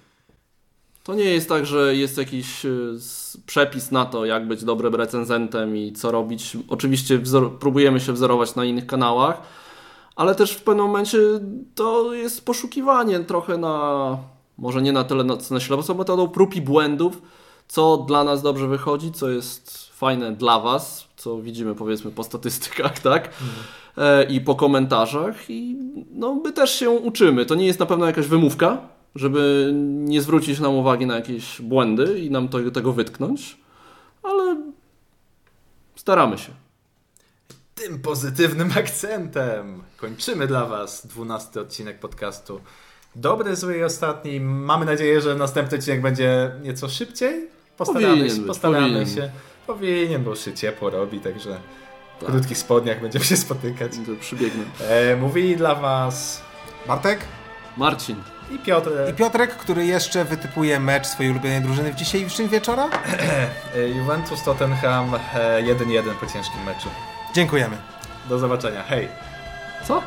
[1.04, 2.70] To nie jest tak, że jest jakiś e,
[3.46, 6.56] przepis na to, jak być dobrym recenzentem i co robić.
[6.68, 9.42] Oczywiście wzor- próbujemy się wzorować na innych kanałach,
[10.16, 11.18] ale też w pewnym momencie
[11.74, 14.18] to jest poszukiwanie trochę na,
[14.58, 17.22] może nie na tyle na, na ślepą metodą prób i błędów,
[17.68, 22.98] co dla nas dobrze wychodzi, co jest fajne dla Was, co widzimy powiedzmy po statystykach,
[23.10, 23.30] tak?
[23.98, 25.76] E, I po komentarzach i
[26.10, 27.46] no my też się uczymy.
[27.46, 32.18] To nie jest na pewno jakaś wymówka, żeby nie zwrócić nam uwagi na jakieś błędy
[32.18, 33.56] i nam to, tego wytknąć,
[34.22, 34.62] ale
[35.96, 36.52] staramy się.
[37.74, 42.60] Tym pozytywnym akcentem kończymy dla Was 12 odcinek podcastu.
[43.16, 44.40] Dobry, zły i ostatni.
[44.40, 47.48] Mamy nadzieję, że następny odcinek będzie nieco szybciej.
[47.76, 48.36] Postaramy Powinien się.
[48.36, 49.06] być, Postaramy powinien.
[49.14, 49.30] się.
[49.66, 51.50] Powinien, bo się ciepło robi, także
[52.18, 52.30] w Tak.
[52.30, 53.92] krótkich spodniach będziemy się spotykać.
[54.06, 54.64] To przybiegnę.
[54.88, 56.42] E, mówili dla Was
[56.86, 57.18] Bartek
[57.76, 58.16] Marcin.
[58.50, 58.90] i Piotr.
[59.10, 62.88] i Piotrek, który jeszcze wytypuje mecz swojej ulubionej drużyny w dzisiejszym wieczora.
[63.76, 66.88] E, Juventus Tottenham e, 1-1 po ciężkim meczu.
[67.34, 67.76] Dziękujemy.
[68.28, 68.82] Do zobaczenia.
[68.82, 69.08] Hej!
[69.88, 70.02] Co?